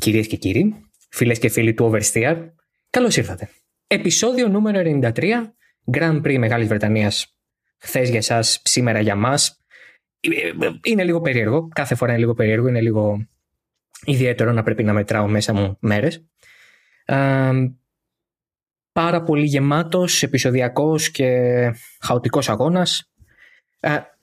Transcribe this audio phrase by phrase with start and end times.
[0.00, 0.74] Κυρίες και κύριοι,
[1.10, 2.48] φίλες και φίλοι του Oversteer,
[2.90, 3.48] καλώς ήρθατε.
[3.86, 5.54] Επισόδιο νούμερο 93,
[5.92, 7.36] Grand Prix Μεγάλης Βρετανίας.
[7.78, 9.64] Χθες για εσάς, σήμερα για μας.
[10.82, 13.26] Είναι λίγο περίεργο, κάθε φορά είναι λίγο περίεργο, είναι λίγο
[14.04, 16.26] ιδιαίτερο να πρέπει να μετράω μέσα μου μέρες.
[18.92, 21.28] πάρα πολύ γεμάτος, επεισοδιακός και
[22.00, 23.12] χαοτικός αγώνας.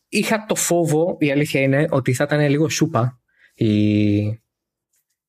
[0.09, 3.21] είχα το φόβο, η αλήθεια είναι, ότι θα ήταν λίγο σούπα
[3.53, 4.46] η,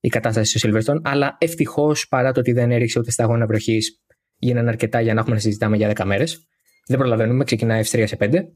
[0.01, 4.03] η κατάσταση στο Silverstone, αλλά ευτυχώς παρά το ότι δεν έριξε ούτε σταγόνα βροχής,
[4.37, 6.47] γίνανε αρκετά για να έχουμε να συζητάμε για 10 μέρες.
[6.87, 8.53] Δεν προλαβαίνουμε, ξεκινάει F3 σε 5.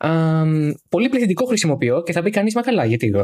[0.00, 3.22] Um, πολύ πληθυντικό χρησιμοποιώ και θα πει κανείς, μα καλά, γιατί το,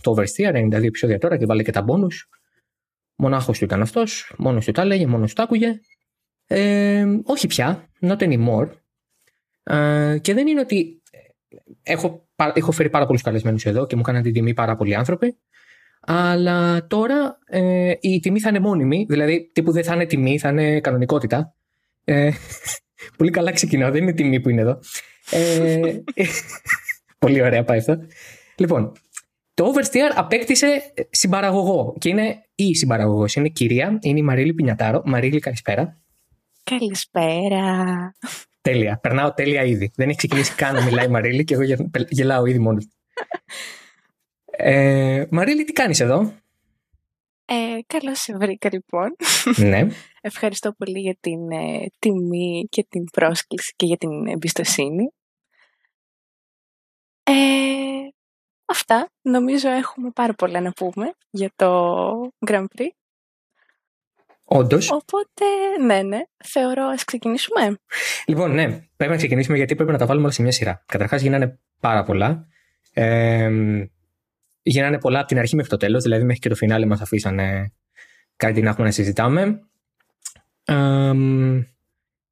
[0.00, 2.38] το Oversteer 92 επεισόδια τώρα και βάλε και τα bonus.
[3.16, 5.80] Μονάχος του ήταν αυτός, μόνος του τα έλεγε, μόνος του τα άκουγε.
[6.46, 8.68] Ε, όχι πια, not anymore.
[9.70, 11.02] Uh, και δεν είναι ότι
[11.82, 15.38] έχω, έχω φέρει πάρα πολλούς καλεσμένους εδώ και μου έκαναν την τιμή πάρα πολλοί άνθρωποι.
[16.10, 20.48] Αλλά τώρα ε, η τιμή θα είναι μόνιμη, δηλαδή τύπου δεν θα είναι τιμή, θα
[20.48, 21.54] είναι κανονικότητα.
[22.04, 22.30] Ε,
[23.18, 24.78] πολύ καλά ξεκινάω, δεν είναι τιμή που είναι εδώ.
[25.30, 25.80] Ε,
[27.18, 27.98] πολύ ωραία πάει αυτό.
[28.56, 28.92] Λοιπόν,
[29.54, 33.34] το Oversteer απέκτησε συμπαραγωγό και είναι η συμπαραγωγός.
[33.34, 35.02] Είναι κυρία, είναι η Μαρίλη Πινιατάρο.
[35.04, 35.98] Μαρίλη, καλησπέρα.
[36.64, 38.14] Καλησπέρα.
[38.60, 38.98] Τέλεια.
[39.02, 39.90] Περνάω τέλεια ήδη.
[39.94, 41.62] Δεν έχει ξεκινήσει καν να μιλάει η Μαρίλη και εγώ
[42.08, 42.88] γελάω ήδη μόνος.
[44.60, 46.34] Ε, Μαρίλη, τι κάνεις εδώ;
[47.44, 49.16] Ε, καλώς σε βρήκα λοιπόν.
[49.56, 49.86] Ναι.
[50.20, 55.12] Ευχαριστώ πολύ για την ε, τιμή και την πρόσκληση και για την εμπιστοσύνη.
[57.22, 57.32] Ε,
[58.64, 59.08] αυτά.
[59.22, 62.12] Νομίζω έχουμε πάρα πολλά να πούμε για το
[62.46, 62.88] Grand Prix.
[64.44, 64.90] Όντως.
[64.90, 65.44] Οπότε,
[65.80, 66.20] ναι, ναι.
[66.44, 67.78] Θεωρώ ας ξεκινήσουμε.
[68.26, 68.66] Λοιπόν, ναι.
[68.96, 70.84] Πρέπει να ξεκινήσουμε γιατί πρέπει να τα βάλουμε όλα σε μια σειρά.
[70.86, 72.46] Καταρχάς γίνανε πάρα πολλά.
[72.92, 73.50] Ε,
[74.70, 77.72] γίνανε πολλά από την αρχή μέχρι το τέλος, δηλαδή μέχρι και το φινάλε μας αφήσανε
[78.36, 79.60] κάτι να έχουμε να συζητάμε.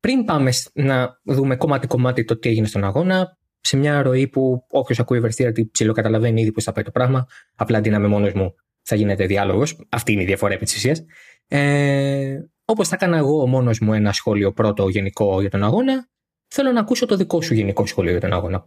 [0.00, 5.00] πριν πάμε να δούμε κομμάτι-κομμάτι το τι έγινε στον αγώνα, σε μια ροή που όποιος
[5.00, 8.32] ακούει ευαισθητήρα τι ψιλοκαταλαβαίνει ήδη πώ θα πάει το πράγμα, απλά αντί να είμαι μόνος
[8.32, 9.86] μου θα γίνεται διάλογος.
[9.88, 11.04] Αυτή είναι η διαφορά επί της ουσίας.
[11.48, 16.08] Ε, Όπως θα έκανα εγώ μόνος μου ένα σχόλιο πρώτο γενικό για τον αγώνα,
[16.46, 18.60] θέλω να ακούσω το δικό σου γενικό σχόλιο για τον αγώνα.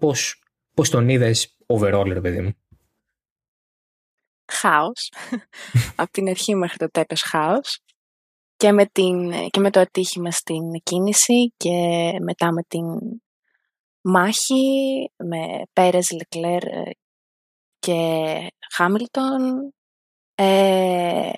[0.73, 2.53] Πώς τον είδες overall, ρε παιδί μου;
[4.49, 5.11] Χάος.
[6.01, 7.79] από την αρχή μέχρι το τέλος χάος.
[8.55, 12.85] Και με, την, και με το ατύχημα στην κίνηση και μετά με την
[14.01, 14.63] μάχη
[15.15, 16.63] με Πέρες, Λεκλέρ
[17.79, 19.73] και Χάμιλτον.
[20.35, 21.31] Ε,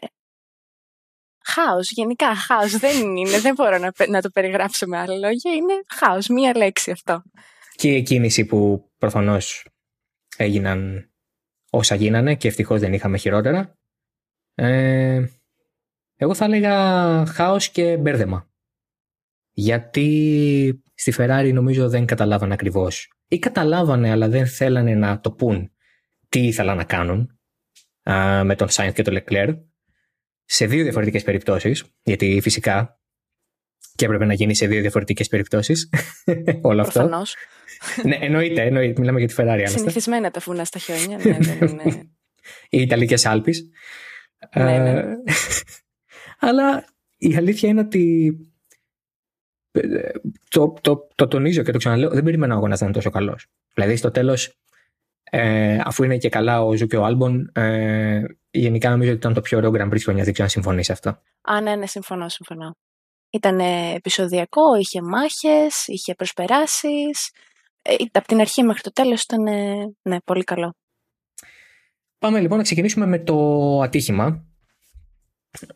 [1.43, 5.73] χάος, γενικά χάος δεν είναι, δεν μπορώ να, να το περιγράψω με άλλα λόγια, είναι
[5.87, 7.23] χάος, μία λέξη αυτό.
[7.75, 9.67] Και η κίνηση που προφανώς
[10.37, 11.10] έγιναν
[11.73, 13.77] όσα γίνανε και ευτυχώς δεν είχαμε χειρότερα.
[14.55, 15.25] Ε,
[16.15, 18.49] εγώ θα έλεγα χάος και μπέρδεμα.
[19.51, 23.13] Γιατί στη Ferrari νομίζω δεν καταλάβανε ακριβώς.
[23.27, 25.71] Ή καταλάβανε αλλά δεν θέλανε να το πούν
[26.29, 27.39] τι ήθελαν να κάνουν
[28.03, 29.55] α, με τον Sainz και τον Leclerc
[30.43, 31.85] σε δύο διαφορετικές περιπτώσεις.
[32.03, 33.00] Γιατί φυσικά
[33.95, 35.89] και έπρεπε να γίνει σε δύο διαφορετικές περιπτώσεις
[36.61, 36.99] όλο αυτό.
[36.99, 37.35] Προφανώς
[38.03, 38.99] ναι, εννοείται, εννοείται.
[38.99, 39.63] Μιλάμε για τη Ferrari.
[39.67, 41.17] Συνηθισμένα τα φούνα στα χιόνια.
[41.17, 42.09] Ναι, δεν είναι.
[42.69, 43.51] Οι Ιταλικές Άλπε.
[44.55, 45.03] Ναι, ναι.
[46.39, 46.85] Αλλά
[47.17, 48.35] η αλήθεια είναι ότι.
[50.49, 53.47] Το, το, το τονίζω και το ξαναλέω, δεν περιμένω ο αγώνας να είναι τόσο καλός.
[53.73, 54.59] Δηλαδή στο τέλος,
[55.23, 58.21] ε, αφού είναι και καλά ο Ζου και ο Άλμπον, ε,
[58.51, 60.25] γενικά νομίζω ότι ήταν το πιο ωραίο Grand Prix χρονιάς.
[60.25, 61.21] Δεν ξέρω αν συμφωνείς σε αυτό.
[61.41, 62.75] Α, ναι, ναι, συμφωνώ, συμφωνώ.
[63.31, 63.59] Ήταν
[63.95, 67.31] επεισοδιακό, είχε μάχες, είχε προσπεράσεις,
[67.81, 69.43] ε, από την αρχή μέχρι το τέλος ήταν
[70.01, 70.75] ναι, πολύ καλό.
[72.19, 73.37] Πάμε λοιπόν να ξεκινήσουμε με το
[73.81, 74.45] ατύχημα.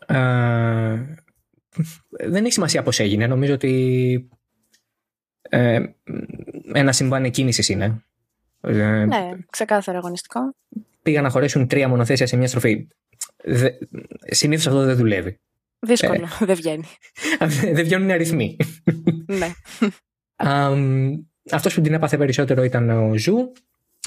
[0.06, 1.16] Ε,
[2.10, 3.28] δεν έχει σημασία πώς έγινε.
[3.28, 4.30] Νομίζω ότι
[5.42, 5.84] ε,
[6.74, 8.06] ένα συμβάν κίνηση είναι.
[8.62, 10.40] Ε, ναι, ξεκάθαρα αγωνιστικό.
[11.02, 12.88] Πήγαν να χωρέσουν τρία μονοθέσια σε μια στροφή.
[14.30, 15.40] Συνήθως αυτό δεν δουλεύει.
[15.80, 16.86] Δύσκολο, δεν βγαίνει.
[17.74, 18.58] δεν βγαίνουν αριθμοί.
[19.26, 19.52] ναι.
[21.52, 23.52] Αυτός που την έπαθε περισσότερο ήταν ο Ζου.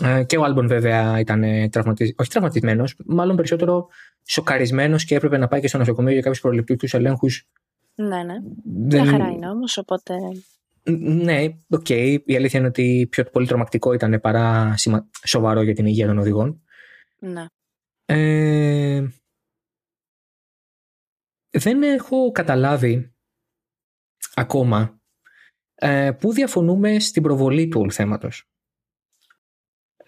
[0.03, 3.88] Ε, και ο Άλμπον βέβαια ήταν τραυματισμένο, όχι τραυματισμένος, μάλλον περισσότερο
[4.25, 7.49] σοκαρισμένος και έπρεπε να πάει και στο νοσοκομείο για κάποιους προληπτικούς ελέγχους.
[7.94, 8.35] Ναι, ναι.
[8.64, 9.03] Δεν...
[9.03, 10.14] Μια χαρά είναι όμως, οπότε.
[10.99, 11.87] Ναι, OK.
[11.88, 12.17] Okay.
[12.25, 14.75] Η αλήθεια είναι ότι πιο πολύ τρομακτικό ήταν παρά
[15.25, 16.62] σοβαρό για την υγεία των οδηγών.
[17.19, 17.44] Ναι.
[18.06, 19.03] Ε...
[21.50, 23.15] Δεν έχω καταλάβει
[24.35, 25.00] ακόμα
[25.75, 28.45] ε, πού διαφωνούμε στην προβολή του όλου θέματος.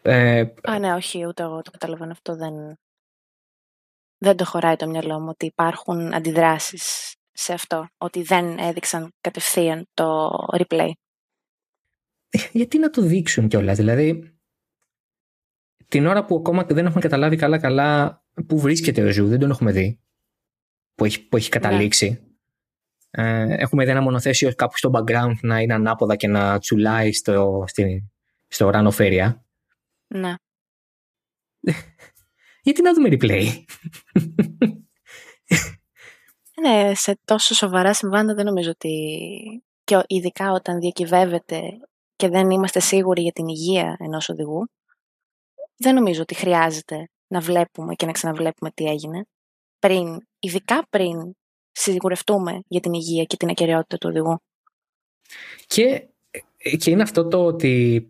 [0.03, 2.79] Ε, Α, ναι, όχι, ούτε εγώ το καταλαβαίνω αυτό δεν...
[4.19, 9.89] δεν το χωράει το μυαλό μου ότι υπάρχουν αντιδράσεις σε αυτό, ότι δεν έδειξαν κατευθείαν
[9.95, 10.91] το replay.
[12.53, 14.39] Γιατί να το δείξουν κιόλας, δηλαδή
[15.89, 19.73] την ώρα που ακόμα δεν έχουμε καταλάβει καλά-καλά που βρίσκεται ο Zhou, δεν τον έχουμε
[19.73, 20.01] δει,
[20.95, 22.25] που έχει, που έχει καταλήξει.
[23.11, 27.65] Ε, έχουμε δει ένα μονοθέσιο κάπου στο background να είναι ανάποδα και να τσουλάει στο,
[27.67, 28.11] στη,
[28.49, 29.45] στο ρανοφέρια.
[30.07, 30.35] Ναι.
[32.63, 33.47] Γιατί να δούμε replay;
[36.61, 38.93] Ναι, σε τόσο σοβαρά συμβάντα δεν νομίζω ότι
[39.85, 41.61] και ειδικά όταν διακυβεύεται
[42.17, 44.71] και δεν είμαστε σίγουροι για την υγεία ενός οδηγού,
[45.77, 49.25] δεν νομίζω ότι χρειάζεται να βλέπουμε και να ξαναβλέπουμε τι έγινε
[49.81, 51.35] πριν, ειδικά πριν
[51.73, 54.41] σιγουρευτούμε για την υγεία και την ακεραιότητα του οδηγού.
[55.67, 56.09] Και,
[56.79, 58.05] και είναι αυτό το ότι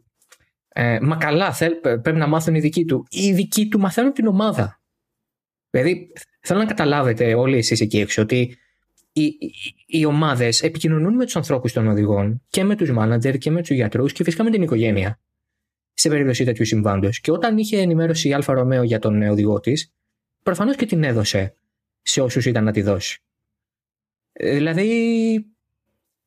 [0.73, 3.07] ε, μα καλά, πρέπει να μάθουν οι δικοί του.
[3.11, 4.81] Οι δικοί του μαθαίνουν την ομάδα.
[5.71, 8.59] Δηλαδή, θέλω να καταλάβετε όλοι εσείς εκεί έξω ότι
[9.13, 9.53] οι, οι,
[9.87, 13.71] οι ομάδες επικοινωνούν με τους ανθρώπους των οδηγών και με τους μάνατζερ και με τους
[13.71, 15.21] γιατρούς και φυσικά με την οικογένεια
[15.95, 17.21] σε περίπτωση τέτοιου συμβάντος.
[17.21, 19.93] Και όταν είχε ενημέρωση η Alfa Romeo για τον οδηγό της,
[20.43, 21.55] προφανώς και την έδωσε
[22.03, 23.23] σε όσους ήταν να τη δώσει.
[24.33, 25.47] Ε, δηλαδή,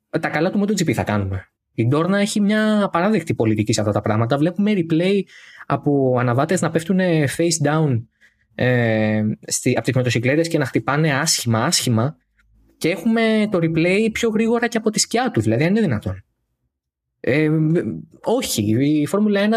[0.10, 1.48] τα καλά του MotoGP θα κάνουμε.
[1.74, 4.38] Η Ντόρνα έχει μια απαράδεκτη πολιτική σε αυτά τα πράγματα.
[4.38, 5.22] Βλέπουμε replay
[5.66, 7.00] από αναβάτες να πέφτουν
[7.38, 8.04] face down
[8.56, 12.18] ε, στη, από τις μοτοσυκλέτες και να χτυπάνε άσχημα, άσχημα.
[12.78, 15.42] Και έχουμε το replay πιο γρήγορα και από τη σκιά του.
[15.42, 16.24] Δηλαδή, αν είναι δυνατόν.
[17.20, 17.50] Ε,
[18.22, 18.62] όχι.
[19.02, 19.52] Η Φόρμουλα 1,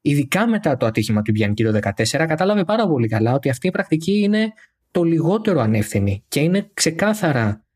[0.00, 3.70] ειδικά μετά το ατύχημα του Μπιανκή το 2014, κατάλαβε πάρα πολύ καλά ότι αυτή η
[3.70, 4.52] πρακτική είναι
[4.98, 7.66] το λιγότερο ανεύθυνη και είναι ξεκάθαρα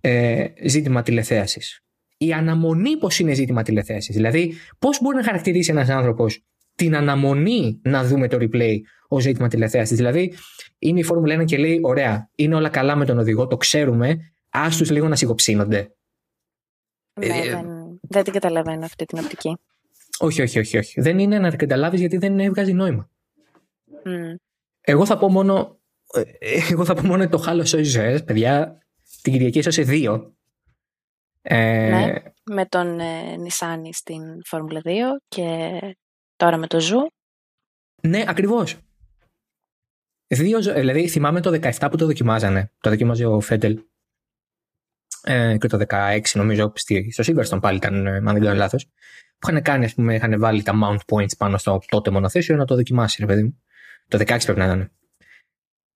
[0.00, 4.14] ε, ζήτημα τηλεθέασης η αναμονή πώ είναι ζήτημα τηλεθέασης.
[4.14, 6.44] Δηλαδή, πώς μπορεί να χαρακτηρίσει ένας άνθρωπος
[6.74, 8.76] την αναμονή να δούμε το replay
[9.08, 9.96] ως ζήτημα τηλεθέασης.
[9.96, 10.34] Δηλαδή,
[10.78, 14.16] είναι η Φόρμουλα 1 και λέει: Ωραία, είναι όλα καλά με τον οδηγό, το ξέρουμε,
[14.50, 15.94] ας τους λίγο να σιγοψύνονται.
[17.20, 17.66] Ναι, ε, δεν,
[18.00, 19.56] δεν την καταλαβαίνω αυτή την οπτική.
[20.18, 20.78] Όχι, όχι, όχι.
[20.78, 21.00] όχι.
[21.00, 23.10] Δεν είναι να την καταλάβεις γιατί δεν έβγαζε νόημα.
[24.80, 25.80] Εγώ θα πω μόνο.
[26.20, 26.26] Ε,
[26.70, 28.78] εγώ θα πω μόνο το halo ζωή παιδιά.
[29.22, 30.36] Την Κυριακή έσωσε δύο.
[31.42, 31.88] Ε...
[31.88, 32.14] Ναι,
[32.44, 34.88] με τον ε, Νισάνι στην Φόρμουλα 2
[35.28, 35.78] και
[36.36, 37.10] τώρα με το Zhou.
[38.02, 38.76] Ναι, ακριβώς.
[40.26, 42.72] Δύο, δηλαδή θυμάμαι το 17 που το δοκιμάζανε.
[42.80, 43.82] Το δοκίμαζε ο Vettel.
[45.22, 46.72] Ε, και το 16 νομίζω
[47.10, 48.84] στο Silverstone πάλι ήταν, αν δεν κάνω λάθος.
[49.38, 52.64] Που είχαν κάνει, ας πούμε, είχαν βάλει τα mount points πάνω στο τότε μονοθέσιο να
[52.64, 53.62] το δοκιμάσει, ρε παιδί μου.
[54.08, 54.95] Το 16 πρέπει να ήταν.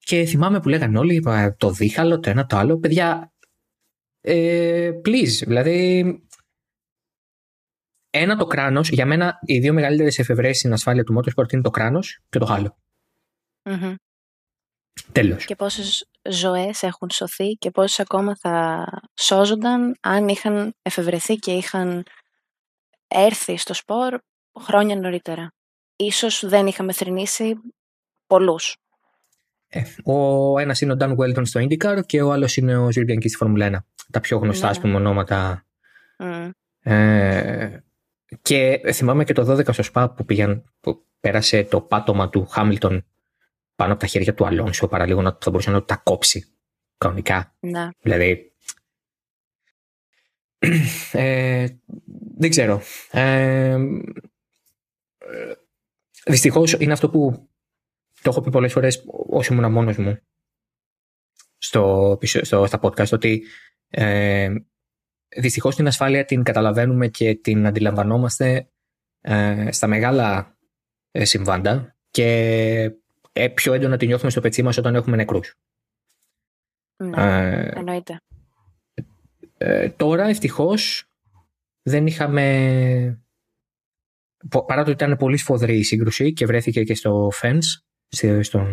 [0.05, 1.23] Και θυμάμαι που λέγανε όλοι,
[1.56, 2.79] το δίχαλο, το ένα το άλλο.
[2.79, 3.32] Παιδιά,
[4.20, 6.05] ε, please, δηλαδή
[8.11, 11.70] ένα το κράνος, για μένα οι δύο μεγαλύτερες εφευρέσεις στην ασφάλεια του motorsport είναι το
[11.70, 12.76] κράνος και το χαλο
[13.70, 13.94] mm
[15.12, 15.44] Τέλος.
[15.44, 18.85] Και πόσες ζωές έχουν σωθεί και πόσες ακόμα θα
[19.20, 22.05] σώζονταν αν είχαν εφευρεθεί και είχαν
[23.08, 24.19] έρθει στο σπορ
[24.61, 25.53] χρόνια νωρίτερα.
[25.96, 27.55] Ίσως δεν είχαμε θρυνήσει
[28.26, 28.76] πολλούς.
[29.72, 33.20] Ε, ο ένας είναι ο Dan Welton στο IndyCar και ο άλλος είναι ο Ζιλ
[33.20, 34.70] στη Φόρμουλα 1 τα πιο γνωστά ναι.
[34.70, 35.67] ας πούμε ονόματα.
[36.19, 36.50] Mm.
[36.81, 37.78] Ε,
[38.43, 43.05] και θυμάμαι και το 12 στο ΣΠΑ που, πήγαν, που πέρασε το πάτωμα του Χάμιλτον
[43.76, 46.46] πάνω από τα χέρια του Αλόνσο παραλίγο να θα μπορούσε να τα κόψει
[46.99, 47.55] κανονικά.
[47.60, 47.89] Ναι.
[48.00, 48.53] Δηλαδή
[51.12, 51.67] ε,
[52.36, 52.81] δεν ξέρω.
[53.10, 53.77] Ε,
[56.27, 57.48] Δυστυχώς είναι αυτό που
[58.22, 60.19] το έχω πει πολλές φορές όσο ήμουν μόνος μου
[61.58, 63.44] στο, στο, στα podcast ότι
[63.89, 64.55] ε,
[65.36, 68.70] δυστυχώς την ασφάλεια την καταλαβαίνουμε και την αντιλαμβανόμαστε
[69.20, 70.58] ε, στα μεγάλα
[71.10, 72.29] ε, συμβάντα και
[73.32, 75.55] ε, πιο έντονα την νιώθουμε στο πετσί μας όταν έχουμε νεκρούς.
[76.96, 78.20] Ναι, ε, εννοείται.
[79.96, 81.05] τώρα ευτυχώς
[81.82, 83.24] δεν είχαμε
[84.48, 87.81] παρά το ότι ήταν πολύ σφοδρή η σύγκρουση και βρέθηκε και στο fence,
[88.40, 88.67] στο,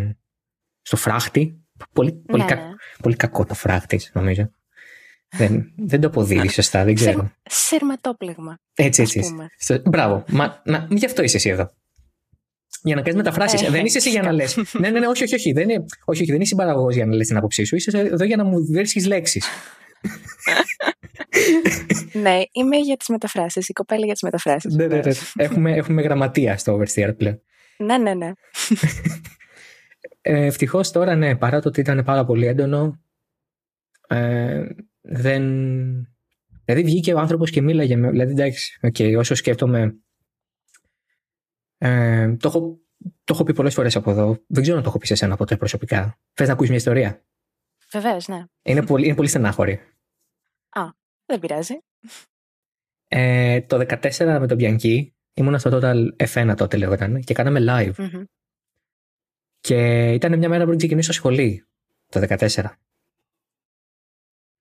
[0.82, 1.62] στο φράχτη.
[1.94, 2.62] Πολύ, πολύ, ναι, ναι.
[3.02, 4.52] πολύ κακό το φράχτη, νομίζω.
[5.30, 7.32] Δεν, δεν το αποδίδει σωστά, δεν ξέρω.
[7.44, 8.60] Σερματόπλεγμα.
[8.74, 9.36] Έτσι, έτσι.
[9.86, 10.24] Μπράβο.
[10.28, 11.74] Μα, να, γι' αυτό είσαι εσύ εδώ.
[12.82, 13.62] Για να κάνεις μεταφράσεις.
[13.62, 14.58] Ε, δεν είσαι εσύ για να λες.
[14.80, 15.52] ναι, ναι, ναι, όχι, όχι, όχι.
[15.52, 17.76] Δεν, είναι, όχι, όχι, δεν είσαι παραγωγό για να λες την άποψή σου.
[17.76, 19.46] Είσαι εδώ για να μου βρίσκεις λέξεις.
[22.24, 23.68] ναι, είμαι για τις μεταφράσεις.
[23.68, 24.76] Η κοπέλα για τις μεταφράσεις.
[24.76, 25.12] ναι, ναι, ναι.
[25.46, 27.42] έχουμε, έχουμε γραμματεία στο Oversteer πλέον.
[27.78, 28.32] Ναι, ναι, ναι.
[30.22, 33.02] Ε, Ευτυχώς τώρα, ναι, παρά το ότι ήταν πάρα πολύ έντονο,
[34.08, 34.66] ε,
[35.02, 35.44] δεν.
[36.66, 37.96] Δηλαδή βγήκε ο άνθρωπος και μίλαγε.
[37.96, 39.96] Με, δηλαδή εντάξει, okay, όσο σκέφτομαι.
[41.78, 44.38] Ε, το έχω το έχω πει πολλές φορές από εδώ.
[44.48, 46.20] Δεν ξέρω αν το έχω πει σε εσένα ποτέ προσωπικά.
[46.34, 47.26] Θες να ακούσει μια ιστορία;
[47.92, 48.44] Βεβαίως, ναι.
[48.62, 49.80] Είναι πολύ, είναι πολύ στενάχωρη.
[50.70, 50.82] Α,
[51.26, 51.78] δεν πειράζει.
[53.08, 57.94] Ε, το 2014 με τον Bianchi ήμουν στο Total F1 τότε λέγονταν και κάναμε live.
[57.98, 58.24] Μμμ.
[59.60, 61.66] Και ήταν μια μέρα πριν ξεκινήσω σχολή
[62.10, 62.48] το 2014.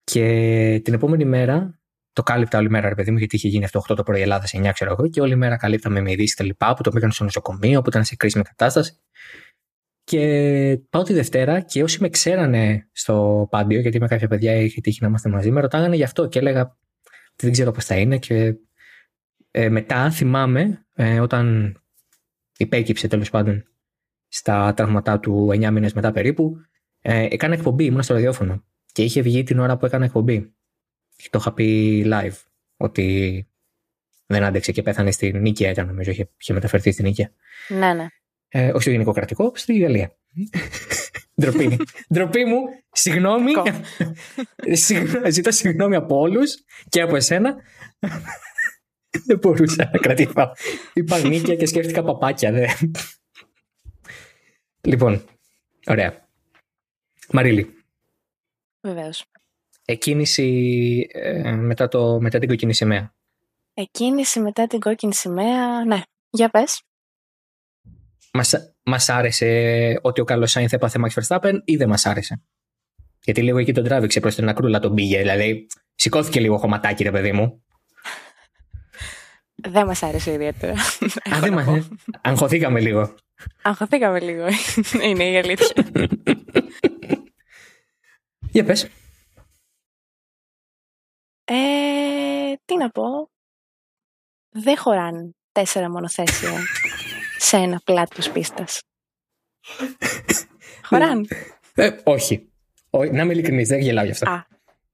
[0.05, 1.81] Και την επόμενη μέρα
[2.13, 4.45] το κάλυπτα όλη μέρα, ρε παιδί μου, γιατί είχε γίνει αυτό 8 το πρωί Ελλάδα,
[4.53, 7.83] 9 ξέρω εγώ, και όλη μέρα καλύπταμε με ειδήσεις λοιπά που το πήγαν στο νοσοκομείο,
[7.83, 9.01] που ήταν σε κρίσιμη κατάσταση.
[10.05, 14.81] Και πάω τη Δευτέρα και όσοι με ξέρανε στο πάντιο, γιατί με κάποια παιδιά είχε
[14.81, 16.61] τύχει να είμαστε μαζί, με ρωτάγανε γι' αυτό και έλεγα
[17.33, 18.19] ότι δεν ξέρω πώς θα είναι.
[18.19, 18.55] Και
[19.59, 21.77] ε, μετά θυμάμαι ε, όταν
[22.59, 23.65] υπέκυψε τέλος πάντων
[24.29, 26.57] στα τραύματά του 9 μήνες μετά περίπου,
[27.01, 30.55] ε, έκανα εκπομπή, ήμουν στο ραδιόφωνο και είχε βγει την ώρα που έκανα εκπομπή.
[31.17, 32.37] Και το είχα πει live
[32.77, 33.47] ότι
[34.27, 37.31] δεν άντεξε και πέθανε στην Νίκαια, ήταν νομίζω, είχε, είχε μεταφερθεί στην Νίκαια.
[37.69, 38.07] Ναι, ναι.
[38.49, 40.17] Ε, όχι στο Γενικό Κρατικό, στη Γαλλία.
[41.41, 41.79] Ντροπή.
[42.15, 42.59] Ντροπή μου,
[42.93, 43.53] συγγνώμη.
[43.53, 43.63] Κο.
[44.73, 46.55] Συγγνώ- Ζητώ συγγνώμη από όλους
[46.89, 47.57] και από εσένα.
[49.27, 50.53] Δεν μπορούσα να κρατήσω.
[50.93, 52.53] Είπα νίκια και σκέφτηκα παπάκια.
[52.53, 52.67] Δε.
[54.81, 55.25] Λοιπόν,
[55.87, 56.29] ωραία.
[57.33, 57.75] Μαρίλη,
[58.81, 59.25] Βεβαίως.
[59.85, 63.15] εκκίνηση ε, μετά, το, μετά την κοκκινή σημαία.
[63.75, 65.85] Εκκίνηση μετά την κόκκινη σημαία.
[65.85, 66.03] Ναι.
[66.31, 66.83] Για πες.
[68.33, 72.43] Μας, μας άρεσε ότι ο καλός Σάινθ έπαθε Max Verstappen ή δεν μας άρεσε;
[73.25, 75.19] Γιατί λίγο εκεί τον τράβηξε προς την ακρούλα τον πήγε.
[75.19, 77.65] Δηλαδή σηκώθηκε λίγο χωματάκι ρε παιδί μου.
[79.63, 80.73] Δεν μας άρεσε ιδιαίτερα.
[81.35, 81.89] Α, δεν μας...
[82.21, 83.15] Αγχωθήκαμε λίγο.
[83.63, 84.47] Αγχωθήκαμε λίγο.
[85.09, 85.85] Είναι η αλήθεια.
[88.51, 88.89] Για πες.
[91.45, 93.31] Ε, τι να πω.
[94.49, 96.51] Δεν χωράνε τέσσερα μονοθέσια
[97.39, 98.83] σε ένα πλάτος πίστας.
[100.83, 101.27] Χωράνε.
[101.75, 102.53] Ε, όχι.
[102.91, 103.11] όχι.
[103.11, 104.31] Να είμαι ειλικρινής, δεν γελάω γι' αυτό.
[104.31, 104.47] Α,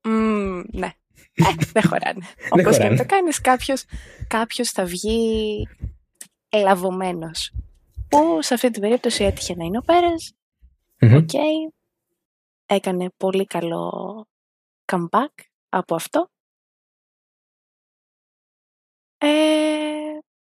[0.08, 0.92] μ, ναι.
[1.34, 2.26] Ε, δεν χωράνε.
[2.52, 2.88] Όπως και χωράνε.
[2.88, 3.84] να το κάνεις, κάποιος,
[4.26, 5.68] κάποιος θα βγει
[6.52, 7.52] λαβωμένος.
[8.08, 10.34] Που σε αυτή την περίπτωση έτυχε να είναι ο Πέρες.
[11.00, 11.14] Μμμ.
[11.14, 11.30] ΟΚ.
[12.66, 14.26] Έκανε πολύ καλό
[14.92, 15.34] comeback
[15.68, 16.28] από αυτό.
[19.18, 19.26] Ε,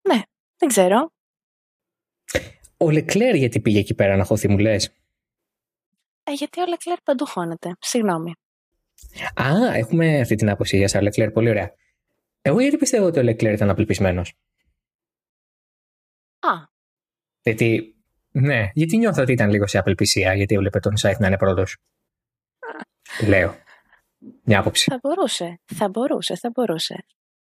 [0.02, 0.22] ναι,
[0.58, 1.12] δεν ξέρω.
[2.78, 4.92] Ο Λεκλέρ γιατί πήγε εκεί πέρα να χωθεί μου λες;
[6.24, 7.76] Ε, γιατί ο Λεκλέρ παντού χώνεται.
[7.80, 8.34] Συγγνώμη.
[9.34, 11.32] Α, έχουμε αυτή την άποψη για σας, Λεκλέρ.
[11.32, 11.74] Πολύ ωραία.
[12.42, 14.34] Εγώ γιατί πιστεύω ότι ο Λεκλέρ ήταν απελπισμένος;
[16.40, 16.50] Α,
[17.42, 17.96] Γιατί,
[18.32, 21.78] ναι, γιατί νιώθω ότι ήταν λίγο σε απελπισία, γιατί έβλεπε τον Σάιθ να είναι πρώτος.
[23.28, 23.56] Λέω.
[24.44, 24.90] Μια άποψη.
[24.90, 25.60] θα μπορούσε.
[25.66, 27.06] Θα μπορούσε, θα μπορούσε.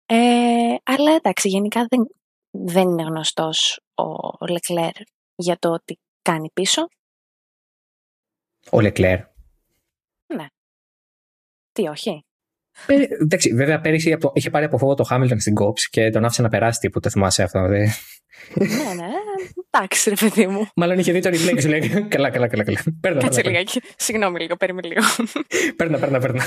[0.07, 2.07] Ε, αλλά εντάξει, γενικά δεν,
[2.51, 4.93] δεν είναι γνωστός ο Λεκλέρ
[5.35, 6.89] για το ότι κάνει πίσω.
[8.71, 9.21] Ο Λεκλέρ.
[11.79, 12.25] Τι όχι.
[12.87, 16.25] Ε, εντάξει, βέβαια πέρυσι από- είχε πάρει από φόβο το Χάμιλτον στην κόψη και τον
[16.25, 17.01] άφησε να περάσει τύπου.
[17.01, 17.67] Το θυμάσαι αυτό.
[17.69, 17.79] Δε.
[17.79, 19.07] ναι, ναι,
[19.71, 20.67] εντάξει ρε παιδί μου.
[20.77, 22.65] Μάλλον είχε δει το replay και σου λέει: Καλά, καλά, καλά.
[22.65, 22.79] καλά.
[23.01, 23.81] Παίρνα, Κάτσε παίρνα, λιγάκι.
[23.97, 25.01] Συγγνώμη λίγο, περίμενε λίγο.
[25.77, 26.45] παίρνα, παίρνα, παίρνα.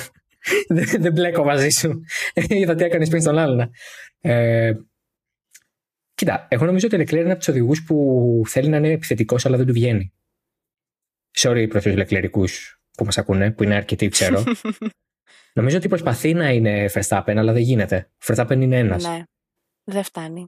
[0.67, 2.01] Δεν δεν μπλέκω μαζί σου.
[2.33, 3.69] Είδα τι έκανες πριν στον άλλον.
[4.21, 4.71] Ε,
[6.13, 7.95] κοίτα, εγώ νομίζω ότι ο Λεκλέρ είναι από τους οδηγούς που
[8.47, 10.13] θέλει να είναι επιθετικός, αλλά δεν του βγαίνει.
[11.37, 12.43] Sorry προς τους Λεκλερικού
[12.97, 14.43] που μας ακούνε, που είναι αρκετοί, ξέρω.
[15.53, 18.09] νομίζω ότι προσπαθεί να είναι Verstappen, αλλά δεν γίνεται.
[18.11, 19.03] Ο Verstappen είναι ένας.
[19.03, 19.23] ναι,
[19.83, 20.45] δεν φτάνει.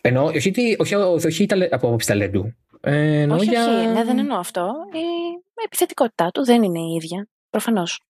[0.00, 0.94] Εννοώ, όχι, ότι- όχι,
[1.26, 2.54] όχι, ταλε- από άποψη ταλέντου.
[2.80, 3.64] Ε, εννοώ όχι, για...
[3.78, 4.72] όχι, ναι, δεν εννοώ αυτό.
[4.92, 7.28] Η επιθετικότητά του δεν είναι η ίδια.
[7.50, 8.00] Προφανώς.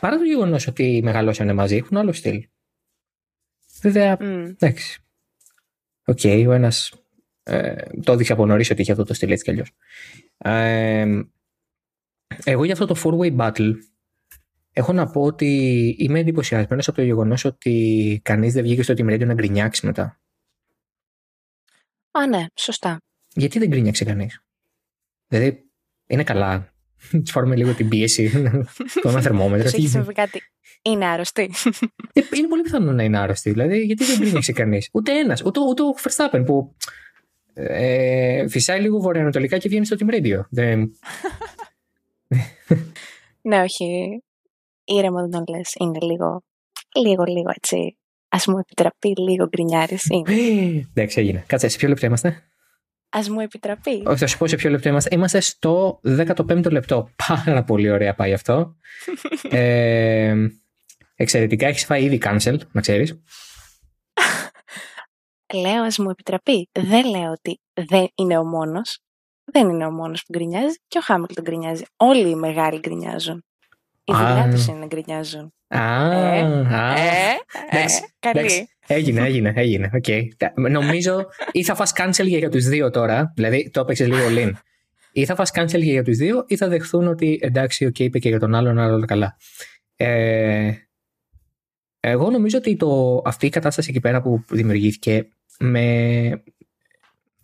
[0.00, 2.48] Παρά το γεγονός ότι μεγαλώσανε μαζί, έχουν άλλο στυλ.
[3.80, 4.44] Βέβαια, Μμ.
[4.44, 5.00] εντάξει.
[6.04, 6.92] Οκ, ο ένας
[7.42, 9.70] ε, το έδειξε από νωρίς ότι είχε αυτό το στυλ έτσι κι αλλιώς.
[10.38, 11.20] Ε,
[12.44, 13.72] εγώ για αυτό το four-way battle
[14.72, 15.46] έχω να πω ότι
[15.98, 20.20] είμαι εντυπωσιασμένος από το γεγονός ότι κανείς δεν βγήκε στο Team Radio να γκρινιάξει μετά.
[22.10, 22.98] Α, ναι, σωστά.
[23.34, 24.42] Γιατί δεν γκρίνιαξε κανείς;
[25.28, 25.70] Δηλαδή,
[26.06, 26.72] είναι καλά.
[27.24, 28.30] Τους πάρουμε λίγο την πίεση.
[29.02, 29.62] το ένα θερμόμετρο.
[29.62, 30.12] Τους τι έχεις γίνεται.
[30.12, 30.42] συμβεί κάτι.
[30.82, 31.50] Είναι άρρωστη.
[32.12, 33.50] Ε, Είναι πολύ πιθανό να είναι άρρωστη.
[33.50, 35.42] Δηλαδή, γιατί δεν γκρίνιαξε κανείς; Ούτε ένας.
[35.44, 36.74] Ούτε, ούτε ο Verstappen που
[37.52, 40.40] ε, φυσάει λίγο βορειοανατολικά και βγαίνει στο Team Radio.
[40.50, 40.92] Δεν...
[43.48, 44.22] ναι, όχι.
[44.84, 45.74] Ήρεμο δεν τον λες.
[45.78, 46.42] Είναι λίγο,
[46.96, 47.98] λίγο, λίγο έτσι.
[48.28, 50.06] Ας μου επιτραπεί λίγο γκρινιάρης.
[50.10, 50.88] Είναι.
[50.94, 51.44] Εντάξει, έγινε.
[51.46, 52.42] Κάτσε, σε ποιο λεπτό είμαστε;
[53.12, 54.02] Ας μου επιτραπεί.
[54.06, 55.14] Όχι, θα σου πω σε ποιο λεπτό είμαστε.
[55.14, 57.10] Είμαστε στο 15ο λεπτό.
[57.28, 58.76] Πάρα πολύ ωραία πάει αυτό.
[59.50, 60.34] ε,
[61.14, 61.66] εξαιρετικά.
[61.66, 63.22] Έχεις φάει ήδη cancel, να ξέρεις.
[65.54, 66.68] λέω ας μου επιτραπεί.
[66.72, 68.98] Δεν λέω ότι δεν είναι ο μόνος.
[69.44, 71.84] Δεν είναι ο μόνος που γκρινιάζει και ο Χάμιλτον γκρινιάζει.
[71.96, 73.44] Όλοι οι μεγάλοι γκρινιάζουν.
[74.10, 75.52] Η δουλειά τους είναι να γκρινιάζουν.
[75.68, 76.40] Α, Ε,
[76.74, 76.94] α.
[76.98, 77.36] Ε,
[77.70, 78.38] εντάξει, ε, καλή.
[78.38, 78.68] εντάξει.
[78.86, 79.90] Έγινε, έγινε, έγινε.
[79.94, 80.04] οκ.
[80.70, 84.52] Νομίζω ή θα φας cancel και για τους δύο τώρα, δηλαδή το έπαιξες λίγο lean.
[85.12, 88.18] Ή θα φας cancel και για τους δύο ή θα δεχθούν ότι εντάξει, οκ, είπε
[88.18, 89.36] και για τον άλλον, αλλά όλα καλά.
[89.96, 90.72] Ε,
[92.00, 96.42] εγώ νομίζω ότι το, αυτή η κατάσταση εκεί πέρα που δημιουργήθηκε με,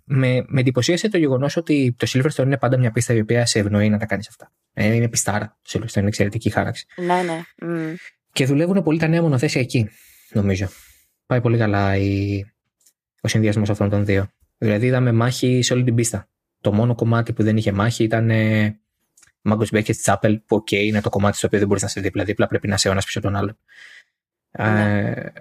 [0.08, 3.58] με, με εντυπωσίασε το γεγονός ότι το Silverstone είναι πάντα μια πίστα η οποία σε
[3.58, 4.52] ευνοεί να τα κάνεις αυτά.
[4.72, 5.58] Ε, είναι πιστάρα.
[5.62, 6.86] Το Silverstone είναι εξαιρετική χάραξη.
[6.96, 7.42] Ναι, ναι.
[7.72, 7.94] μμ.
[8.32, 9.88] Και δουλεύουν πολύ τα νέα μονοθέσια εκεί,
[10.30, 10.68] νομίζω.
[11.26, 12.40] Πάει πολύ καλά η...
[13.20, 14.28] ο συνδυασμός αυτών των δύο.
[14.58, 16.28] Δηλαδή είδαμε μάχη σε όλη την πίστα.
[16.60, 18.78] Το μόνο κομμάτι που δεν είχε μάχη ήταν ε,
[19.40, 22.46] Maggots Becketts Chapel, που οκ, είναι το κομμάτι στο οποίο δεν μπορείς να είσαι δίπλα-δίπλα,
[22.46, 23.58] πρέπει να είσαι ο ένας πίσω τον άλλον.
[24.58, 25.10] Ναι.
[25.10, 25.32] Ε,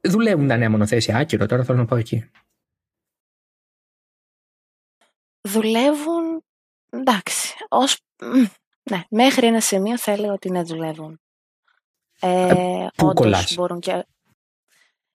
[0.00, 2.30] δουλεύουν τα νέα μονοθέσια, άκυρο, τώρα θέλω να πάω εκεί.
[5.48, 6.44] Δουλεύουν,
[6.90, 8.44] εντάξει, ως, μ,
[8.90, 11.20] ναι, μέχρι ένα σημείο θα έλεγα ότι ναι, δουλεύουν.
[12.20, 14.06] Ε, πού όντως κολλάς; μπορούν και...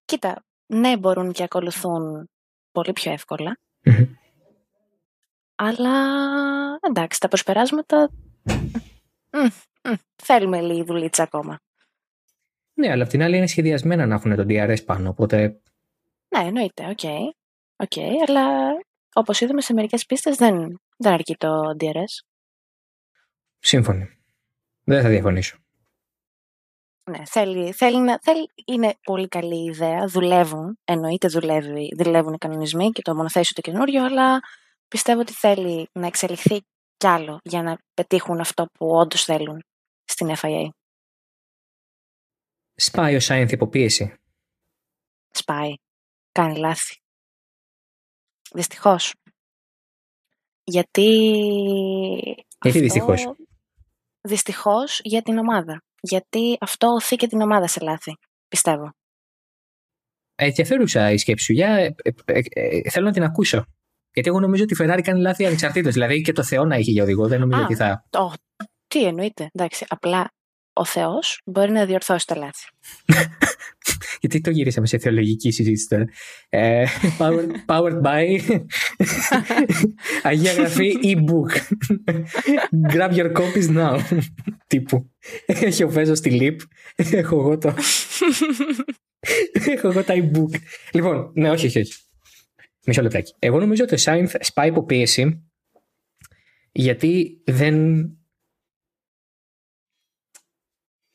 [0.06, 2.30] Κοίτα, ναι, μπορούν και ακολουθούν
[2.72, 4.16] πολύ πιο εύκολα, Μμμ.
[5.56, 5.94] αλλά
[6.82, 8.10] εντάξει, τα προσπεράσματα
[9.32, 9.48] μ,
[9.90, 11.60] μ, θέλουμε λίγη δουλίτσα ακόμα.
[12.78, 15.62] Ναι, αλλά απ' την άλλη είναι σχεδιασμένα να έχουν τον DRS πάνω, οπότε
[16.28, 17.04] Ναι, εννοείται, οκ.
[17.76, 18.72] Οκ, αλλά
[19.14, 22.26] όπως είδαμε σε μερικές πίστες δεν, δεν αρκεί το DRS.
[23.60, 24.10] σύμφωνοι.
[24.84, 25.58] Δεν θα διαφωνήσω.
[27.12, 32.90] Ναι, θέλει, θέλει να, θέλει, είναι πολύ καλή ιδέα, δουλεύουν, εννοείται δουλεύει, δουλεύουν οι κανονισμοί
[32.90, 34.40] και το μονοθέσιο το καινούριο, αλλά
[34.88, 36.62] πιστεύω ότι θέλει να εξελιχθεί
[36.98, 39.64] κι άλλο για να πετύχουν αυτό που όντως θέλουν
[40.06, 40.68] στην FIA.
[42.76, 44.14] Σπάει ο Σάινθ υποπίεση.
[45.30, 45.74] Σπάει,
[46.32, 46.96] κάνει λάθη.
[48.54, 49.14] Δυστυχώς.
[50.64, 51.10] Γιατί...
[52.62, 53.34] Γιατί δυστυχώς;
[54.22, 55.84] Δυστυχώς για την ομάδα.
[56.02, 58.16] Γιατί αυτό οθεί και την ομάδα σε λάθη,
[58.48, 58.92] πιστεύω.
[60.36, 61.54] Ε, ενδιαφέρουσα η σκέψη σου.
[61.54, 63.66] Για, ε, ε, ε, θέλω να την ακούσω.
[64.12, 65.94] Γιατί εγώ νομίζω ότι η Ferrari κάνει λάθη ανεξαρτήτως.
[65.94, 67.28] Δηλαδή και το Θεό να είχε για οδηγό.
[67.28, 67.64] Δεν νομίζω Α.
[67.64, 68.06] ότι θα.
[68.10, 68.34] Το,
[68.88, 70.35] τι εννοείται, εντάξει, απλά
[70.78, 72.70] ο Θεός μπορεί να διορθώσει τα λάθη.
[74.22, 76.06] Γιατί το γυρίσαμε σε θεολογική συζήτηση τώρα.
[76.50, 76.86] Ε,
[77.18, 78.40] powered, powered by
[80.24, 81.52] Αγία Γραφή e-book.
[82.94, 84.00] Grab your copies now.
[84.68, 85.12] Τύπου.
[85.46, 86.56] Έχει ο Φέζο στη lip.
[86.96, 87.74] Έχω εγώ το.
[89.52, 90.60] Έχω εγώ τα e-book.
[90.92, 91.94] Λοιπόν, ναι, όχι, όχι, όχι.
[92.86, 93.34] Μισό λεπτάκι.
[93.40, 95.46] Εγώ νομίζω ότι ο Σάινθ σπάει υπό πίεση
[96.72, 98.06] γιατί δεν.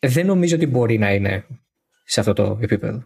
[0.07, 1.47] Δεν νομίζω ότι μπορεί να είναι
[2.05, 3.05] σε αυτό το επίπεδο.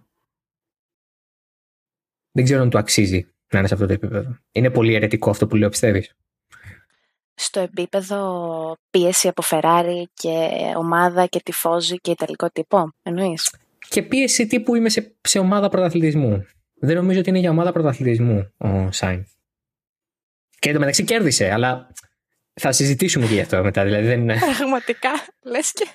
[2.30, 4.38] Δεν ξέρω αν του αξίζει να είναι σε αυτό το επίπεδο.
[4.52, 6.16] Είναι πολύ αιρετικό αυτό που λέω, πιστεύεις;
[7.34, 13.56] Στο επίπεδο πίεση από Ferrari και ομάδα και τυφώζη και ιταλικό τύπο, εννοείς;
[13.88, 16.46] Και πίεση τύπου είμαι σε, σε ομάδα πρωταθλητισμού.
[16.74, 19.30] Δεν νομίζω ότι είναι για ομάδα πρωταθλητισμού ο Σάινθ.
[20.58, 21.92] Και εντωμεταξύ κέρδισε, αλλά
[22.52, 23.84] θα συζητήσουμε και γι' αυτό μετά.
[23.84, 24.38] Δηλαδή δεν είναι.
[24.56, 25.10] Πραγματικά,
[25.42, 25.88] λες και...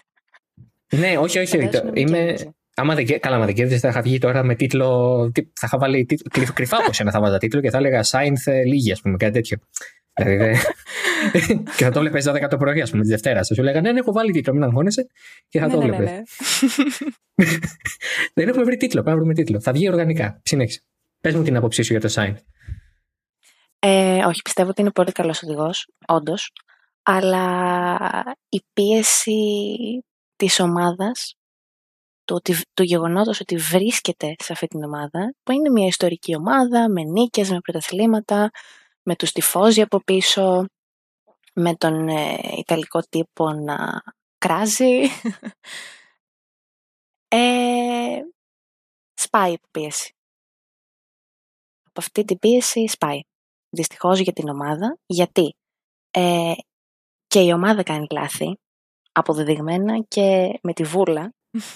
[0.96, 1.48] ναι, όχι, όχι.
[1.48, 2.18] Φαντάζομαι το- να είμαι...
[2.18, 2.54] κέρδισε.
[2.76, 5.30] Άμα δεν, κέ- καλά, άμα δεν κέρδισε, θα είχα βγει τώρα με τίτλο.
[5.34, 8.04] τι- Θα είχα βάλει τίτλο, κρυ- κρυφά από σένα θα βάζα τίτλο και θα έλεγα
[8.04, 9.58] Σάινθ ε, λίγη, ας πούμε, κάτι τέτοιο.
[10.14, 10.58] Δηλαδή, δεν-
[11.78, 13.48] και θα το βλέπει 12 το πρωί, ας πούμε, της Δευτέρας.
[13.48, 15.08] Θα σου λέγανε, ναι, ναι, έχω βάλει τίτλο, μην αγχώνεσαι.
[15.48, 16.12] Και θα ναι, το ναι, ναι, βλέπει.
[16.12, 16.22] ναι.
[18.34, 19.62] Δεν έχουμε βρει τίτλο, πρέπει να βρούμε τίτλο.
[19.62, 20.42] Θα βγει οργανικά.
[20.44, 20.82] Συνέχισε.
[21.22, 22.40] Πες μου την άποψή σου για το Σάινθ.
[23.80, 26.52] Ε, όχι, πιστεύω ότι είναι πολύ καλός οδηγός, όντως.
[27.04, 27.58] Αλλά
[28.50, 29.34] η πίεση
[30.40, 31.36] της ομάδας,
[32.26, 36.90] του, ότι, του γεγονότος ότι βρίσκεται σε αυτή την ομάδα, που είναι μια ιστορική ομάδα,
[36.90, 38.50] με νίκες, με πρωταθλήματα,
[39.04, 40.66] με τους τυφώζοι από πίσω,
[41.54, 44.04] με τον ε, Ιταλικό τύπο να
[44.38, 45.02] κράζει.
[47.28, 48.20] ε,
[49.14, 50.14] σπάει η πίεση.
[51.84, 53.20] Από αυτή την πίεση σπάει.
[53.70, 54.98] Δυστυχώς για την ομάδα.
[55.06, 55.56] Γιατί
[56.12, 56.54] ε,
[57.28, 58.58] και η ομάδα κάνει λάθη,
[59.20, 61.34] αποδεδειγμένα και με τη βούλα.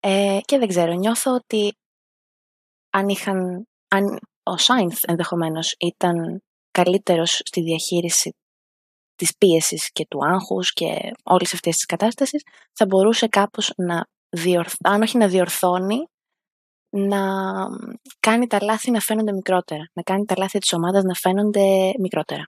[0.00, 1.72] ε, και δεν ξέρω, νιώθω ότι
[2.90, 8.34] αν είχαν, αν ο Σάινθ ενδεχομένως ήταν καλύτερος στη διαχείριση
[9.14, 14.74] της πίεσης και του άγχους και όλες αυτές τις κατάστασεις, θα μπορούσε κάπως να διορθ...
[14.82, 16.06] αν όχι να διορθώνει,
[16.96, 17.20] να
[18.20, 19.90] κάνει τα λάθη να φαίνονται μικρότερα.
[19.92, 22.44] Να κάνει τα λάθη της ομάδας να φαίνονται μικρότερα.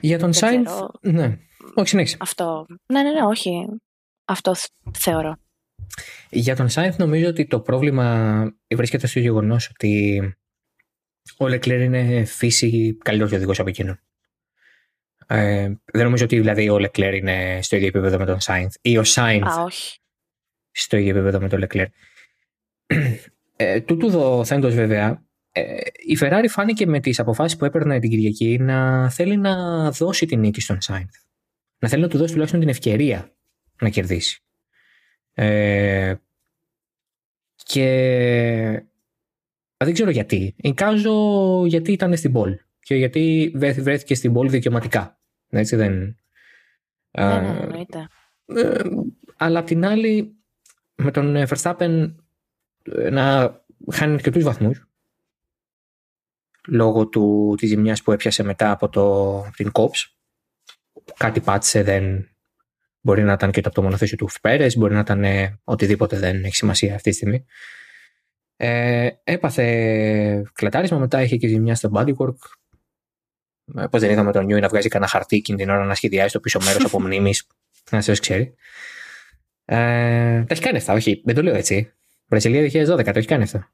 [0.00, 0.66] Για τον Δεν Σάινθ.
[0.70, 0.90] ξέρω.
[1.00, 1.38] Ναι.
[1.74, 2.16] Όχι, συνέχισε.
[2.20, 2.66] Αυτό.
[2.86, 3.66] Ναι, ναι, ναι, όχι.
[4.24, 5.36] Αυτό θ- θεωρώ.
[6.30, 8.34] Για τον Σάινθ νομίζω ότι το πρόβλημα
[8.74, 10.20] βρίσκεται στο γεγονός ότι
[11.36, 14.00] ο Λεκλέρ είναι φύση καλύτερος οδηγός από εκείνον.
[15.26, 18.98] Ε, δεν νομίζω ότι δηλαδή ο Λεκλέρ είναι στο ίδιο επίπεδο με τον Σάινθ ή
[18.98, 19.54] ο Σάινθ
[20.70, 21.86] στο ίδιο επίπεδο με τον Λεκλέρ.
[23.58, 25.25] Ε, τούτου δοθέντος βέβαια, ε,
[26.06, 30.40] η Ferrari φάνηκε με τις αποφάσεις που έπαιρνε την Κυριακή να θέλει να δώσει την
[30.40, 31.14] νίκη στον Σάινθ.
[31.78, 33.32] Να θέλει να του δώσει τουλάχιστον την ευκαιρία
[33.80, 34.42] να κερδίσει.
[35.34, 36.14] Ε,
[37.56, 37.86] και
[39.76, 40.54] δεν ξέρω γιατί.
[40.56, 45.20] Εικάζω γιατί ήταν στην πόλη και γιατί βρέθηκε στην πόλη δικαιωματικά.
[45.48, 46.16] Έτσι δεν.
[47.10, 48.08] Ναι, ναι, εννοείται.
[48.46, 48.80] Ε,
[49.36, 50.36] αλλά απ' την άλλη,
[50.94, 52.14] με τον Verstappen
[52.82, 53.56] ε, να
[53.92, 54.85] χάνει αρκετού βαθμούς
[56.66, 60.10] λόγω του, της ζημιάς που έπιασε μετά από το, την COPS.
[61.16, 62.28] Κάτι πάτησε, δεν
[63.00, 66.18] μπορεί να ήταν και το από το μονοθέσιο του Πέρες, μπορεί να ήταν ε, οτιδήποτε
[66.18, 67.44] δεν έχει σημασία αυτή τη στιγμή.
[68.56, 72.36] Ε, έπαθε κλατάρισμα, μετά είχε και ζημιά στο bodywork.
[73.76, 76.32] Ε, Πώς δεν είδαμε τον Νιούι να βγάζει κανένα χαρτί εκείνη την ώρα να σχεδιάζει
[76.32, 77.46] το πίσω μέρος από μνήμης.
[77.90, 78.54] Να σε ξέρει.
[79.64, 79.76] Ε,
[80.44, 81.92] τα έχει κάνει αυτά, όχι, δεν το λέω έτσι.
[82.26, 83.64] Βραζιλία 2012, το έχει κάνει αυτό.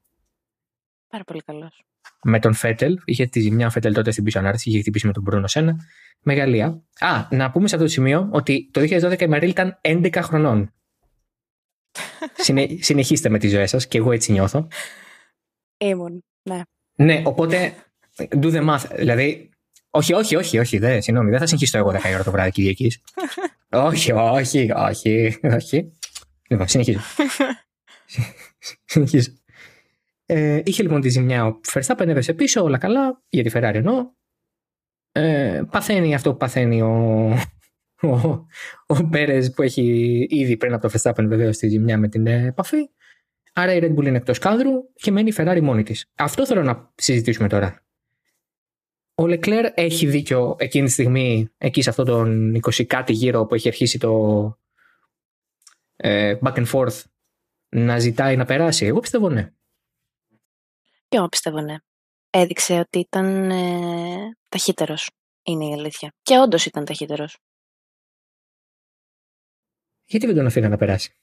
[1.07, 1.83] Πάρα πολύ καλός.
[2.23, 5.13] Με τον Φέτελ, είχε τη ζημιά ο Φέτελ τότε στην πίσω ανάρτησης, είχε χτυπήσει με
[5.13, 5.75] τον Μπρούνο Σένα.
[6.21, 6.83] Μεγαλία.
[6.99, 10.73] Α, να πούμε σε αυτό το σημείο ότι το 2012 η Μαρίλ ήταν 11 χρονών.
[12.45, 14.67] Συνε, συνεχίστε με τη ζωή σας και εγώ έτσι νιώθω.
[15.77, 16.61] Ήμουν, ναι.
[16.95, 17.73] Ναι, οπότε
[18.15, 18.95] do the math.
[18.95, 19.49] Δηλαδή,
[19.89, 22.91] όχι, όχι, όχι, όχι, δεν, συγγνώμη, δεν θα συγχύσω εγώ 10 ώρα το βράδυ Κυριακή.
[23.69, 25.91] όχι, όχι, όχι, όχι.
[26.47, 26.99] Λοιπόν, συνεχίζω.
[28.85, 29.31] συνεχίζω.
[30.25, 34.11] Ε, είχε λοιπόν τη ζημιά ο Verstappen, έπεσε πίσω, όλα καλά, για τη Ferrari εννοώ.
[35.11, 37.29] Ε, παθαίνει αυτό που παθαίνει ο,
[38.01, 38.45] ο,
[38.87, 39.81] ο Πέρες που έχει
[40.29, 42.89] ήδη πριν από το Verstappen βεβαίως τη ζημιά με την επαφή.
[43.53, 46.11] Άρα η Red Bull είναι εκτός κάδρου και μένει η Ferrari μόνη της.
[46.15, 47.83] Αυτό θέλω να συζητήσουμε τώρα.
[49.15, 53.55] Ο Leclerc έχει δίκιο εκείνη τη στιγμή, εκεί σε αυτόν τον 20 κάτι γύρο που
[53.55, 54.57] έχει αρχίσει το
[55.95, 57.01] ε, back and forth,
[57.69, 58.85] να ζητάει να περάσει.
[58.85, 59.51] Εγώ πιστεύω ναι.
[61.13, 61.75] Και εγώ πιστεύω ναι.
[62.29, 65.09] Έδειξε ότι ήταν ε, ταχύτερος,
[65.43, 66.13] είναι η αλήθεια.
[66.21, 67.37] Και όντως ήταν ταχύτερος.
[70.05, 71.15] Γιατί δεν τον αφήνω να περάσει;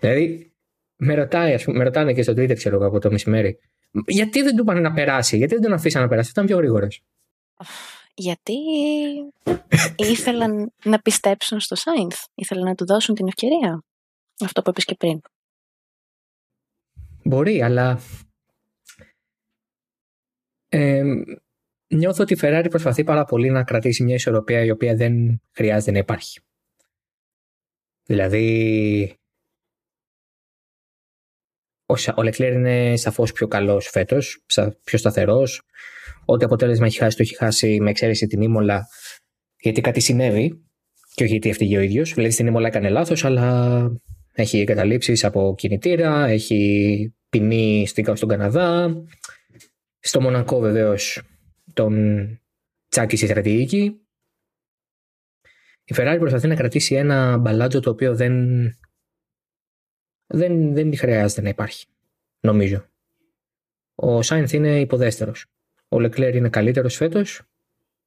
[0.00, 0.54] δηλαδή,
[0.96, 3.58] με, ρωτάει, ας πούμε, με ρωτάνε και στο Twitter, ξέρω εγώ, από το μεσημέρι.
[4.06, 7.04] Γιατί δεν του πάνε να περάσει, γιατί δεν τον αφήσαν να περάσει, ήταν πιο γρήγορος.
[8.14, 8.56] Γιατί
[9.96, 12.24] ήθελαν να πιστέψουν στο Σάινθ.
[12.34, 13.82] Ήθελαν να του δώσουν την ευκαιρία.
[14.44, 15.20] Αυτό που είπες και πριν.
[17.24, 18.00] Μπορεί, αλλά
[20.68, 21.02] ε,
[21.86, 25.90] νιώθω ότι η Ferrari προσπαθεί πάρα πολύ να κρατήσει μια ισορροπία η οποία δεν χρειάζεται
[25.90, 26.40] να υπάρχει.
[28.04, 29.16] Δηλαδή,
[31.86, 34.44] ο, ο Leclerc είναι σαφώς πιο καλός φέτος,
[34.84, 35.62] πιο σταθερός.
[36.24, 38.86] Ό,τι αποτέλεσμα έχει χάσει, το έχει χάσει με εξαίρεση την Ήμολα,
[39.58, 40.64] γιατί κάτι συνέβη
[41.14, 42.14] και όχι γιατί έφυγε ο ίδιος.
[42.14, 43.90] Δηλαδή στην Ήμολα έκανε λάθος, αλλά
[44.32, 49.02] έχει εγκαταλείψεις από κινητήρα, έχει ποινή στον Καναδά.
[49.98, 51.22] Στο Μονακό βεβαίως
[51.72, 52.26] τον
[52.88, 54.00] τσάκισε η στρατηγική.
[55.84, 58.64] Η Ferrari προσπαθεί να κρατήσει ένα μπαλάτζο το οποίο δεν,
[60.26, 61.86] δεν, δεν χρειάζεται να υπάρχει.
[62.40, 62.86] Νομίζω.
[63.94, 65.46] Ο Σάινθ είναι υποδέστερος.
[65.88, 67.42] Ο Λεκλέρ είναι καλύτερος φέτος.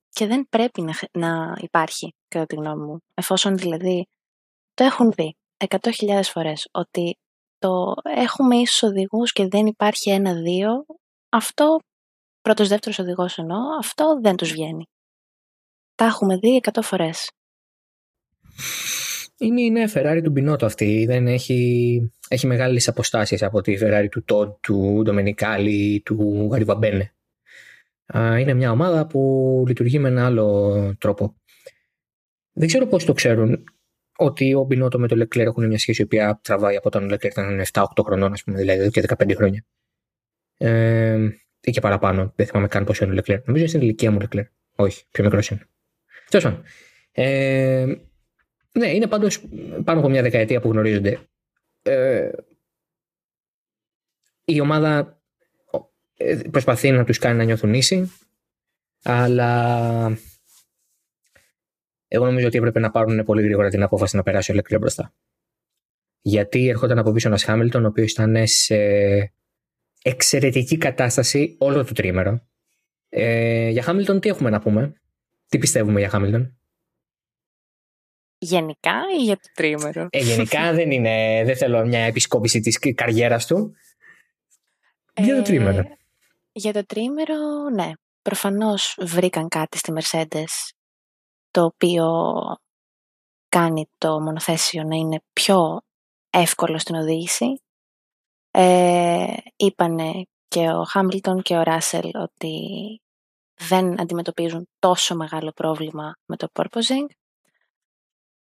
[0.10, 3.00] Και δεν πρέπει να, να υπάρχει, κατά τη γνώμη μου.
[3.14, 4.08] Εφόσον δηλαδή
[4.74, 7.18] το έχουν δει 100.000 φορές ότι
[7.60, 10.86] το έχουμε ίσους οδηγούς και δεν υπάρχει ένα-δύο,
[11.30, 11.80] αυτό,
[12.42, 14.86] πρώτος δεύτερος οδηγός εννοώ, αυτό δεν τους βγαίνει.
[15.96, 17.32] Τα έχουμε δει 100 φορές.
[19.38, 21.06] Είναι η νέα Ferrari του Μπινότο αυτή.
[21.06, 27.16] Δεν έχει, έχει μεγάλες αποστάσεις από τη Ferrari του Τόντ, του Ντομενικάλη, του Γαριβαμπένε.
[28.14, 31.36] Είναι μια ομάδα που λειτουργεί με ένα άλλο τρόπο.
[32.52, 33.64] Δεν ξέρω πώς το ξέρουν
[34.18, 37.32] ότι ο Μπινότο με τον Λεκλέρ έχουν μια σχέση η οποία τραβάει από τον Λεκλέρ
[37.32, 39.66] ήταν 7-8 χρονών, ας πούμε, δηλαδή και 15 χρόνια.
[40.58, 41.30] Ε,
[41.62, 42.34] ή και παραπάνω.
[42.36, 43.38] Δεν θυμάμαι καν πόσο είναι ο Λεκλέρ.
[43.38, 44.46] Νομίζω είναι στην ηλικία μου Λεκλέρ.
[44.76, 45.68] Όχι, πιο μικρός είναι.
[46.30, 46.64] Τέλος πάντων.
[47.12, 47.86] Ε,
[48.72, 49.46] ναι, είναι πάντως
[49.84, 51.20] πάνω από μια δεκαετία που γνωρίζονται.
[51.82, 52.30] Ε,
[54.46, 55.22] η ομάδα
[56.18, 58.12] ε, προσπαθεί να τους κάνει να νιώθουν ίση,
[59.04, 60.18] αλλά
[62.16, 65.14] εγώ νομίζω ότι έπρεπε να πάρουν πολύ γρήγορα την απόφαση να περάσει ο Λεκλέρ μπροστά.
[66.22, 68.76] Γιατί ερχόταν από πίσω ένας Χάμιλτον, ο οποίος ήταν σε
[70.02, 72.48] εξαιρετική κατάσταση όλο το τρίμερο.
[73.10, 75.02] Ε, για Χάμιλτον τι έχουμε να πούμε,
[75.48, 76.58] τι πιστεύουμε για Χάμιλτον;
[78.38, 83.46] Γενικά ή για το τρίμερο; Ε, γενικά δεν είναι, δεν θέλω μια επισκόπηση της καριέρας
[83.46, 83.76] του.
[85.18, 85.78] για το τρίμερο.
[85.78, 85.98] Ε,
[86.52, 87.92] για το τρίμερο, ναι.
[88.22, 90.75] Προφανώς βρήκαν κάτι στη Mercedes
[91.56, 92.34] το οποίο
[93.50, 95.82] κάνει το μονοθέσιο να είναι πιο
[96.30, 97.62] εύκολο στην οδήγηση.
[98.52, 102.58] Ε, είπανε και ο Χάμιλτον και ο Ράσελ ότι
[103.54, 107.06] δεν αντιμετωπίζουν τόσο μεγάλο πρόβλημα με το porpoising.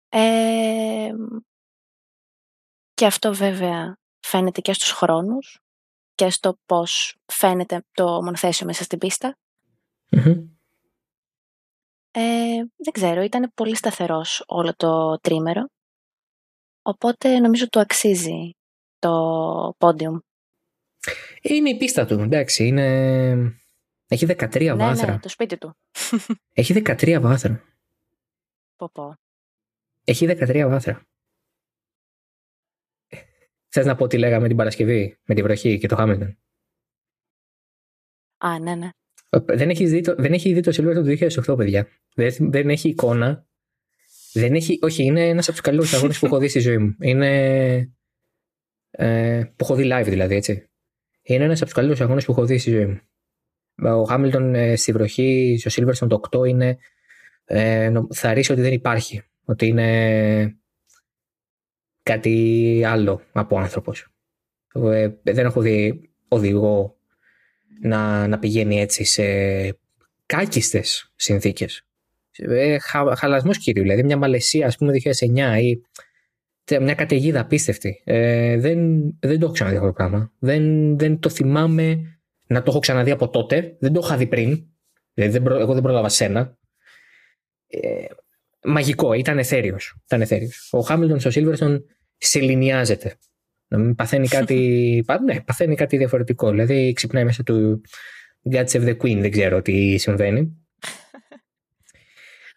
[0.08, 1.10] Ε,
[2.94, 5.58] και αυτό βέβαια φαίνεται και στους χρόνους
[6.14, 9.36] και στο πώς φαίνεται το μονοθέσιο μέσα στην πιστα
[12.16, 15.68] Ε, δεν ξέρω, ήταν πολύ σταθερός όλο το τρίμερο.
[16.82, 18.50] Οπότε νομίζω του αξίζει
[18.98, 20.18] το podium.
[21.40, 23.60] Είναι η πίστα του, εντάξει, είναι...
[24.06, 25.12] Έχει 13 ναι, βάθρα.
[25.12, 25.76] Ναι, το σπίτι του.
[26.52, 27.62] Έχει 13 βάθρα.
[28.76, 29.14] Πω πω.
[30.04, 31.02] Έχει 13 βάθρα.
[33.68, 36.38] Θες να πω τι λέγαμε την Παρασκευή με τη βροχή και το Χάμιλτον;
[38.38, 38.88] Α, ναι, ναι.
[39.46, 41.16] Δεν έχεις δει το, δεν έχει δει το του
[41.50, 41.88] 2008, παιδιά.
[42.14, 43.46] Δεν, δεν έχει εικόνα.
[44.32, 46.96] Δεν έχει, όχι, είναι ένας από τους καλύτερους αγώνες που έχω δει στη ζωή μου.
[47.00, 47.92] Είναι.
[48.90, 50.68] Ε, που έχω δει live δηλαδή, έτσι.
[51.22, 53.00] Είναι ένας από τους καλύτερους αγώνες που έχω δει στη ζωή μου.
[53.82, 56.78] Ο Χάμιλτον ε, στη βροχή, στο Silverstone το 8 είναι.
[57.44, 59.22] Ε, θα ρίξει ότι δεν υπάρχει.
[59.44, 60.58] Ότι είναι
[62.02, 64.06] κάτι άλλο από άνθρωπος.
[64.74, 66.93] Ε, δεν έχω δει οδηγό
[67.80, 69.24] να, να πηγαίνει έτσι σε
[70.26, 71.86] κάκιστες συνθήκες.
[72.36, 75.80] Ε, χα, χαλασμός κύριου, δηλαδή μια Μαλαισία ας πούμε 2009 ή
[76.80, 78.02] μια καταιγίδα απίστευτη.
[78.04, 80.32] Ε, δεν, δεν το έχω ξαναδεί αυτό το πράγμα.
[80.38, 83.76] Δεν, δεν το θυμάμαι να το έχω ξαναδεί από τότε.
[83.78, 84.66] Δεν το είχα δει πριν.
[85.14, 86.58] Δηλαδή δεν εγώ δεν πρόλαβα σένα.
[87.66, 88.04] Ε,
[88.64, 89.96] μαγικό, ήταν εθέριος.
[90.04, 90.68] Ήταν εθέριος.
[90.72, 91.84] Ο Χάμιλτον στο Σίλβερστον
[92.16, 93.16] σεληνιάζεται.
[93.68, 96.50] Να μην παθαίνει κάτι, ναι, παθαίνει κάτι διαφορετικό.
[96.50, 97.80] Δηλαδή ξυπνάει μέσα του
[98.50, 100.66] God Save the Queen, δεν ξέρω τι συμβαίνει.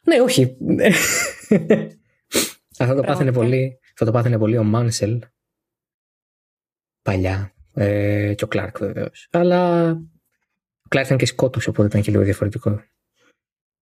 [0.03, 0.57] ναι, όχι.
[2.75, 5.23] θα το πάθαινε πολύ, θα το πάθαινε πολύ ο Μάνσελ
[7.01, 9.27] παλιά ε, και ο Κλάρκ βεβαίως.
[9.31, 9.91] Αλλά
[10.81, 12.81] ο Κλάρκ ήταν και σκότου, οπότε ήταν και λίγο διαφορετικό.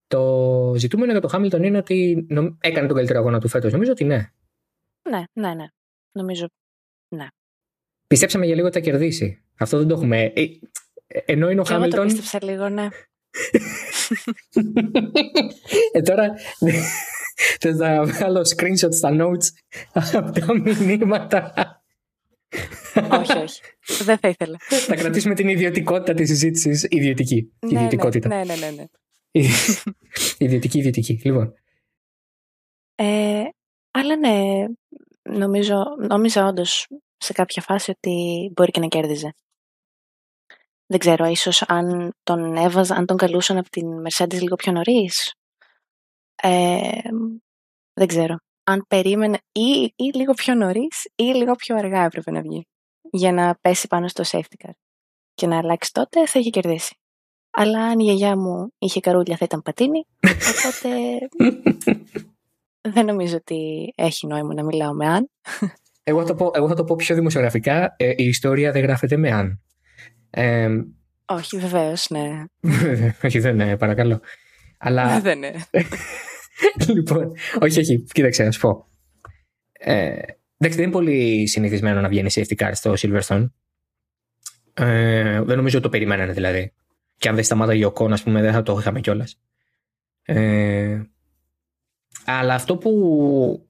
[0.07, 2.27] Το ζητούμενο για το Χάμιλτον είναι ότι
[2.59, 3.71] έκανε τον καλύτερο αγώνα του φέτος.
[3.71, 4.29] Νομίζω ότι ναι.
[5.09, 5.65] Ναι, ναι, ναι.
[6.11, 6.49] Νομίζω
[7.07, 7.27] ναι.
[8.07, 9.43] Πιστέψαμε για λίγο ότι θα κερδίσει.
[9.57, 10.31] Αυτό δεν το έχουμε.
[10.35, 10.45] Ε,
[11.07, 11.99] ενώ είναι ο Χάμιλτον.
[11.99, 12.87] Εγώ το πίστεψα λίγο, ναι.
[15.91, 16.33] ε, τώρα
[17.59, 19.47] θε να βγάλω screenshot στα notes
[20.13, 20.45] από τα
[20.83, 21.53] μηνύματα.
[23.11, 23.61] όχι, όχι.
[24.03, 24.57] Δεν θα ήθελα.
[24.59, 26.85] Θα κρατήσουμε την ιδιωτικότητα της συζήτησης.
[26.89, 27.51] Ιδιωτική.
[27.59, 28.27] Ναι, ναι, ιδιωτικότητα.
[28.27, 28.69] Ναι, ναι, ναι.
[28.69, 28.85] ναι.
[30.37, 31.21] ιδιωτική, ιδιωτική.
[31.23, 31.53] Λοιπόν.
[32.95, 33.43] Ε,
[33.91, 34.65] αλλά ναι,
[35.29, 39.33] νομίζω, νόμιζα όντως σε κάποια φάση ότι μπορεί και να κέρδιζε.
[40.87, 45.33] Δεν ξέρω, ίσως αν τον έβαζα, αν τον καλούσαν από την Mercedes λίγο πιο νωρίς.
[46.35, 46.99] Ε,
[47.93, 48.37] δεν ξέρω.
[48.63, 52.67] Αν περίμενε ή, ή λίγο πιο νωρίς ή λίγο πιο αργά έπρεπε να βγει
[53.11, 54.73] για να πέσει πάνω στο safety car
[55.33, 56.95] και να αλλάξει τότε θα είχε κερδίσει.
[57.51, 60.05] Αλλά αν η γιαγιά μου είχε καρούλια θα ήταν πατίνι,
[60.65, 61.17] οπότε
[62.93, 65.29] δεν νομίζω ότι έχει νόημα να μιλάω με αν.
[66.03, 67.95] Εγώ θα το πω, εγώ θα το πω πιο δημοσιογραφικά.
[67.97, 69.61] Ε, η ιστορία δεν γράφεται με αν.
[70.29, 70.69] Ε,
[71.25, 72.43] όχι, βεβαίως, ναι.
[73.23, 74.21] όχι, δεν είναι, παρακαλώ.
[74.77, 75.19] Αλλά...
[75.19, 75.53] δεν είναι.
[76.95, 78.87] λοιπόν, όχι, όχι, κοίταξε, να σου πω.
[79.71, 80.17] Ε,
[80.57, 83.49] εντάξει, δεν είναι πολύ συνηθισμένο να βγαίνει safety car στο Silverstone.
[84.73, 86.73] Ε, δεν νομίζω ότι το περιμένανε δηλαδή.
[87.17, 89.39] Και αν δεν σταμάταγε ο Κόν, ας πούμε, δεν θα το είχαμε κιόλας.
[90.23, 91.01] Ε,
[92.25, 93.69] αλλά αυτό που,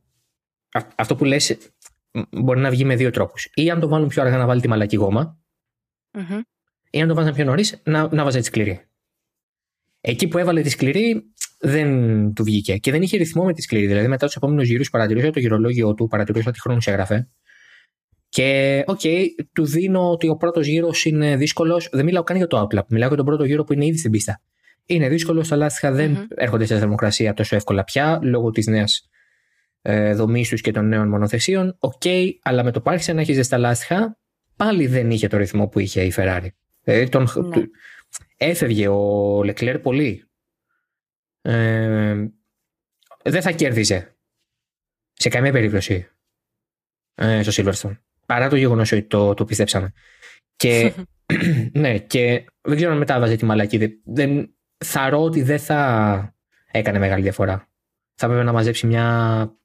[0.95, 1.57] αυτό που λες
[2.31, 3.49] μπορεί να βγει με δύο τρόπους.
[3.53, 4.97] Ή αν το βάλουν πιο αργά να βάλει τη μαλακή
[6.89, 8.81] ή αν το βάζουν πιο νωρίς να, να βάζει τη σκληρή.
[10.01, 13.87] Εκεί που έβαλε τη σκληρή δεν του βγήκε και δεν είχε ρυθμό με τη σκληρή.
[13.87, 17.29] Δηλαδή μετά τους επόμενους γύρους παρατηρούσα το γυρολόγιο του, παρατηρούσα τι χρόνους έγραφε.
[18.29, 21.89] Και οκ, okay, του δίνω ότι ο πρώτος γύρος είναι δύσκολος.
[21.91, 22.85] Δεν μιλάω καν για το out lap.
[22.87, 24.41] Μιλάω για τον πρώτο γύρο που είναι ήδη στην πίστα.
[24.85, 26.27] Είναι δύσκολο, τα λάστιχα δεν mm-hmm.
[26.35, 29.09] έρχονται σε θερμοκρασία τόσο εύκολα πια λόγω της νέας
[29.81, 31.75] ε, δομής τους και των νέων μονοθεσίων.
[31.79, 34.17] Οκ, okay, αλλά με το που άρχισε να έχει στα λάστιχα,
[34.55, 36.47] πάλι δεν είχε το ρυθμό που είχε η Ferrari.
[36.83, 37.63] Δηλαδή τον, ναι.
[38.37, 40.29] έφευγε ο Λεκλέρ πολύ.
[41.41, 42.25] Ε,
[43.23, 44.15] δεν θα κέρδιζε
[45.13, 46.07] σε καμία περίπτωση
[47.15, 47.97] ε, στο Silverstone.
[48.25, 49.93] Παρά το γεγονός ότι το, το πιστέψαμε.
[50.55, 50.93] Και,
[51.73, 54.01] ναι, και δεν ξέρω αν μετά βάζει τη μαλακή.
[54.03, 54.54] Δεν,
[55.09, 56.33] ρω ότι δεν θα
[56.71, 57.67] έκανε μεγάλη διαφορά.
[58.15, 59.57] Θα έπρεπε να μαζέψει μια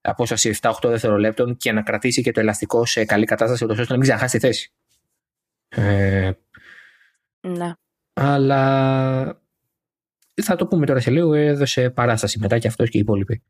[0.00, 4.00] απόσταση 7-8 δευτερολέπτων και να κρατήσει και το ελαστικό σε καλή κατάσταση, ώστε να μην
[4.00, 4.72] ξαναχάσει τη θέση.
[5.68, 6.30] Ε,
[7.40, 7.72] Ναι.
[8.12, 9.42] αλλά
[10.42, 13.42] θα το πούμε τώρα σε λίγο, έδωσε παράσταση μετά και αυτός και οι υπόλοιποι.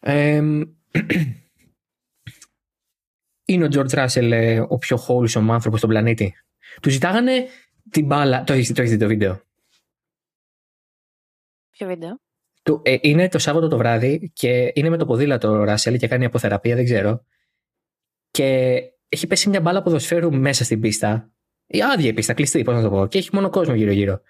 [0.00, 0.36] Ε,
[3.44, 6.34] είναι ο George Russell ε, ο πιο wholesome άνθρωπος στον πλανήτη.
[6.82, 7.46] Του ζητάγανε
[7.90, 8.44] την μπάλα.
[8.44, 9.42] Το έχεις, το έχεις δει το βίντεο;
[11.70, 12.20] Ποιο βίντεο;
[12.62, 16.08] Του, ε, είναι το Σάββατο το βράδυ και είναι με το ποδήλατο ο Ράσελ και
[16.08, 17.24] κάνει αποθεραπεία, δεν ξέρω.
[18.30, 21.32] Και έχει πέσει μια μπάλα ποδοσφαίρου μέσα στην πίστα.
[21.66, 23.06] Η άδεια η πίστα, κλειστή, πώς να το πω.
[23.06, 24.20] Και έχει μόνο κόσμο γύρω-γύρω.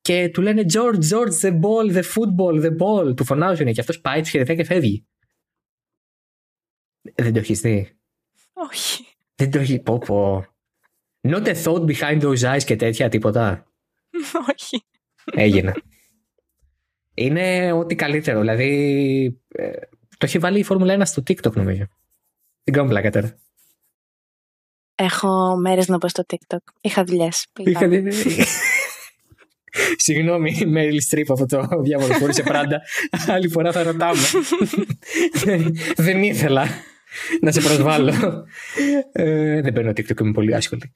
[0.00, 3.16] Και του λένε George, George, the ball, the football, the ball.
[3.16, 5.06] Του φωνάζουν και αυτός πάει, τους χαιρετάει και φεύγει.
[7.14, 7.98] Δεν το έχεις δει;
[8.52, 9.04] Όχι.
[9.34, 10.46] Δεν το έχει πω πω.
[11.28, 13.66] Not a thought behind those eyes και τέτοια τίποτα.
[14.52, 14.84] Όχι.
[15.34, 15.72] Έγινε.
[17.14, 18.40] Είναι ό,τι καλύτερο.
[18.40, 19.70] Δηλαδή, ε,
[20.08, 21.86] το έχει βάλει η Φόρμουλα 1 στο TikTok νομίζω.
[22.62, 23.36] Την κάνω πλάκα τώρα.
[24.94, 26.58] Έχω μέρες να πω στο TikTok.
[26.80, 27.46] Είχα δουλειές.
[27.56, 28.12] Είχα δει-
[29.96, 32.80] Συγγνώμη, Μέριλ Στριπ από το διάβολο χωρί σε πράντα.
[33.26, 34.20] Άλλη φορά θα ρωτάμε.
[35.32, 36.66] Δεν- Δεν ήθελα
[37.40, 38.12] να σε προσβάλλω.
[39.12, 40.92] Ε, δεν παίρνω TikTok, είμαι πολύ άσχολη.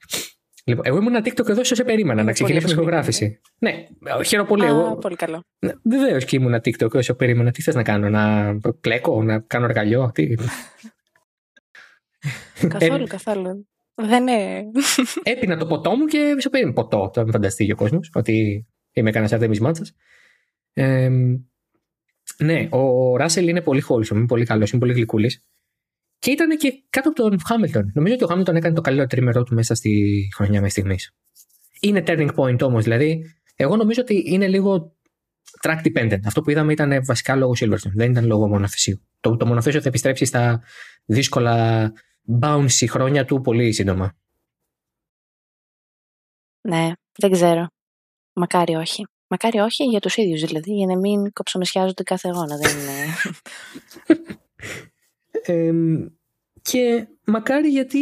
[0.65, 3.39] Λοιπόν, εγώ ήμουν TikTok εδώ όσο σε περίμενα να Είμαι ξεκινήσουμε πολύ ηχογράφηση.
[3.59, 3.87] Ναι,
[4.25, 4.63] χαίρομαι πολύ.
[4.63, 5.43] Α, Εγώ πολύ καλό.
[5.83, 7.51] Βεβαίως και ήμουν TikTok όσο περίμενα.
[7.51, 10.11] Τι θες να κάνω, να κλέκω, να κάνω εργαλειό.
[10.13, 10.35] Τι...
[12.67, 13.67] Καθόλου, Ε, καθόλου.
[13.95, 14.63] Δεν είναι.
[15.23, 16.75] Έπεινα το ποτό μου και σε περίμενα.
[16.75, 19.83] Ποτό, το φανταστεί ο κόσμος, ότι είμαι κανένας αρτέμι μάτσα.
[20.73, 21.09] Ε,
[22.37, 25.45] ναι, ο Ράσελ είναι πολύ wholesome, είναι πολύ καλός, είναι πολύ γλυκούλης.
[26.19, 27.91] Και ήταν και κάτω από τον Χάμιλτον.
[27.93, 31.13] Νομίζω ότι ο Χάμιλτον έκανε το καλύτερο τρίμερο του μέσα στη χρονιά μέχρι στιγμής.
[31.79, 33.35] Είναι turning point όμως, δηλαδή.
[33.55, 34.95] Εγώ νομίζω ότι είναι λίγο
[35.61, 36.19] track dependent.
[36.25, 39.01] Αυτό που είδαμε ήταν βασικά λόγω Silverstone, δεν ήταν λόγω μονοθεσίου.
[39.19, 40.63] Το, το μονοθέσιο θα επιστρέψει στα
[41.05, 41.91] δύσκολα
[42.41, 44.15] bouncy χρόνια του πολύ σύντομα.
[46.61, 47.67] Ναι, δεν ξέρω.
[48.33, 49.07] Μακάρι όχι.
[49.27, 52.57] Μακάρι όχι για τους ίδιους δηλαδή, για να μην κοψομεσιάζονται κάθε αγώνα.
[52.57, 52.93] Δεν είναι...
[55.47, 55.73] Ε,
[56.61, 57.99] και μακάρι γιατί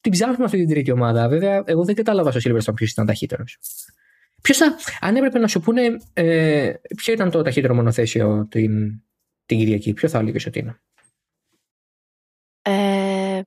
[0.00, 1.28] την ψάχνουμε αυτή την τρίτη ομάδα.
[1.28, 3.58] Βέβαια, εγώ δεν κατάλαβα στο Silverstone ποιος ήταν ταχύτερος.
[4.42, 9.02] Ποιος θα, αν έπρεπε να σου πούνε ε, ποιο ήταν το ταχύτερο μονοθέσιο την,
[9.46, 10.80] την Κυριακή, ποιο θα έλεγες ότι είναι;
[12.62, 13.42] Ε,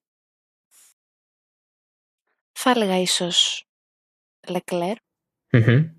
[2.51, 3.65] θα έλεγα ίσως
[4.47, 4.95] Leclerc.
[5.51, 5.95] Μμμ.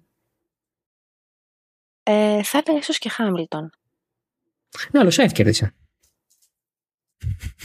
[2.02, 3.70] Ε, θα έλεγα ίσως και Χάμιλτον.
[4.92, 5.74] Ναι, άλλο Σάινθ κέρδισε.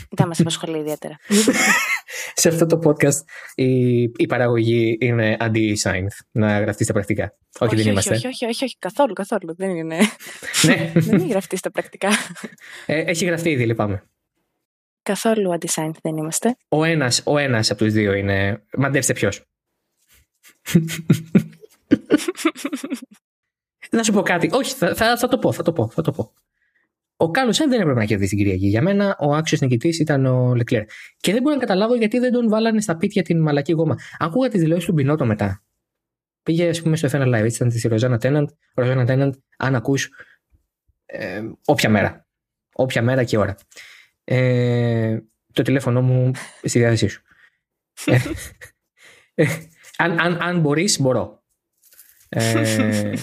[0.09, 1.19] Δεν μας απασχολεί ιδιαίτερα.
[2.35, 3.23] Σε αυτό το podcast
[3.55, 6.13] η, η παραγωγή είναι αντι-Σάινθ.
[6.31, 7.37] Να γραφτεί στα πρακτικά.
[7.59, 8.13] Όχι, δεν όχι, είμαστε.
[8.13, 9.55] όχι, όχι, όχι, όχι, καθόλου, καθόλου.
[9.55, 9.97] Δεν είναι.
[10.65, 12.09] ναι, δεν είναι γραφτεί στα πρακτικά.
[12.85, 14.03] ε, έχει γραφτεί ήδη, λυπάμαι.
[15.03, 16.57] καθόλου αντι-science δεν είμαστε.
[16.69, 18.63] Ο ένας, ο ένας από τους δύο είναι...
[18.77, 19.43] Μαντέψτε ποιος.
[23.91, 24.49] να σου πω κάτι.
[24.51, 26.33] Όχι, θα, θα, θα το πω, θα το πω, θα το πω.
[27.23, 28.67] Ο Κάρλος Σάινς δεν έπρεπε να κερδίσει την Κυριακή.
[28.67, 30.83] Για μένα ο άξιος νικητής ήταν ο Λεκλέρ.
[31.17, 33.95] Και δεν μπορώ να καταλάβω γιατί δεν τον βάλανε στα πίτια την μαλακή γόμα.
[34.19, 35.63] Άκουγα τις δηλώσεις του Μπινότο μετά.
[36.43, 37.43] Πήγε, ας πούμε, στο F1 Live.
[37.43, 38.49] Έτσι ήταν τη Ροζάνα Τέναντ.
[38.75, 40.09] Ροζάνα Τέναντ, αν ακούς.
[41.05, 42.27] Ε, όποια μέρα.
[42.73, 43.55] Όποια μέρα και ώρα.
[44.23, 45.17] Ε,
[45.53, 46.31] το τηλέφωνο μου
[46.63, 47.21] στη διάθεσή σου.
[48.05, 48.17] ε,
[49.33, 49.45] ε,
[49.97, 51.43] αν αν, αν μπορείς, μπορώ.
[52.29, 53.13] Ε,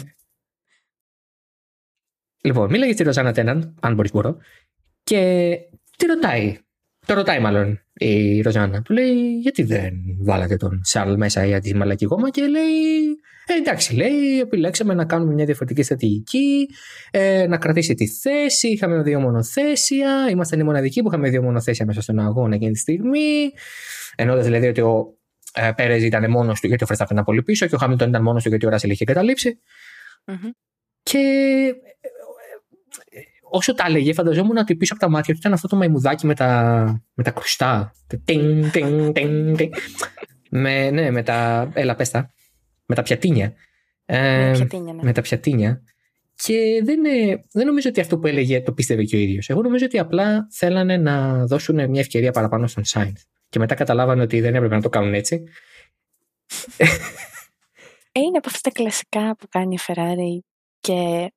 [2.41, 4.37] λοιπόν, μίλαγε στη Ροζάνα Τέναν, αν μπορείς, μπορώ.
[5.03, 5.51] Και
[5.97, 6.59] τι ρωτάει.
[7.07, 8.83] Το ρωτάει μάλλον η Ροζάνα.
[8.83, 12.31] Του λέει, Γιατί δεν βάλατε τον Σάρλ μέσα για τη μαλακή γόμα.
[12.31, 12.63] Και λέει,
[13.47, 16.69] ε, εντάξει, λέει, επιλέξαμε να κάνουμε μια διαφορετική στρατηγική,
[17.11, 18.69] ε, να κρατήσει τη θέση.
[18.69, 20.29] Είχαμε δύο μονοθέσια.
[20.31, 23.51] Ήμασταν οι μοναδικοί που είχαμε δύο μονοθέσια μέσα στον αγώνα εκείνη τη στιγμή.
[24.17, 25.19] Εννοώντα δηλαδή ότι ο
[25.55, 28.23] ε, Πέρεζ ήταν μόνος του γιατί ο Φρεστάφεν ήταν πολύ πίσω και ο Χάμιλτον ήταν
[28.23, 29.61] μόνος του γιατί ο Ράσελ είχε καταλήψει.
[30.27, 30.51] Μμμ.
[31.03, 31.19] Και
[32.01, 32.09] ε,
[33.51, 36.35] όσο τα έλεγε, φανταζόμουν ότι πίσω από τα μάτια του ήταν αυτό το μαϊμουδάκι με
[36.35, 37.93] τα, με τα κρουστά.
[38.07, 39.71] Το τιν, τιν, τιν, τιν.
[40.51, 41.71] με, ναι, με τα.
[41.75, 42.31] Έλα, πες τα.
[42.87, 43.53] Με τα πιατίνια.
[44.05, 45.03] Ε, Με πιατίνια, ναι.
[45.03, 45.83] με τα πιατίνια.
[46.35, 49.49] Και δεν, ε, δεν νομίζω ότι αυτό που έλεγε το πίστευε και ο ίδιος.
[49.49, 53.23] Εγώ νομίζω ότι απλά θέλανε να δώσουν μια ευκαιρία παραπάνω στον Σάινθ.
[53.49, 55.43] Και μετά καταλάβανε ότι δεν έπρεπε να το κάνουν έτσι.
[58.13, 60.39] Ε, είναι από αυτά τα κλασικά που κάνει η Ferrari
[60.81, 61.31] και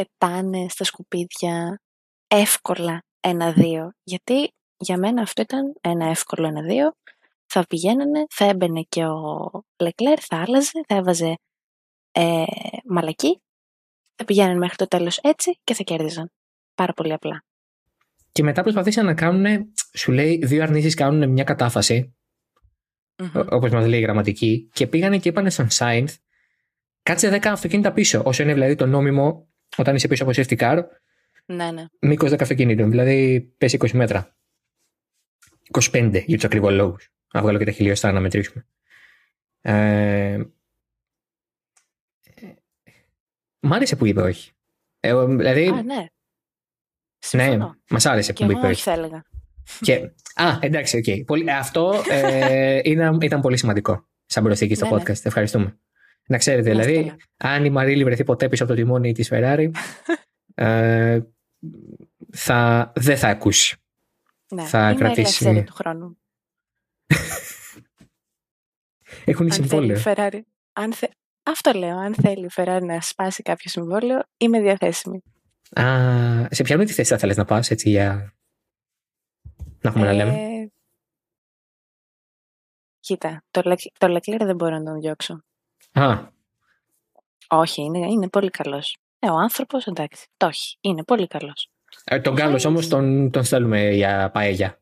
[0.00, 1.80] πετάνε στα σκουπίδια
[2.26, 3.90] εύκολα ένα-δύο.
[4.02, 6.92] Γιατί για μένα αυτό ήταν ένα εύκολο ένα-δύο.
[7.46, 9.50] Θα πηγαίνανε, θα έμπαινε και ο
[9.82, 11.34] Λεκλέρ, θα άλλαζε, θα έβαζε
[12.12, 12.44] ε,
[12.84, 13.42] μαλακή,
[14.14, 16.30] θα πηγαίνανε μέχρι το τέλος έτσι και θα κέρδιζαν.
[16.74, 17.44] πάρα πολύ απλά.
[18.32, 22.14] Και μετά προσπαθήσαν να κάνουν, σου λέει, δύο αρνήσεις κάνουν μια κατάφαση,
[23.22, 23.30] Μμμ.
[23.50, 26.16] όπως μας λέει η γραμματική, και πήγανε και είπανε στον Σάινθ,
[27.02, 28.22] κάτσε 10 αυτοκίνητα πίσω.
[28.24, 30.82] Όσο είναι δηλαδή το νόμιμο όταν είσαι πίσω από safety car,
[31.46, 31.84] Ναι, ναι.
[32.00, 32.90] μήκος 10 αυτοκινήτων.
[32.90, 34.36] Δηλαδή πέσει 20 μέτρα.
[35.92, 37.08] 25 για τους ακριβώς λόγους.
[37.32, 38.66] Να βγάλω και τα χιλιοστά να μετρήσουμε.
[39.60, 40.38] Ε,
[43.60, 44.50] μ' άρεσε που είπε όχι.
[45.00, 45.82] Ε, δηλαδή, Α, ναι.
[45.94, 46.06] ναι,
[47.18, 47.76] Συμφωνώ.
[47.90, 48.82] μας άρεσε Και που εγώ είπε όχι όχι.
[48.82, 49.24] θα έλεγα.
[49.80, 51.24] Και, α, εντάξει, οκ.
[51.24, 55.02] Πολύ- Αυτό ε, είναι, ήταν πολύ σημαντικό σαν προσθήκη στο Ναι, ναι.
[55.02, 55.24] podcast.
[55.26, 55.78] Ευχαριστούμε.
[56.30, 57.54] Να ξέρετε, Να είστε δηλαδή, καλά.
[57.56, 59.70] αν η Μαρίλη βρεθεί ποτέ πίσω από το τιμόνι της Ferrari,
[60.54, 61.20] ε,
[62.32, 63.76] θα, δεν θα ακούσει.
[64.54, 64.62] Ναι.
[64.64, 66.18] θα Είμαι κρατήσει- ελεύθερη του χρόνου.
[69.24, 69.98] Έχουν Αν θέλει συμβόλαιο.
[69.98, 70.40] η Ferrari.
[70.72, 71.06] Αν θε...
[71.42, 71.96] Αυτό λέω.
[71.98, 75.22] Αν θέλει η Ferrari να σπάσει κάποιο συμβόλαιο, είμαι διαθέσιμη.
[75.80, 75.84] Α,
[76.50, 78.34] σε ποιανού τη θέση θα θέλεις να πας, έτσι, για
[79.80, 80.70] να έχουμε να λέμε; Ε,
[83.00, 85.44] Κοίτα, το, Λεκ- το Leclerc δεν μπορώ να τον διώξω.
[85.92, 86.18] Α,
[87.48, 88.96] Όχι, είναι, είναι πολύ καλός.
[89.18, 90.26] Ε, ο άνθρωπος, εντάξει.
[90.36, 90.76] Το όχι.
[90.80, 91.70] Είναι πολύ καλός.
[92.04, 94.80] ε, τον Γκάλος όμως τον, τον στέλνουμε για παέγια.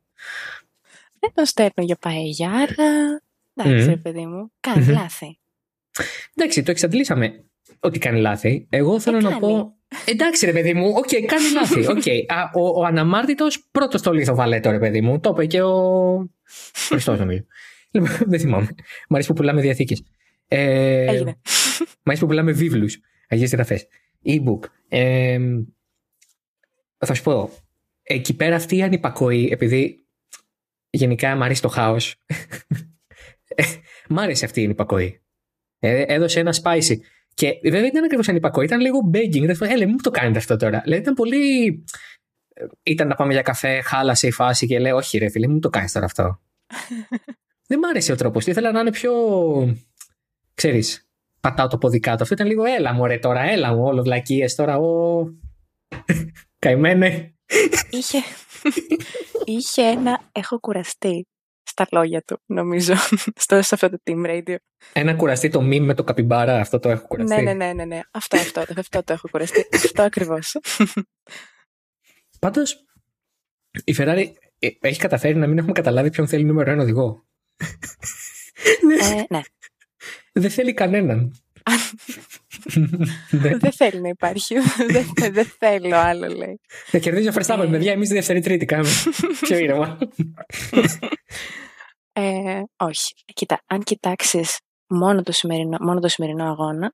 [1.21, 3.21] Δεν τον στέλνω για παέγια, αλλά.
[3.55, 3.89] Εντάξει, Μμμ.
[3.91, 4.53] ρε παιδί μου.
[4.61, 4.91] Κάνει Μμμ.
[4.93, 5.39] λάθη.
[6.35, 7.45] Εντάξει, το εξαντλήσαμε
[7.81, 8.67] ότι κάνει λάθη.
[8.71, 9.73] Εγώ θέλω να κάνει; πω.
[10.05, 11.87] Εντάξει, ρε παιδί μου, οκ, κάνει λάθη.
[11.87, 12.07] οκ.
[12.39, 15.21] Α, ο, ο αναμάρτητος πρώτος τον λίθο βαλέτω, ρε παιδί μου.
[15.21, 16.31] Το είπε και ο.
[16.89, 17.45] Χριστός, νομίζω.
[17.91, 18.69] Λοιπόν, δεν θυμάμαι.
[19.09, 20.03] Μ' αρέσει που πουλάμε διαθήκες.
[20.49, 21.41] Ε, Έγινε.
[22.03, 22.99] Μ' αρέσει που πουλάμε βίβλους.
[23.29, 23.87] Αγίε γραφέ.
[24.25, 24.61] E-book.
[24.89, 25.39] Ε,
[26.99, 27.51] θα σου πω.
[28.03, 30.07] Εκεί πέρα αυτή η ανυπακοή, επειδή
[30.91, 32.17] γενικά μ' αρέσει το χάος.
[34.09, 35.23] μ' άρεσε αυτή η ανυπακοή.
[35.79, 36.97] Ε, έδωσε ένα spicy.
[37.35, 39.47] Και βέβαια δεν ήταν ακριβώς ανυπακοή, ήταν λίγο begging.
[39.47, 40.81] Δεν έλεγε, μην μου το κάνετε αυτό τώρα.
[40.85, 41.67] Δηλαδή ήταν πολύ.
[42.55, 45.55] ε, Ήταν να πάμε για καφέ, χάλασε η φάση και λέει, Όχι, ρε φίλε, μην
[45.55, 46.41] μου το κάνεις τώρα αυτό.
[47.69, 48.47] δεν μ' άρεσε ο τρόπος.
[48.47, 49.13] Ήθελα να είναι πιο.
[50.59, 51.09] Ξέρεις,
[51.41, 52.23] πατάω το πόδι κάτω.
[52.23, 54.79] Αυτό ήταν λίγο, έλα μου, ρε τώρα, έλα μου, όλος βλακίε τώρα.
[54.79, 55.25] Ο...
[56.65, 57.35] Καημένε.
[57.91, 58.19] είχε,
[59.57, 61.27] είχε ένα έχω κουραστεί
[61.63, 62.95] στα λόγια του, νομίζω,
[63.45, 64.57] στο, σε αυτό το team radio.
[64.93, 67.35] Ένα κουραστεί το meme με το καπιμπάρα, αυτό το έχω κουραστεί.
[67.35, 68.01] Ναι, ναι, ναι, ναι, ναι.
[68.11, 69.69] Αυτό, αυτό, αυτό το έχω κουραστεί.
[69.73, 70.57] αυτό ακριβώς.
[72.39, 72.85] Πάντως,
[73.85, 77.27] η Ferrari ε, έχει καταφέρει να μην έχουμε καταλάβει ποιον θέλει νούμερο ένα οδηγό.
[79.01, 79.41] ε, ναι.
[80.41, 81.33] Δεν θέλει κανέναν.
[83.31, 83.57] Ναι.
[83.63, 84.55] δεν θέλει να υπάρχει.
[84.89, 86.61] δεν, δεν θέλω άλλο, λέει.
[86.87, 87.71] Θα κερδίζει ο Verstappen, Ε.
[87.71, 87.93] παιδιά.
[87.93, 88.91] Εμείς δεύτερη τρίτη κάνουμε.
[89.41, 89.99] Πιο ήρεμα.
[92.13, 93.15] Ε, όχι.
[93.35, 96.93] Κοίτα, αν κοιτάξεις μόνο, το σημερινό, μόνο το σημερινό αγώνα,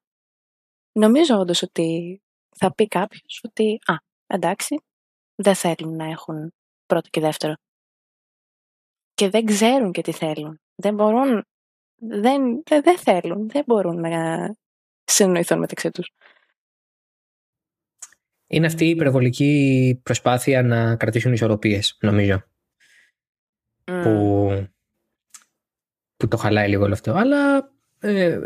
[0.92, 2.18] νομίζω όντως ότι
[2.56, 3.94] θα πει κάποιος ότι Α,
[4.26, 4.80] εντάξει,
[5.34, 6.52] δεν θέλουν να έχουν
[6.86, 7.54] πρώτο και δεύτερο.
[9.14, 10.60] Και δεν ξέρουν και τι θέλουν.
[10.74, 11.44] Δεν μπορούν.
[12.08, 13.48] Δεν, δεν, δεν θέλουν.
[13.48, 14.54] Δεν μπορούν να
[15.04, 16.12] συνοηθούν μεταξύ τους.
[18.46, 22.44] Είναι αυτή η υπερβολική προσπάθεια να κρατήσουν ισορροπίες, νομίζω.
[23.84, 24.68] Που,
[26.16, 27.12] που το χαλάει λίγο όλο αυτό.
[27.12, 28.38] Αλλά ε,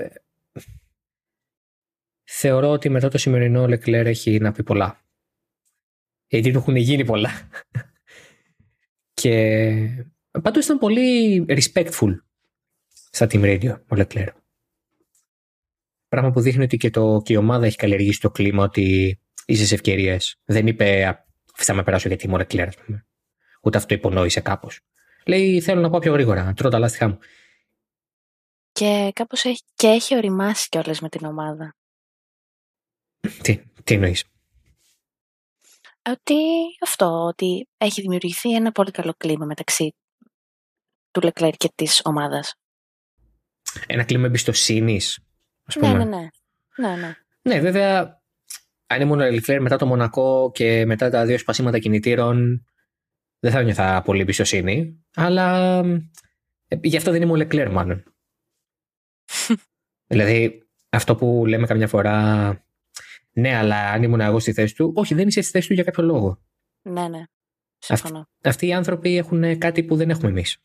[2.24, 5.04] θεωρώ ότι μετά το σημερινό ο Leclerc έχει να πει πολλά.
[6.26, 7.30] Γιατί του έχουν γίνει πολλά.
[9.20, 10.06] Και
[10.42, 12.18] πάντως ήταν πολύ respectful
[13.10, 14.28] στα Team Radio ο Leclerc.
[16.08, 19.66] Πράγμα που δείχνει ότι και, το, και η ομάδα έχει καλλιεργήσει το κλίμα ότι είσαι
[19.66, 20.40] σε ευκαιρίες.
[20.44, 23.06] Δεν είπε «Α, θα με περάσω γιατί είμαι ο Leclerc, ας πούμε.
[23.62, 24.80] Ούτε αυτό υπονόησε κάπως.
[25.26, 27.18] Λέει θέλω να πάω πιο γρήγορα, να τρώω τα λάστιχά μου.
[28.72, 31.76] Και κάπως έχει, και έχει οριμάσει κιόλας με την ομάδα.
[33.42, 34.24] Τι, τι εννοείς;
[36.10, 36.34] Ότι
[36.82, 39.94] αυτό, ότι έχει δημιουργηθεί ένα πολύ καλό κλίμα μεταξύ
[41.10, 42.54] του Leclerc και της ομάδας.
[43.86, 45.18] Ένα κλίμα εμπιστοσύνης.
[45.80, 46.28] Ναι, ναι, ναι.
[46.76, 47.14] ναι, ναι.
[47.42, 48.22] Ναι, βέβαια,
[48.86, 52.64] αν ήμουν ο Leclerc μετά το Μονακό και μετά τα δύο σπασίματα κινητήρων,
[53.38, 55.04] δεν θα νιώθα πολύ εμπιστοσύνη.
[55.14, 55.78] Αλλά
[56.68, 58.02] ε, γι' αυτό δεν είμαι ο Leclerc, μάλλον.
[60.12, 62.48] δηλαδή, αυτό που λέμε καμιά φορά,
[63.32, 65.84] ναι, αλλά αν ήμουν εγώ στη θέση του, όχι, δεν είσαι στη θέση του για
[65.84, 66.42] κάποιο λόγο.
[66.82, 67.22] Ναι, ναι.
[67.78, 68.28] Συμφωνώ.
[68.42, 70.62] Αυτοί οι άνθρωποι έχουν κάτι που δεν έχουμε εμείς.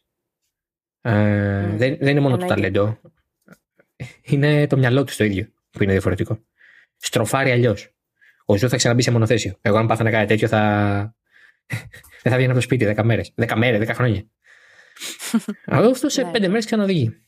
[1.06, 1.78] Ε, Mm.
[1.78, 2.54] δεν, δεν είναι μόνο το Εννοείται.
[2.54, 3.00] ταλέντο.
[4.22, 6.40] Είναι το μυαλό τους το ίδιο που είναι διαφορετικό.
[6.98, 7.94] Στροφάρει αλλιώς.
[8.46, 9.58] Ο Ζου θα ξαναμπεί σε μονοθέσιο.
[9.62, 11.16] Εγώ, αν πάθαινα κάτι τέτοιο, θα.
[12.24, 13.34] δεν θα βγαίνει από το σπίτι 10 μέρες.
[13.36, 14.24] 10 μέρες, 10 χρόνια.
[15.66, 16.32] Αλλά αυτό σε Ναι.
[16.34, 17.22] 5 μέρες ξαναοδηγεί.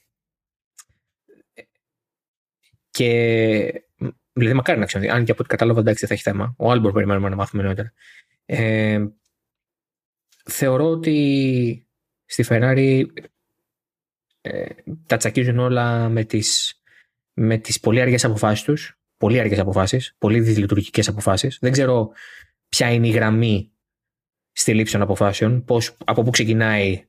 [2.89, 3.84] Και.
[4.34, 5.09] Δηλαδή, μακάρι να ξαναδεί.
[5.09, 6.55] Αν και από ό,τι κατάλαβα, εντάξει, δεν θα έχει θέμα.
[6.57, 7.93] Ο Άλμπον περιμένουμε να μάθουμε νωρίτερα.
[8.45, 9.05] Ε,
[10.45, 11.88] θεωρώ ότι
[12.26, 13.05] στη Ferrari
[14.46, 14.66] ε,
[15.08, 16.82] τα τσακίζουν όλα με τις,
[17.34, 19.00] με τις πολύ αργές αποφάσεις τους.
[19.18, 21.58] Πολύ αργές αποφάσεις, πολύ δυσλειτουργικές αποφάσεις.
[21.62, 22.12] Δεν ξέρω
[22.70, 23.72] ποια είναι η γραμμή
[24.52, 27.06] στη λήψη των αποφάσεων, πώς, από πού ξεκινάει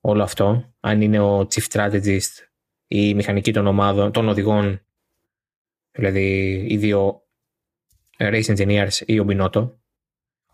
[0.00, 2.48] όλο αυτό, αν είναι ο chief strategist
[2.86, 4.84] ή η μηχανική των ομάδων, των οδηγών,
[5.90, 7.22] δηλαδή οι δύο
[8.18, 9.80] race engineers ή ο Μπινότο.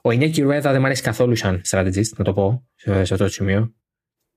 [0.03, 3.29] Ο Ινιάκη Ρουέδα δεν μου αρέσει καθόλου σαν strategist, να το πω σε, αυτό το
[3.29, 3.75] σημείο.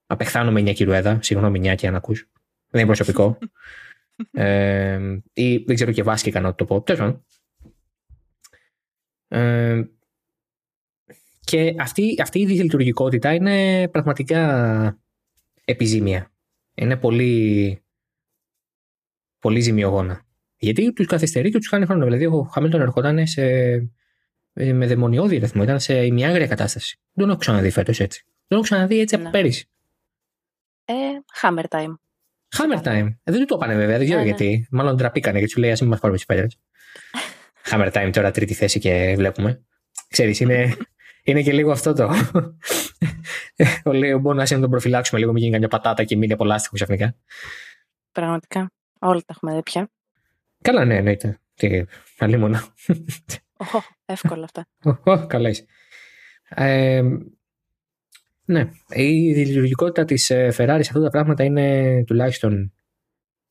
[0.07, 2.29] Απεχθάνω με Ινιάκη Ρουέδα, συγγνώμη Ινιάκη αν ακούς.
[2.69, 3.37] Δεν είναι προσωπικό.
[4.31, 6.81] ε, ή δεν ξέρω και βάσκηκα να το πω.
[6.81, 7.19] Τέλος
[9.27, 9.83] ε,
[11.39, 14.99] και αυτή, αυτή η δυσλειτουργικότητα είναι πραγματικά
[15.65, 16.31] επιζήμια.
[16.73, 17.81] Είναι πολύ,
[19.39, 20.25] πολύ ζημιογόνα.
[20.57, 22.03] Γιατί τους καθυστερεί και τους κάνει χρόνο.
[22.03, 23.43] Δηλαδή, ο Χάμιλτον ερχόταν σε,
[24.53, 26.99] με δαιμονιώδη ρυθμό, ήταν σε ημιάγρια κατάσταση.
[27.13, 28.23] Δεν τον έχω ξαναδεί φέτος έτσι.
[28.25, 29.29] Δεν τον έχω ξαναδεί έτσι από ναι.
[29.29, 29.69] πέρυσι.
[30.89, 30.93] Ε,
[31.41, 31.93] hammer time.
[32.57, 33.07] Hammer time.
[33.23, 34.35] Ε, δεν το είπανε βέβαια, δεν ξέρω ναι, ναι.
[34.35, 34.67] γιατί.
[34.71, 36.47] Μάλλον τραπήκανε και του λέει Α μην μας πάρουμε τις πέτρε.
[37.69, 39.65] hammer time τώρα τρίτη θέση και βλέπουμε.
[40.07, 40.77] Ξέρεις, είναι,
[41.23, 42.09] είναι και λίγο αυτό το.
[43.89, 46.75] ο Λέο μπορεί να τον προφυλάξουμε λίγο, μην γίνει καμιά πατάτα και μείνει από λάστιχο
[46.75, 47.15] ξαφνικά.
[48.11, 48.71] Πραγματικά.
[48.99, 49.89] Όλα τα έχουμε δει πια.
[50.61, 51.39] Καλά, ναι, εννοείται.
[51.53, 51.83] Τι,
[52.17, 52.63] αλίμονα.
[53.57, 54.67] Oh, εύκολα αυτά.
[55.03, 55.65] Oh, καλά είσαι.
[56.49, 57.03] Ε,
[58.49, 62.73] ναι, η λειτουργικότητα της ε, Ferrari σε αυτά τα πράγματα είναι τουλάχιστον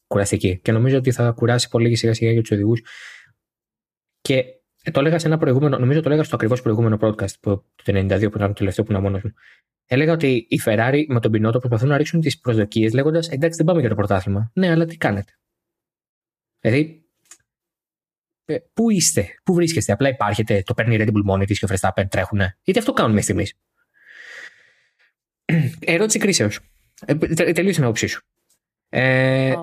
[0.06, 2.82] κουραστική και νομίζω ότι θα κουράσει πολύ σιγά σιγά για τους οδηγούς.
[4.20, 4.44] Και
[4.82, 7.84] ε, το έλεγα σε ένα προηγούμενο, νομίζω το έλεγα στο ακριβώς προηγούμενο podcast που, το
[7.86, 9.32] 92 που ήταν το τελευταίο που ήταν μόνος μου.
[9.86, 13.66] Έλεγα ότι οι Ferrari με τον Πινότο προσπαθούν να ρίξουν τις προσδοκίες λέγοντας εντάξει δεν
[13.66, 14.50] πάμε για το πρωτάθλημα.
[14.54, 15.32] Ναι, αλλά τι κάνετε.
[16.60, 17.06] Δηλαδή,
[18.44, 21.64] ε, πού είστε, πού βρίσκεστε, απλά υπάρχετε, το παίρνει η Red Bull μόνη της και
[21.64, 22.38] ο Verstappen τρέχουν.
[22.62, 23.65] Γιατί αυτό κάνουν μέχρι στιγμής.
[25.78, 26.60] Ερώτηση κρίσεως.
[27.04, 28.22] Ε, τελείωσε την άποψή σου.
[28.88, 29.54] Ε,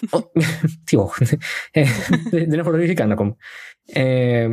[0.84, 1.38] τι όχι.
[1.70, 1.84] Ε,
[2.30, 3.36] δεν έχω ρωτήσει καν ακόμα.
[3.86, 4.48] Ε,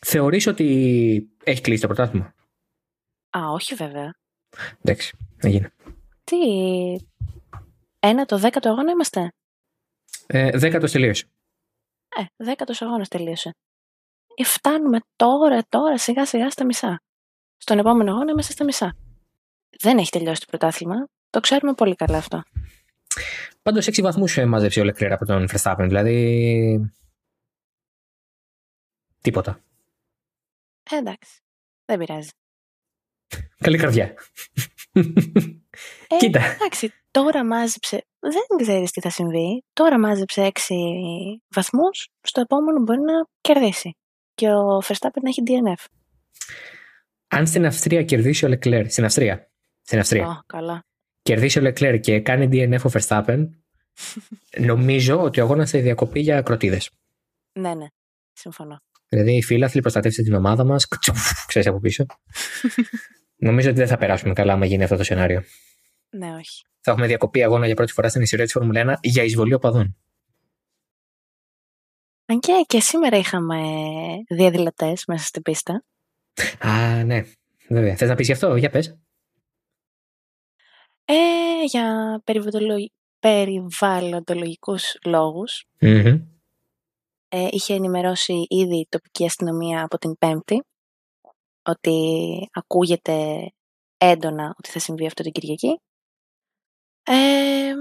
[0.00, 2.34] θεωρείς ότι έχει κλείσει το πρωτάθλημα;
[3.30, 4.14] Α, όχι βέβαια.
[4.82, 5.72] Εντάξει, έγινε.
[6.24, 6.36] Τι,
[8.00, 9.32] ένα το δέκατο αγώνα είμαστε;
[10.26, 11.26] Ε, δέκατος τελείωσε.
[12.08, 13.54] Ε, δέκατος αγώνας τελείωσε.
[14.34, 17.02] Ε, φτάνουμε τώρα, τώρα, σιγά σιγά στα μισά.
[17.56, 18.96] Στον επόμενο αγώνα είμαστε στα μισά.
[19.80, 21.08] Δεν έχει τελειώσει το πρωτάθλημα.
[21.30, 22.42] Το ξέρουμε πολύ καλά αυτό.
[23.62, 25.84] Πάντως, έξι βαθμούς μάζεψε ο Λεκλέρ από τον Verstappen.
[25.86, 26.92] Δηλαδή.
[29.20, 29.60] Τίποτα.
[30.90, 31.40] Ε, εντάξει.
[31.84, 32.30] Δεν πειράζει.
[33.58, 34.14] Καλή καρδιά.
[36.08, 36.40] Ε, Κοίτα.
[36.40, 38.04] Εντάξει, τώρα μάζεψε.
[38.18, 39.64] Δεν ξέρεις τι θα συμβεί.
[39.72, 40.74] Τώρα μάζεψε έξι
[41.48, 42.08] βαθμούς.
[42.20, 43.96] Στο επόμενο μπορεί να κερδίσει.
[44.34, 45.84] Και ο Verstappen να έχει DNF.
[47.28, 48.90] Αν στην Αυστρία κερδίσει ο Λεκλέρ.
[48.90, 49.50] Στην Αυστρία.
[49.86, 50.38] Στην Αυστρία.
[50.38, 50.84] Oh, καλά
[51.26, 53.48] κερδίσει ο Λεκλέρ και κάνει DNF ο Verstappen,
[54.70, 56.80] νομίζω ότι ο αγώνας θα διακοπεί για κροτίδε.
[57.52, 57.86] Ναι, ναι.
[58.32, 58.80] Συμφωνώ.
[59.08, 60.86] Δηλαδή οι φίλαθλοι προστατεύστε την ομάδα μας.
[61.46, 62.06] Ξέρεις από πίσω.
[63.48, 65.42] νομίζω ότι δεν θα περάσουμε καλά άμα γίνει αυτό το σενάριο.
[66.10, 66.64] Ναι, όχι.
[66.80, 69.96] Θα έχουμε διακοπεί αγώνα για πρώτη φορά στην ιστορία της Φόρμουλα 1 για εισβολή οπαδών.
[72.26, 73.60] Αν και, και σήμερα είχαμε
[74.28, 75.84] διαδηλωτές μέσα στην πίστα.
[76.58, 77.24] Α, ναι.
[77.68, 77.96] Βέβαια.
[77.96, 78.96] Θες να πεις γι' αυτό, για πες.
[81.08, 82.20] Ε, για
[83.20, 84.96] περιβαλλοντολογικούς
[87.28, 90.62] Ε, είχε ενημερώσει ήδη η τοπική αστυνομία από την Πέμπτη
[91.62, 93.48] ότι ακούγεται
[93.96, 95.80] έντονα ότι θα συμβεί αυτό την Κυριακή.
[97.02, 97.74] Ε,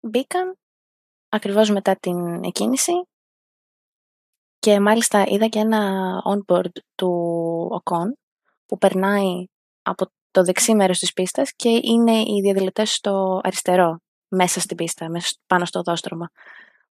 [0.00, 0.56] μπήκαν
[1.28, 2.92] ακριβώς μετά την εκκίνηση
[4.58, 7.10] και μάλιστα είδα και ένα on-board του
[7.70, 8.16] ΟΚΟΝ
[8.66, 9.44] που περνάει
[9.82, 15.10] από το δεξί μέρος της πίστας και είναι οι διαδηλωτές στο αριστερό, μέσα στην πίστα,
[15.10, 16.30] μέσα πάνω στο οδόστρωμα.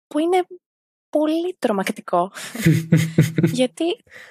[0.07, 0.47] Που είναι
[1.09, 2.32] πολύ τρομακτικό.
[3.59, 3.84] Γιατί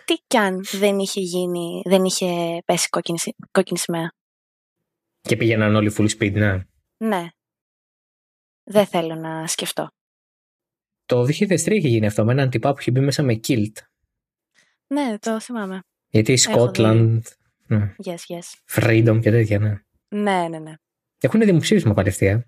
[0.05, 3.17] τι κι αν δεν είχε γίνει, δεν είχε πέσει κόκκινη,
[3.51, 4.13] κόκκινη σημαία.
[5.21, 6.63] Και πήγαιναν όλοι full speed, ναι.
[6.97, 7.29] Ναι.
[8.63, 9.89] Δεν θέλω να σκεφτώ.
[11.05, 13.71] Το 2003 είχε γίνει αυτό με έναν τυπά που είχε μπει μέσα με kilt.
[14.87, 15.79] Ναι, το θυμάμαι.
[16.09, 17.19] Γιατί η Scotland
[17.67, 17.95] ναι.
[18.05, 18.79] Yes, yes.
[18.81, 19.81] Freedom και τέτοια, ναι.
[20.07, 20.73] Ναι, ναι, ναι.
[21.19, 22.47] Έχουν δημοψήφισμα παρευθεία.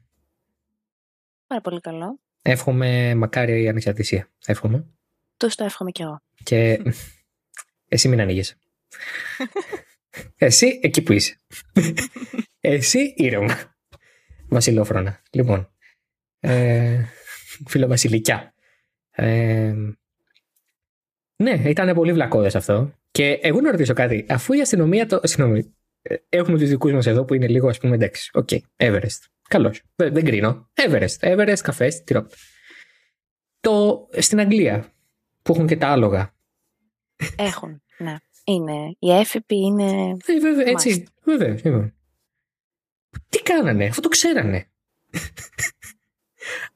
[1.47, 2.20] Πάρα πολύ καλό.
[2.41, 4.30] Εύχομαι μακάρι η ανεξαρτησία.
[4.45, 4.86] Εύχομαι.
[5.38, 6.22] Του το εύχομαι κι εγώ.
[6.43, 6.82] Και
[7.88, 8.57] εσύ μην ανοίγεις.
[10.36, 11.39] εσύ εκεί που είσαι.
[12.59, 13.76] εσύ ήρεμα.
[14.49, 15.22] Βασιλόφρονα.
[15.32, 15.72] Λοιπόν.
[16.39, 17.03] Ε,
[17.88, 18.53] Βασιλικιά.
[19.11, 19.74] Ε,
[21.36, 22.93] ναι, ήταν πολύ βλακώδες αυτό.
[23.18, 24.26] Και εγώ να ρωτήσω κάτι.
[24.30, 25.20] Αφού η αστυνομία το.
[25.24, 25.76] Συγγνώμη.
[26.01, 28.30] ε, Έχουμε τους δικούς μας εδώ που είναι λίγο, ας πούμε, εντάξει.
[28.33, 28.49] OK.
[28.78, 29.22] Everest.
[29.49, 29.82] Καλώς.
[29.95, 30.70] Δεν, δεν κρίνω.
[30.74, 31.20] Everest.
[31.20, 32.36] Everest, καφές, τυρόπιτα.
[33.59, 34.93] Το, στην Αγγλία,
[35.41, 36.36] που έχουν και τα άλογα.
[37.38, 38.15] Έχουν, ναι.
[38.43, 38.95] Είναι.
[38.99, 40.18] Οι έφιπποι είναι.
[40.26, 41.07] Ε, βέβαια, έτσι.
[41.24, 41.59] Βέβαια.
[41.63, 41.93] λοιπόν.
[43.30, 44.70] Τι κάνανε, αφού το ξέρανε.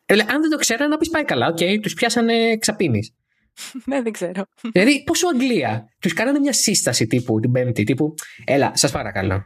[0.06, 1.48] Ε, λέ, αν δεν το ξέρανε, να πεις πάει καλά.
[1.48, 3.14] Οκ, τους πιάσανε ξαπίνης.
[3.86, 4.44] ναι, δεν ξέρω.
[4.72, 5.90] δηλαδή, πόσο Αγγλία.
[6.00, 8.14] Τους κάνανε μια σύσταση τύπου την Πέμπτη, τύπου.
[8.46, 9.46] Έλα, σας παρακαλώ.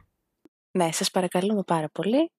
[0.72, 2.32] Ναι, σας παρακαλούμε πάρα πολύ.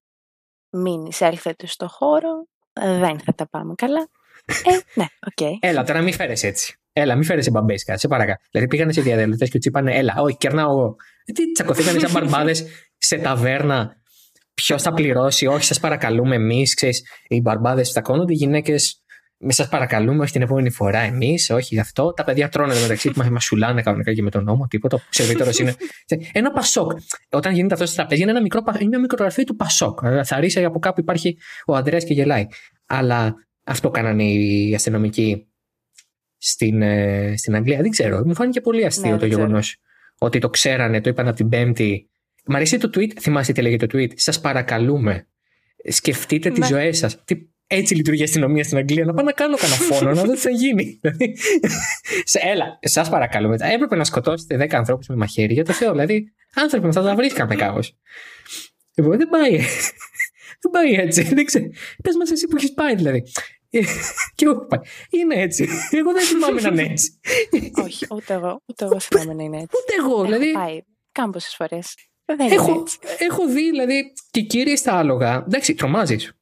[0.71, 2.47] Μην εισέλθετε στο χώρο.
[2.73, 4.09] Ε, Δεν θα τα πάμε καλά.
[4.47, 5.57] Ε, ναι, οκ.
[5.61, 6.75] Έλα, τώρα μην φέρεσαι έτσι.
[6.93, 8.37] Έλα, μην φέρεσαι μπαμπέσικα, σε παρακαλώ.
[8.51, 10.97] Δηλαδή πήγανε σε διαδηλωτές και τους είπανε, Έλα, όχι, κερνάω εγώ.
[11.25, 12.64] Ε, Τι τσακωθήκανε σαν μπαρμπάδες
[12.99, 13.97] σε ταβέρνα.
[14.55, 16.75] Ποιος θα πληρώσει, όχι, σας παρακαλούμε εμείς.
[17.29, 19.03] Οι μπαρμπάδες φτακώνονται, οι γυναίκες.
[19.39, 22.12] Με σας παρακαλούμε, όχι την επόμενη φορά εμείς, όχι γι' αυτό.
[22.12, 24.97] Τα παιδιά τρώνε μεταξύ του, μας σουλάνε κανονικά και με τον νόμο, τίποτα.
[24.97, 25.74] Ο σερβιτόρο είναι.
[26.32, 26.91] Ένα πασόκ.
[27.30, 30.01] Όταν γίνεται αυτό στο τραπέζι, είναι ένα μικρό, πα- είναι μια μικρογραφία του πασόκ.
[30.03, 32.47] Ε, Θα ρίξει από κάπου υπάρχει ο Ανδρέας και γελάει.
[32.87, 33.34] Αλλά
[33.64, 35.47] αυτό κάνανε οι αστυνομικοί
[36.39, 37.80] στην, ε, στην Αγγλία.
[37.80, 38.22] Δεν ξέρω.
[38.26, 39.43] Μου φάνηκε πολύ αστείο Ναι, το δεν ξέρω.
[39.45, 39.76] γεγονός
[40.18, 42.11] ότι το ξέρανε, το είπαν από την Πέμπτη.
[42.47, 43.11] Μ' αρέσει το tweet.
[43.20, 44.11] Θυμάστε τι λέγεται το tweet.
[44.14, 45.26] Σας παρακαλούμε.
[45.89, 46.66] Σκεφτείτε τις Ναι.
[46.66, 47.24] ζωές σας.
[47.67, 49.05] Έτσι λειτουργεί η αστυνομία στην Αγγλία.
[49.05, 50.99] Να πάω να κάνω κανένα φόνο, να δω τι θα γίνει.
[51.03, 51.37] Δηλαδή,
[52.25, 53.57] σε- Έλα, σας παρακαλούμε.
[53.61, 55.91] Έπρεπε να σκοτώσετε 10 ανθρώπους με μαχαίρι για το Θεό.
[55.91, 57.97] Δηλαδή, άνθρωποι με αυτά τα βρίσκαμε κάπως.
[58.95, 59.51] Λοιπόν, δεν πάει.
[60.61, 61.23] δεν πάει έτσι.
[61.23, 61.64] Δεν ξέρω.
[62.03, 63.23] Πες μας εσύ που έχεις πάει, δηλαδή.
[63.71, 63.81] Ε,
[64.35, 64.81] και εγώ έχω πάει.
[65.11, 65.69] Είναι έτσι.
[65.91, 67.21] Εγώ δεν θυμάμαι να είναι έτσι.
[67.85, 69.77] Όχι, ούτε εγώ, ούτε εγώ θυμάμαι να είναι έτσι.
[69.83, 70.23] Ούτε εγώ.
[70.25, 70.81] Δηλαδή, Έχω πάει
[71.12, 71.95] κάμποσες φορές.
[72.25, 72.99] Δεν είναι έχω, έτσι.
[73.19, 75.45] έχω δει, δηλαδή, και κύριοι στα άλογα.
[75.47, 76.36] Εντάξει, τρομάζεις.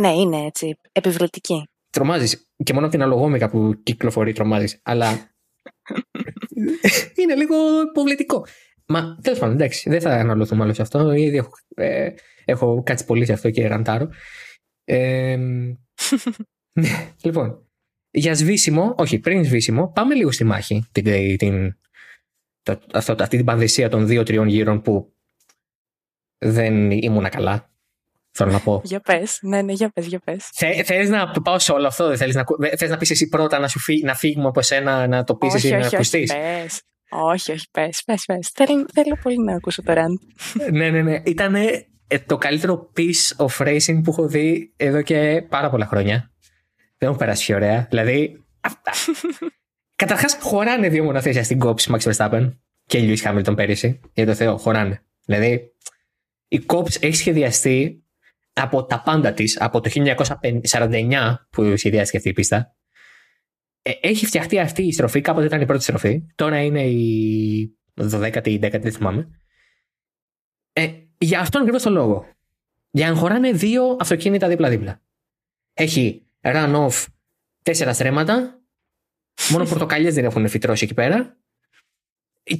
[0.00, 0.76] Ναι, είναι έτσι.
[0.92, 1.68] Επιβλητική.
[1.90, 2.48] Τρομάζεις.
[2.64, 4.80] Και μόνο από την αλογόμηκα που κυκλοφορεί τρομάζεις.
[4.82, 5.34] Αλλά.
[7.20, 7.54] είναι λίγο
[7.90, 8.46] υποβλητικό.
[8.86, 11.12] Μα τέλος πάντων, εντάξει, δεν θα αναλωθούμε άλλο σε αυτό.
[11.12, 12.10] Ήδη έχω, ε,
[12.44, 14.08] έχω κάτσει πολύ σε αυτό και ραντάρω.
[14.84, 15.36] Ε,
[16.80, 17.68] ναι, λοιπόν,
[18.10, 20.84] για σβήσιμο, όχι, πριν σβήσιμο, πάμε λίγο στη μάχη.
[20.92, 21.78] Την, την,
[22.62, 25.14] το, αυτό, αυτή την πανδεσία των δύο-τριών γύρων που
[26.38, 27.73] δεν ήμουνα καλά.
[28.36, 28.80] Θέλω να πω.
[28.84, 29.38] Για πες.
[29.42, 30.48] Ναι, ναι, για πες, για πες.
[30.52, 33.10] Θε, θέλεις να το πάω σε όλο αυτό, δεν θέλεις να, ακού- θες να πεις
[33.10, 35.78] εσύ πρώτα να, σου φύ, να φύγουμε από σένα, να το πεις εσύ όχι, να
[35.78, 36.82] όχι, όχι, ακουστείς; πες.
[37.08, 38.50] Όχι, όχι, πες, πες, πες.
[38.54, 40.70] Θέλω, θέλω πολύ να ακούσω το rant.
[40.72, 41.20] ναι, ναι, ναι.
[41.24, 41.56] Ήταν
[42.26, 46.32] το καλύτερο piece of racing που έχω δει εδώ και πάρα πολλά χρόνια.
[46.98, 47.86] Δεν μου περάσει πιο ωραία.
[47.90, 48.92] Δηλαδή, αυτά.
[49.96, 52.52] Καταρχάς, χωράνε δύο μονοθέσια στην κόψη Max Verstappen
[52.86, 54.00] και Lewis Hamilton πέρυσι.
[54.12, 55.02] Για το Θεό, χωράνε.
[55.24, 55.72] Δηλαδή,
[56.48, 58.03] η κόψη έχει σχεδιαστεί
[58.54, 59.90] από τα πάντα της, από το
[60.70, 62.76] 1949 που σχεδιάστηκε αυτή η πίστα.
[63.82, 68.46] Ε, έχει φτιαχτεί αυτή η στροφή, κάποτε ήταν η πρώτη στροφή, τώρα είναι η 12η
[68.48, 69.28] ή 10η, δεν θυμάμαι.
[70.72, 72.26] Ε, για αυτόν ακριβώς τον λόγο.
[72.90, 75.02] Για να χωράνε δύο αυτοκίνητα δίπλα-δίπλα.
[75.72, 77.04] Έχει run-off
[77.62, 78.62] τέσσερα στρέμματα.
[79.50, 81.38] Μόνο πορτοκαλιές δεν έχουν φυτρώσει εκεί πέρα.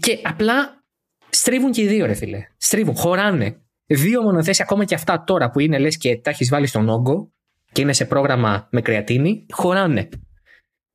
[0.00, 0.84] Και απλά
[1.30, 2.46] στρίβουν και οι δύο, ρε φίλε.
[2.56, 3.63] Στρίβουν, χωράνε.
[3.86, 7.32] Δύο μονοθέσια, ακόμα και αυτά τώρα που είναι λες και τα έχεις βάλει στον όγκο
[7.72, 10.08] και είναι σε πρόγραμμα με κρεατίνη, χωράνε.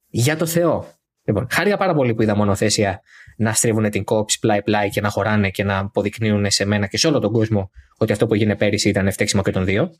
[0.07, 0.87] Για το Θεό.
[1.23, 3.01] Λοιπόν, χάρηκα πάρα πολύ που είδα μονοθέσια
[3.37, 7.07] να στρίβουν την κόψη πλάι-πλάι και να χωράνε και να αποδεικνύουν σε μένα και σε
[7.07, 9.91] όλο τον κόσμο ότι αυτό που έγινε πέρυσι ήταν φταίξιμο και των δύο.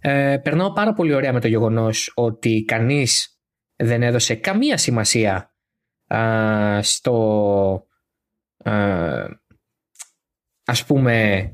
[0.00, 3.40] Ε, περνάω πάρα πολύ ωραία με το γεγονός ότι κανείς
[3.76, 5.54] δεν έδωσε καμία σημασία
[6.14, 7.86] α, στο
[8.64, 8.72] α,
[10.70, 11.44] ας πούμε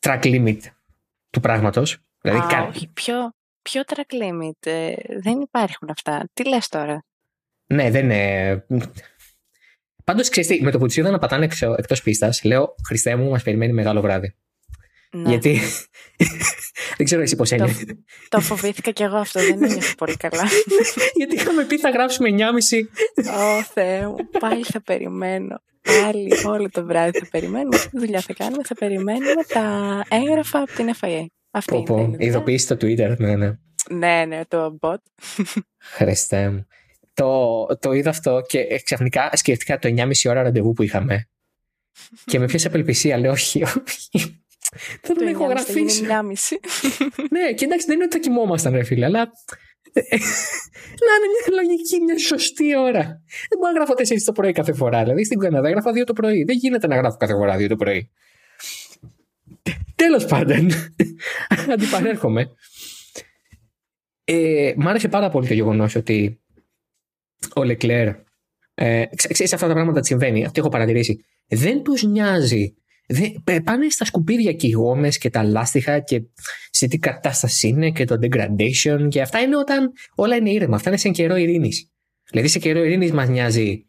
[0.00, 0.58] track limit
[1.30, 1.98] του πράγματος.
[2.20, 3.32] Δηλαδή, Α, κα- όχι, ποιο,
[3.62, 4.66] ποιο track limit.
[4.66, 6.28] ε, δεν υπάρχουν αυτά.
[6.32, 7.04] Τι λες τώρα;
[7.66, 8.66] Ναι, δεν είναι.
[10.04, 13.42] Πάντως, ξέρεις με το που του είδα να πατάνε εκτός πίστας, λέω Χριστέ μου, μας
[13.42, 14.34] περιμένει μεγάλο βράδυ.
[15.10, 15.28] Ναι.
[15.28, 15.60] Γιατί.
[16.96, 17.98] δεν ξέρω εσύ πώς ένιωθε.
[18.28, 19.40] Το φοβήθηκα κι εγώ αυτό.
[19.40, 20.44] Δεν ένιωθα πολύ καλά.
[21.18, 22.38] Γιατί είχαμε πει θα γράψουμε 9.30.
[23.58, 25.62] Ω Θεέ μου, πάλι θα περιμένω.
[26.02, 27.76] Πάλι όλο το βράδυ θα περιμένουμε.
[27.78, 31.24] Τι δουλειά θα κάνουμε, θα περιμένουμε τα έγγραφα από την FIA.
[31.50, 32.26] Αυτή Πω, είναι, πω, είναι η δουλειά.
[32.28, 33.14] ειδοποίηση στο Twitter.
[33.18, 33.52] Ναι, ναι.
[33.90, 34.96] Ναι, ναι, το bot.
[35.78, 36.66] Χριστέ μου.
[37.14, 41.28] Το, το είδα αυτό και ε, ξαφνικά σκέφτηκα το 9.30 ώρα ραντεβού που είχαμε.
[42.24, 43.18] και με πιάσε απελπισία.
[43.18, 44.42] Λέω, όχι, όχι.
[45.02, 45.80] Δεν Το τον έχω 9.30 θα γραφήσει.
[45.80, 47.24] γίνει 9.30.
[47.30, 49.30] ναι, και εντάξει, δεν είναι ότι θα κοιμόμασταν, ρε φίλε, αλλά.
[51.06, 53.02] να είναι μια λογική, μια σωστή ώρα.
[53.48, 55.02] Δεν μπορώ να γράφω 4 το πρωί κάθε φορά.
[55.02, 56.44] Δηλαδή στην Καναδά γράφω 2 το πρωί.
[56.44, 58.10] Δεν γίνεται να γράφω κάθε φορά 2 το πρωί.
[59.94, 60.70] Τέλος πάντων,
[61.74, 62.50] αντιπανέρχομαι.
[64.24, 66.40] Ε, μ' άρεσε πάρα πολύ το γεγονός ότι
[67.54, 68.08] ο Λεκλέρ
[68.74, 70.44] Ε, ξέρεις αυτά τα πράγματα τι συμβαίνει.
[70.44, 71.24] Αυτό έχω παρατηρήσει.
[71.46, 72.74] Δεν τους νοιάζει.
[73.10, 76.22] Δεν, πάνε στα σκουπίδια και οι γόμες και τα λάστιχα και
[76.70, 80.76] σε τι κατάσταση είναι και το degradation και αυτά είναι όταν όλα είναι ήρεμα.
[80.76, 81.90] Αυτά είναι σε καιρό ειρήνης.
[82.30, 83.86] Δηλαδή σε καιρό ειρήνης μας νοιάζει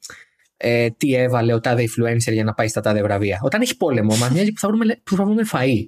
[0.58, 3.40] ε, τι έβαλε ο τάδε influencer για να πάει στα τάδε βραβεία.
[3.44, 5.84] Όταν έχει πόλεμο, μας νοιάζει που θα βρούμε, που θα βρούμε φαΐ.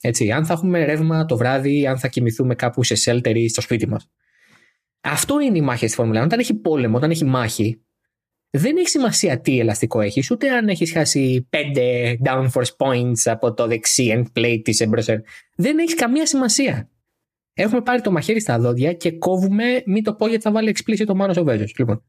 [0.00, 3.60] Έτσι, αν θα έχουμε ρεύμα το βράδυ, αν θα κοιμηθούμε κάπου σε shelter ή στο
[3.60, 4.10] σπίτι μας.
[5.00, 6.24] Αυτό είναι η μάχη στη Φόρμουλα 1.
[6.24, 7.85] Όταν έχει πόλεμο, όταν έχει μάχη,
[8.50, 13.66] δεν έχει σημασία τι ελαστικό έχεις, ούτε αν έχεις χάσει 5 downforce points από το
[13.66, 15.18] δεξί end plate της εμπροσέρ.
[15.56, 16.90] Δεν έχει καμία σημασία.
[17.54, 21.04] Έχουμε πάρει το μαχαίρι στα δόντια και κόβουμε, μην το πω γιατί θα βάλει explicit
[21.06, 21.74] το Μάνος ο Βέζος.
[21.78, 22.04] Λοιπόν,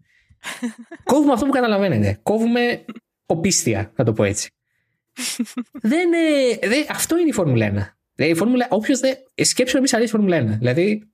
[1.11, 2.19] κόβουμε αυτό που καταλαβαίνετε.
[2.23, 2.85] Κόβουμε
[3.25, 4.49] οπίστια, να το πω έτσι.
[5.81, 7.69] δεν, ε, δεν, αυτό είναι η Φόρμουλα 1.
[8.15, 10.57] Δηλαδή, η Φόρμουλα, όποιος δεν, σκέψου να μην σε αρέσει η Φόρμουλα 1.
[10.57, 11.11] Δηλαδή,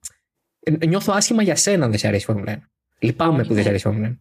[0.86, 2.60] νιώθω άσχημα για σένα αν δεν σε αρέσει η Φόρμουλα 1.
[2.98, 4.16] Λυπάμαι που δεν σε αρέσει η Φόρμουλα 1.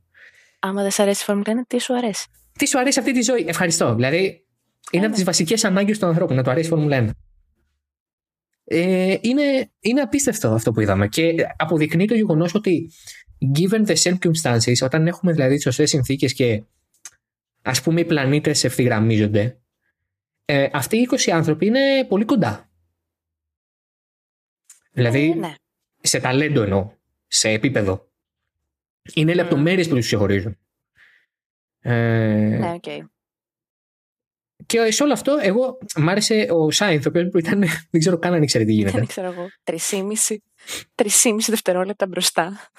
[0.65, 2.27] Άμα δεν σε αρέσει η Φόρμουλα 1, τι σου αρέσει.
[2.57, 3.45] Τι σου αρέσει αυτή τη ζωή.
[3.47, 3.95] Ευχαριστώ.
[3.95, 4.45] Δηλαδή,
[4.91, 7.09] είναι από τις βασικές ανάγκες του ανθρώπου να του αρέσει η Φόρμουλα 1.
[8.63, 12.91] Ε, είναι, είναι απίστευτο αυτό που είδαμε και αποδεικνύει το γεγονός ότι
[13.55, 16.63] given the circumstances, όταν έχουμε δηλαδή τις σωστές συνθήκες και
[17.61, 19.61] ας πούμε οι πλανήτες ευθυγραμμίζονται,
[20.45, 22.69] ε, αυτοί οι 20 άνθρωποι είναι πολύ κοντά.
[24.91, 25.53] Δηλαδή, Ε, ναι.
[26.01, 26.91] σε ταλέντο εννοώ,
[27.27, 28.12] σε επίπεδο.
[29.13, 30.57] Είναι λεπτομέρειες που τους ξεχωρίζουν.
[31.79, 33.11] Ε, Ναι, οκ.
[34.65, 37.59] Και σε όλο αυτό, εγώ μ' άρεσε ο Σάινθ, ο οποίος που ήταν.
[37.89, 38.97] Δεν ξέρω καν αν ήξερε τι γίνεται.
[38.97, 39.47] Δεν ξέρω εγώ.
[39.63, 40.43] Τρισήμιση,
[40.95, 42.69] τρισήμιση δευτερόλεπτα μπροστά.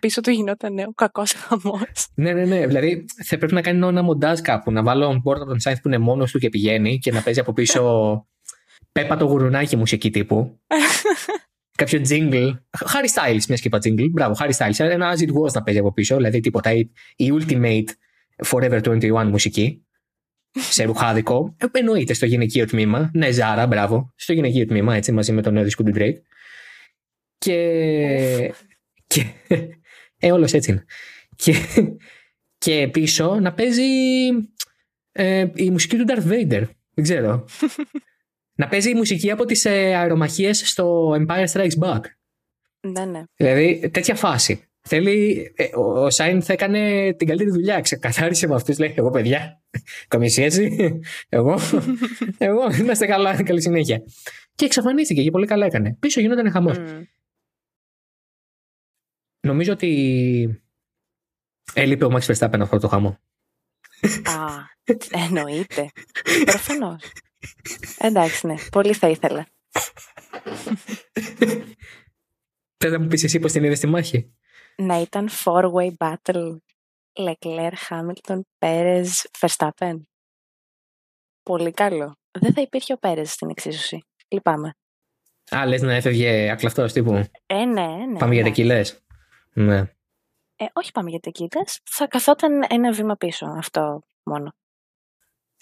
[0.00, 2.08] Πίσω του γινόταν ο κακός χαμός.
[2.14, 2.66] ναι, ναι, ναι.
[2.66, 4.72] Δηλαδή θα πρέπει να κάνει ένα μοντάζ κάπου.
[4.72, 7.22] Να βάλω on board από τον Σάινθ που είναι μόνος του και πηγαίνει και να
[7.22, 7.82] παίζει από πίσω
[8.92, 10.60] Πέπα το γουρουνάκι μουσική τύπου.
[11.80, 12.50] Κάποιο jingle.
[12.92, 14.10] Harry Styles, μιας και είπα jingle.
[14.10, 14.78] Μπράβο, Harry Styles.
[14.78, 16.16] Ένα as it was να παίζει από πίσω.
[16.16, 16.72] Δηλαδή τίποτα.
[16.72, 17.84] Η, η ultimate
[18.46, 19.84] Forever 21 μουσική.
[20.50, 21.56] σε ρουχάδικο.
[21.58, 23.10] Ε, εννοείται στο γυναικείο τμήμα.
[23.14, 24.12] Ναι, Ζάρα, μπράβο.
[24.16, 26.20] Στο γυναικείο τμήμα, έτσι, μαζί με τον νέο δίσκο του Drake.
[27.38, 28.54] Και.
[29.06, 29.26] και
[30.18, 30.84] ε, όλος έτσι είναι.
[31.36, 31.54] Και,
[32.58, 33.82] και πίσω να παίζει
[35.12, 36.62] ε, η μουσική του Darth Vader.
[36.94, 37.44] Δεν ξέρω.
[38.60, 42.00] να παίζει η μουσική από τις ε, αερομαχίες στο Empire Strikes Back.
[42.80, 43.22] Ναι, ναι.
[43.36, 44.64] Δηλαδή, τέτοια φάση.
[44.80, 47.80] Θέλει, ε, ο, ο Σάιν θα έκανε την καλύτερη δουλειά.
[47.80, 48.78] Ξεκαθάρισε με αυτούς.
[48.78, 49.62] Λέει: Εγώ, παιδιά,
[50.08, 50.78] καμία έτσι.
[51.28, 51.58] Εγώ,
[52.38, 54.02] εγώ, είμαστε καλά, καλή συνέχεια.
[54.54, 55.96] Και εξαφανίστηκε και πολύ καλά έκανε.
[56.00, 56.78] Πίσω γινόταν χαμός.
[56.78, 57.02] Μμ.
[59.40, 60.62] Νομίζω ότι
[61.74, 63.18] έλειπε ο Max Verstappen αυτό το χαμό.
[64.24, 64.46] Α,
[65.10, 65.90] εννοείται.
[66.44, 67.12] Προφανώς.
[67.98, 68.54] Εντάξει, ναι.
[68.70, 69.46] Πολύ θα ήθελα.
[72.76, 74.32] Θε να μου πεις εσύ πώς την είδες στη μάχη;
[74.76, 76.56] Να ήταν four-way battle
[77.12, 79.06] Leclerc, Hamilton, Perez,
[79.38, 79.94] Verstappen.
[81.42, 82.16] Πολύ καλό.
[82.30, 84.04] Δεν θα υπήρχε ο Perez στην εξίσωση.
[84.28, 84.74] Λυπάμαι.
[85.56, 87.14] Α, λες να έφευγε ακλαυτό τύπου.
[87.46, 88.18] Ε, ναι, ναι.
[88.18, 88.48] Πάμε για ναι.
[88.48, 88.82] τεκιλέ.
[89.52, 89.78] Ναι.
[90.56, 91.80] Ε, όχι πάμε για τεκίλες.
[91.84, 93.46] Θα καθόταν ένα βήμα πίσω.
[93.46, 94.54] Αυτό μόνο.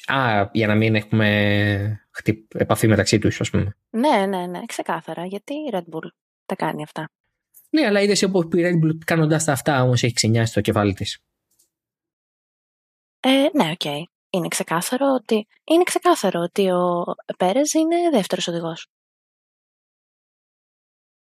[0.06, 2.54] Α, για να μην έχουμε χτυπ...
[2.54, 3.76] επαφή μεταξύ τους, ας πούμε.
[3.90, 4.60] Ναι, ναι, ναι.
[4.66, 5.26] Ξεκάθαρα.
[5.26, 6.08] Γιατί η Red Bull
[6.46, 7.10] τα κάνει αυτά.
[7.70, 10.92] Ναι, αλλά είδες όπω η Red Bull κάνοντα τα αυτά όμως έχει ξενιάσει το κεφάλι
[10.94, 11.18] της.
[13.20, 13.84] Ε, ναι, οκ.
[14.30, 17.04] Είναι ξεκάθαρο ότι, είναι ξεκάθαρο ότι ο
[17.36, 18.86] Πέρες είναι δεύτερος οδηγός.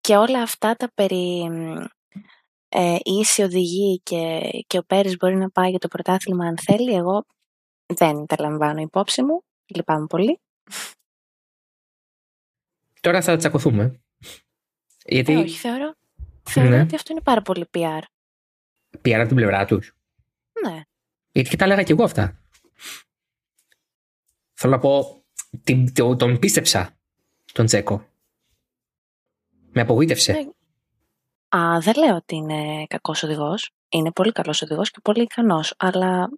[0.00, 1.84] Και όλα αυτά τα περί μ,
[2.68, 6.94] ε, ίσοι οδηγοί και, και ο Πέρες μπορεί να πάει για το πρωτάθλημα αν θέλει,
[6.94, 7.26] εγώ
[7.94, 9.42] δεν τα λαμβάνω υπόψη μου.
[9.66, 10.40] Λυπάμαι πολύ.
[13.00, 14.00] Τώρα θα τσακωθούμε.
[15.04, 15.94] Γιατί Ε, όχι, θεωρώ,
[16.42, 16.80] θεωρώ Ναι.
[16.80, 18.00] ότι αυτό είναι πάρα πολύ PR.
[19.04, 19.94] PR από την πλευρά τους.
[20.66, 20.82] Ναι.
[21.32, 22.42] Γιατί και τα έλεγα κι εγώ αυτά.
[24.52, 25.22] Θέλω να πω,
[25.64, 26.98] την- το- τον πίστεψα
[27.52, 28.08] τον Τσέκο.
[29.72, 30.32] Με απογοήτευσε.
[30.32, 30.48] Ναι.
[31.60, 33.70] Α, δεν λέω ότι είναι κακός οδηγός.
[33.88, 35.74] Είναι πολύ καλός οδηγός και πολύ ικανός.
[35.76, 36.28] Αλλά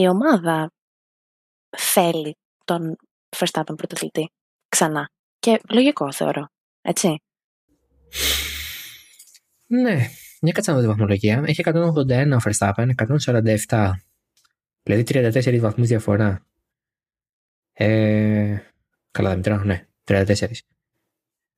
[0.00, 0.70] η ομάδα
[1.76, 2.96] θέλει τον
[3.36, 4.30] Verstappen πρωταθλητή
[4.68, 5.10] ξανά.
[5.38, 6.48] Και λογικό θεωρώ.
[6.80, 7.22] Έτσι.
[9.66, 10.08] Ναι,
[10.40, 11.42] μια κάτσα να δω τη βαθμολογία.
[11.46, 12.88] Έχει 181 ο Verstappen,
[13.66, 13.90] 147.
[14.82, 16.46] Δηλαδή 34 βαθμούς διαφορά.
[17.72, 18.58] Ε,
[19.10, 20.34] καλά δεν μετράω, ναι, 34.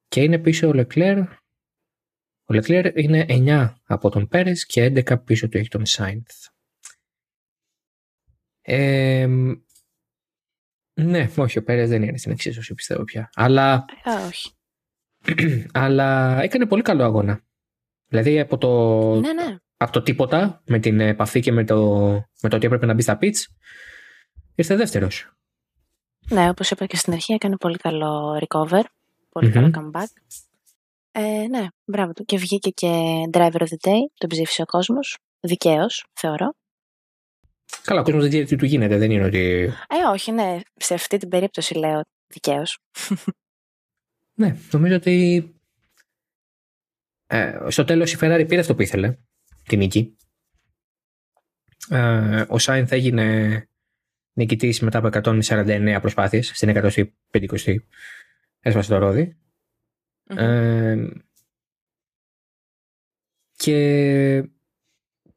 [0.08, 1.26] Και είναι πίσω ο Leclerc.
[2.44, 6.50] Ο Leclerc είναι 9 από τον Πέρες και 11 πίσω του έχει τον Sainz.
[8.62, 9.26] Ε,
[10.94, 13.30] ναι, όχι, ο Πέρες δεν είναι στην εξίσωση πιστεύω πια.
[13.34, 14.50] Αλλά Ε, όχι.
[15.72, 17.40] αλλά έκανε πολύ καλό αγώνα.
[18.06, 19.56] Δηλαδή από το, Ναι, ναι.
[19.76, 22.00] από το τίποτα, με την επαφή και με το,
[22.42, 23.44] με το ότι έπρεπε να μπει στα pitch,
[24.54, 25.32] ήρθε δεύτερος.
[26.28, 28.82] Ναι, όπως είπα και στην αρχή, έκανε πολύ καλό recover.
[29.28, 30.06] πολυ καλό comeback.
[31.12, 32.24] Ε, ναι, μπράβο του.
[32.24, 35.18] Και βγήκε και driver of the day, τον ψήφισε ο κόσμος.
[35.40, 36.54] Δικαίως, θεωρώ.
[37.82, 39.72] Καλά, ο κόσμος δεν ξέρει τι του γίνεται, δεν είναι ότι...
[39.88, 40.60] Ε, όχι, ναι.
[40.74, 42.78] Σε αυτή την περίπτωση λέω δικαίως.
[44.40, 45.44] ναι, νομίζω ότι
[47.26, 49.16] ε, στο τέλος η Ferrari πήρε αυτό που ήθελε,
[49.62, 50.16] την νίκη.
[51.88, 53.68] Ε, ο Σάινθ έγινε
[54.32, 57.76] νικητής μετά από 149 προσπάθειες, στην 150η
[58.60, 59.36] έσβασε το ροδι
[60.24, 61.08] Ε,
[63.56, 64.50] και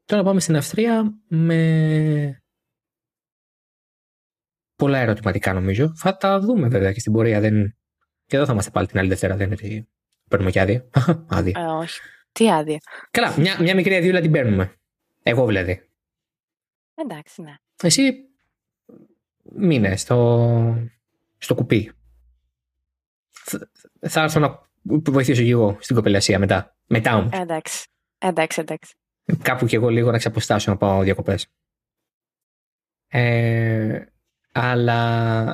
[0.04, 2.42] τώρα πάμε στην Αυστρία με
[4.76, 5.92] πολλά ερωτηματικά νομίζω.
[5.96, 7.40] Θα τα δούμε βέβαια και στην πορεία.
[7.40, 7.76] Δεν...
[8.26, 9.36] Και εδώ θα είμαστε πάλι την άλλη Δευτέρα.
[9.36, 9.88] Δεν είναι ότι
[10.30, 10.88] παίρνουμε και άδεια.
[11.28, 11.60] άδεια.
[11.60, 12.00] Ε, όχι.
[12.32, 12.78] Τι άδεια.
[13.10, 14.74] Καλά, μια, μια μικρή αδειούλα την παίρνουμε.
[15.22, 15.88] Εγώ δηλαδή.
[16.94, 17.54] Εντάξει, ναι.
[17.82, 18.14] Εσύ
[19.42, 20.78] μείνε στο,
[21.38, 21.92] στο κουπί.
[24.00, 26.76] Θα έρθω να βοηθήσω και εγώ στην κοπελασία μετά.
[26.86, 27.30] Μετά όμως.
[27.32, 27.86] Εντάξει.
[28.18, 28.94] Εντάξει, εντάξει.
[29.42, 31.46] Κάπου και εγώ λίγο να ξαποστάσω να πάω διακοπές.
[33.06, 34.04] Ε,
[34.52, 35.50] αλλά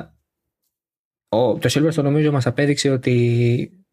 [1.29, 3.85] ο, το Silverstone νομίζω μας απέδειξε ότι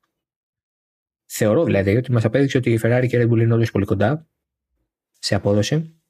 [1.27, 3.85] θεωρώ δηλαδή ότι μας απέδειξε ότι η Ferrari και η Red Bull είναι όλες πολύ
[3.85, 4.29] κοντά
[5.19, 6.03] σε απόδοση.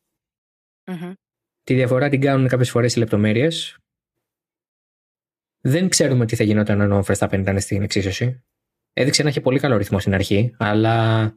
[1.62, 3.78] Τη διαφορά την κάνουν κάποιες φορές οι λεπτομέρειες.
[5.60, 8.44] Δεν ξέρουμε τι θα γινόταν αν ο Verstappen ήταν στην εξίσωση.
[8.92, 11.34] Έδειξε να έχει πολύ καλό ρυθμό στην αρχή, αλλά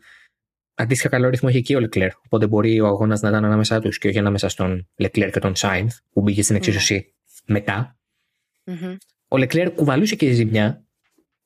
[0.81, 2.11] αντίστοιχα καλό ρυθμό έχει και ο Leclerc.
[2.25, 5.53] Οπότε μπορεί ο αγώνας να ήταν ανάμεσά τους και όχι ανάμεσα στον Leclerc και τον
[5.57, 7.13] Sainz που μπήκε στην εξίσωση
[7.45, 7.99] μετά.
[8.65, 8.97] Mm-hmm.
[9.27, 10.85] Ο Λεκλέρ κουβαλούσε και η ζημιά,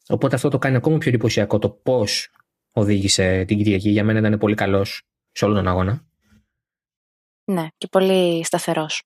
[0.08, 2.30] οπότε αυτό το κάνει ακόμα πιο εντυπωσιακό το πώς
[2.72, 3.90] οδήγησε την Κυριακή.
[3.90, 6.06] Για μένα ήταν πολύ καλός σε όλο τον αγώνα.
[7.44, 9.04] Ναι, και πολύ σταθερός.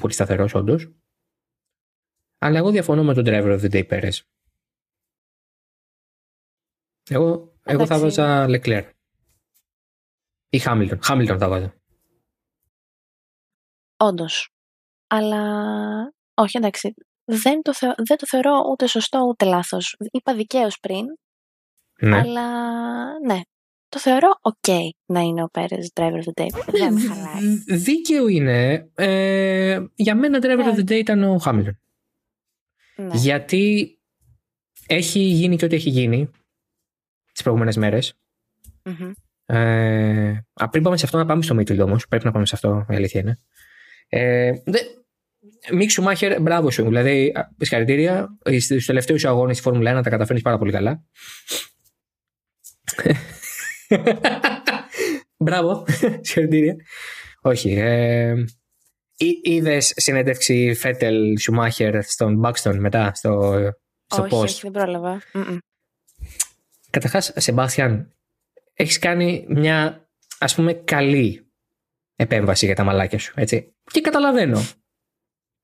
[0.00, 0.90] Πολύ σταθερός, όντως.
[2.38, 4.18] Αλλά εγώ διαφωνώ με τον driver of the day Perez.
[7.10, 8.84] Εγώ, εγώ θα βάζα Λεκλέρ.
[10.48, 11.02] Ή Χάμιλτον.
[11.02, 11.74] Χάμιλτον θα βάζα.
[13.96, 14.50] Όντως.
[15.06, 15.42] Αλλά
[16.34, 16.94] όχι, εντάξει.
[17.24, 19.96] Δεν το, δεν το θεωρώ ούτε σωστό ούτε λάθος.
[20.10, 21.04] Είπα δικαίως πριν.
[22.00, 22.18] Ναι.
[22.18, 22.50] Αλλά
[23.26, 23.40] ναι.
[23.88, 24.72] Το θεωρώ ok
[25.06, 26.64] να είναι ο Πέρες driver of the day.
[26.66, 27.64] Δεν με χαλάει.
[27.66, 28.90] Δίκαιο είναι.
[28.94, 31.80] Ε, για μένα driver of the day ήταν ο Χάμιλτον.
[32.96, 33.16] Ναι.
[33.16, 33.98] Γιατί
[34.86, 36.30] έχει γίνει και ό,τι έχει γίνει
[37.32, 38.14] τις προηγούμενες μέρες.
[38.82, 39.12] Mm-hmm.
[39.50, 42.08] Ε, πριν πάμε σε αυτό να πάμε στο Μίτλ όμως.
[42.08, 43.38] Πρέπει να πάμε σε αυτό, η αλήθεια είναι.
[44.08, 44.52] Ε,
[45.72, 46.84] Μίξ Σουμάχερ, μπράβο σου.
[46.84, 48.28] Δηλαδή, συγχαρητήρια.
[48.58, 51.04] Στους τελευταίους αγώνες της Φόρμουλα 1 τα καταφέρνεις πάρα πολύ καλά.
[55.44, 55.84] μπράβο.
[56.20, 56.76] Συγχαρητήρια.
[57.40, 57.72] Όχι.
[57.72, 58.34] Ε,
[59.42, 63.54] Είδες συνέντευξη Φέτελ Σουμάχερ στον Μπάξτον μετά στο,
[64.06, 65.22] στο όχι, post; Όχι, δεν πρόλαβα.
[66.90, 68.17] Καταρχάς, Σεμπάθιαν,
[68.78, 70.08] έχεις κάνει μια
[70.38, 71.52] ας πούμε καλή
[72.16, 73.32] επέμβαση για τα μαλάκια σου.
[73.36, 73.74] Έτσι.
[73.84, 74.60] Και καταλαβαίνω.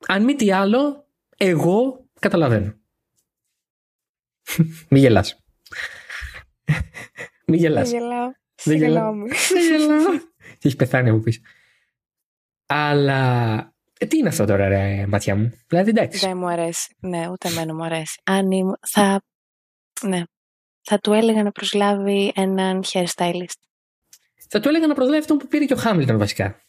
[0.07, 2.75] Αν μη τι άλλο, εγώ καταλαβαίνω.
[4.91, 5.45] Μη γελάς.
[7.47, 7.91] Μη γελάς.
[7.91, 8.33] Δεν γελάω.
[8.65, 9.13] Δεν γελάω.
[9.49, 10.13] Δεν γελάω.
[10.63, 11.41] Έχεις πεθάνει από πίσω.
[12.67, 13.59] Αλλά
[13.99, 16.27] ε, τι είναι αυτό τώρα, ρε, ματιά μου; Δηλαδή, εντάξει.
[16.27, 16.97] Δεν μου αρέσει.
[17.01, 18.21] Ναι, ούτε εμένα μου αρέσει.
[18.25, 19.23] Αν ήμουν, θα,
[20.03, 20.23] ναι,
[20.85, 23.61] θα του έλεγα να προσλάβει έναν hairstylist.
[24.49, 26.61] Θα του έλεγα να προσλάβει αυτόν που πήρε και ο Χάμιλτον βασικά.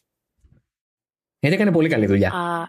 [1.39, 2.31] Γιατί έκανε πολύ καλή δουλειά.
[2.31, 2.67] Α,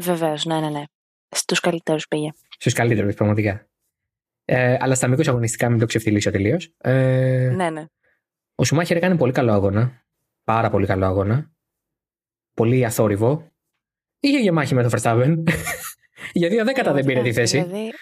[0.00, 0.82] βεβαίως, ναι, ναι, ναι.
[1.28, 2.30] Στους καλύτερους πήγε.
[2.58, 3.68] Στους καλύτερους, πραγματικά.
[4.44, 6.74] Ε, αλλά στα μήκος αγωνιστικά μην το ξεφτυλίσω τελείως.
[6.78, 7.84] Ε, ναι, ναι.
[8.54, 10.04] Ο Σουμάχερ έκανε πολύ καλό αγώνα.
[10.44, 11.50] Πάρα πολύ καλό αγώνα.
[12.54, 13.52] Πολύ αθόρυβο.
[14.20, 15.42] Είχε και μάχη με τον Verstappen.
[16.32, 17.62] Για δύο δέκατα δεν πήρε τη θέση.
[17.62, 17.92] Δηλαδή...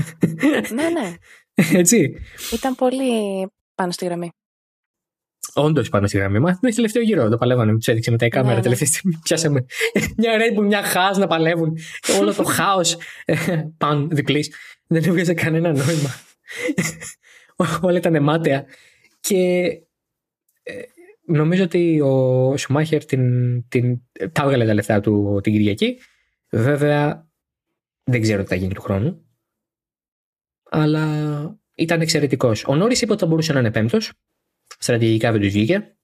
[0.74, 1.14] ναι, ναι.
[1.72, 2.16] Έτσι.
[2.52, 4.30] Ήταν πολύ πάνω στη γραμμή.
[5.54, 6.58] Όντως πάνω στη γραμμή μα.
[6.62, 7.28] Είναι τελευταίο γύρο.
[7.28, 7.72] Το παλεύανε.
[7.72, 8.54] Τους έδειξε μετά η κάμερα.
[8.54, 9.64] Ναι, τελευταία στιγμή πιάσαμε
[10.16, 11.78] μια Red Bull, μια Χάς να παλεύουν.
[12.20, 12.96] Όλο το χάος
[13.78, 14.54] παν διπλής.
[14.86, 16.14] Δεν έβγαζε κανένα νόημα.
[17.80, 18.64] Όλα ήταν μάταια.
[19.20, 19.36] Και
[20.62, 20.72] ε,
[21.26, 23.22] νομίζω ότι ο Σουμάχερ την,
[23.68, 24.00] την,
[24.32, 25.98] τα έβγαλε τα λεφτά του την Κυριακή.
[26.50, 27.28] Βέβαια,
[28.04, 29.27] δεν ξέρω τι θα γίνει του χρόνου.
[30.70, 31.06] Αλλά
[31.74, 32.64] ήταν εξαιρετικός.
[32.64, 34.12] Ο Νόρις είπε ότι θα μπορούσε να είναι πέμπτος.
[34.78, 35.96] Στρατηγικά δεν τους βγήκε.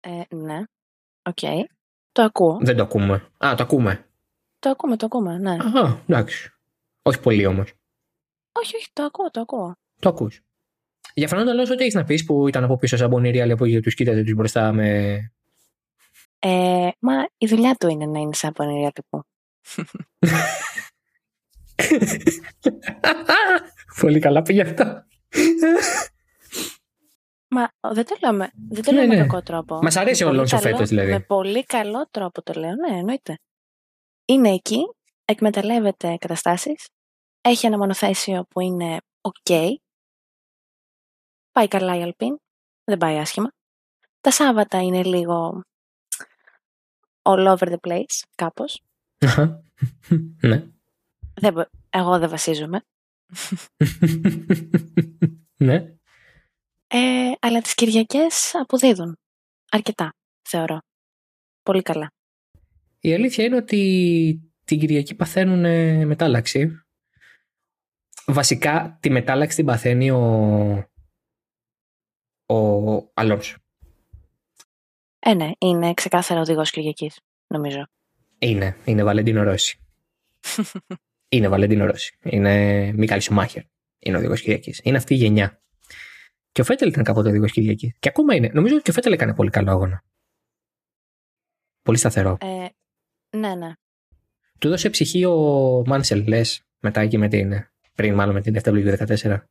[0.00, 0.62] Ε, ναι.
[1.22, 1.38] OK.
[1.40, 1.60] Okay.
[2.12, 2.58] Το ακούω.
[2.62, 3.14] Δεν το ακούμε.
[3.44, 4.06] Α, το ακούμε.
[4.58, 5.56] Το ακούμε, το ακούμε, ναι.
[5.60, 6.52] Αχα, εντάξει.
[7.02, 7.72] Όχι πολύ όμως.
[8.52, 9.76] Όχι, όχι, το ακούω, το ακούω.
[10.00, 10.40] Το ακούς.
[11.14, 13.80] Για Φερνάντο Αλόνσο, τι έχεις να πεις που ήταν από πίσω σαν πονηρή, αλλά από
[13.80, 15.16] τους κοίταγε τους μπροστά με.
[16.38, 19.22] Ε, μα η δουλειά του είναι να είναι σαν πονηρία τύπου.
[24.00, 25.04] Πολύ καλά πήγε αυτό.
[27.48, 29.20] Μα δεν το λέω με, δεν το Ναι, λέω με ναι.
[29.26, 29.78] κακό τρόπο.
[29.82, 31.10] Μας αρέσει Με ο πολύ Αλόνσο καλό- φέτος, δηλαδή.
[31.10, 33.38] Με πολύ καλό τρόπο το λέω, ναι, εννοείται.
[34.24, 34.80] Είναι εκεί,
[35.24, 36.88] εκμεταλλεύεται καταστάσεις,
[37.40, 39.68] έχει ένα μονοθέσιο που είναι ok,
[41.52, 42.36] πάει καλά η Αλπίν,
[42.84, 43.52] δεν πάει άσχημα.
[44.20, 45.62] Τα Σάββατα είναι λίγο
[47.22, 48.80] all over the place, κάπως.
[49.20, 49.62] Αχα.
[50.40, 50.66] ναι.
[51.34, 52.82] Δεν, μπο- εγώ δεν βασίζομαι.
[55.66, 55.96] ναι.
[56.86, 59.16] Ε, αλλά τις Κυριακές αποδίδουν.
[59.70, 60.12] Αρκετά,
[60.48, 60.78] θεωρώ.
[61.62, 62.12] Πολύ καλά.
[63.00, 66.82] Η αλήθεια είναι ότι την Κυριακή παθαίνουν ε, μετάλλαξη.
[68.26, 70.24] Βασικά τη μετάλλαξη την παθαίνει ο,
[72.46, 73.56] ο Αλόνσο.
[75.18, 77.86] Ε, ναι, είναι ξεκάθαρα οδηγός Κυριακής, νομίζω.
[78.38, 79.78] Είναι, είναι Βαλεντίνο Ρώση.
[81.32, 82.16] είναι Βαλεντίνο Ρώση.
[82.22, 83.62] Είναι Μίκαλ Σουμάχερ.
[83.98, 84.80] Είναι ο οδηγός Κυριακής.
[84.82, 85.62] Είναι αυτή η γενιά.
[86.52, 87.96] Και ο Φέτελ ήταν κάποτε οδηγός Κυριακής.
[87.98, 88.50] Και ακόμα είναι.
[88.52, 90.04] Νομίζω ότι και ο Φέτελ έκανε πολύ καλό αγώνα.
[91.82, 92.36] Πολύ σταθερό.
[92.40, 92.66] Ε,
[93.36, 93.72] ναι, ναι.
[94.58, 95.36] Του έδωσε ψυχή ο
[95.86, 97.52] Μάνσελ, λες, μετά εκεί με την.
[97.94, 99.42] πριν μάλλον με την FW14.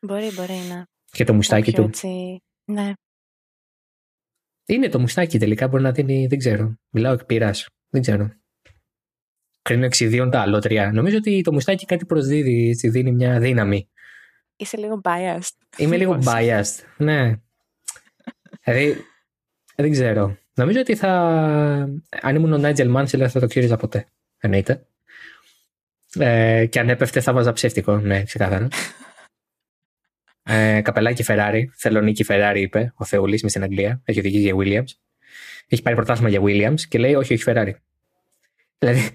[0.00, 0.86] Μπορεί, μπορεί να.
[1.04, 1.88] Και το μουστάκι Κάποιο του.
[1.88, 2.42] Έτσι...
[2.64, 2.92] Ναι.
[4.66, 6.26] Είναι το μουστάκι τελικά, μπορεί να δίνει.
[6.26, 6.74] Δεν ξέρω.
[6.90, 7.66] Μιλάω εκ πείρας.
[7.88, 8.30] Δεν ξέρω.
[9.64, 10.90] Κρίνω εξιδίων τα αλότρια.
[10.92, 13.88] Νομίζω ότι το μουστάκι κάτι προσδίδει, έτσι, δίνει μια δύναμη.
[14.56, 15.56] Είσαι λίγο biased.
[15.76, 16.26] Είμαι λίγο Πώς.
[16.28, 16.84] biased.
[16.96, 17.40] Ναι.
[18.64, 19.04] Δηλαδή,
[19.76, 20.36] δεν ξέρω.
[20.54, 21.10] Νομίζω ότι θα.
[22.22, 24.06] Αν ήμουν ο Νάιτζελ Μάνσελ, δεν θα το ξύριζα ποτέ.
[24.38, 24.86] Εννοείται.
[26.18, 27.96] Ε, και αν έπεφτε, θα βάζα ψεύτικο.
[27.96, 28.68] Ναι, ξεκάθαρα.
[30.46, 31.64] Ε, καπελάκι Ferrari.
[31.76, 34.00] Θελονίκη Ferrari, είπε ο Θεούλης, είμαι στην Αγγλία.
[34.04, 34.90] Έχει οδηγήσει για Williams.
[35.68, 37.72] Έχει πάρει πρωτάθλημα για Williams και λέει: Όχι, όχι Ferrari.
[38.78, 39.10] Δηλαδή.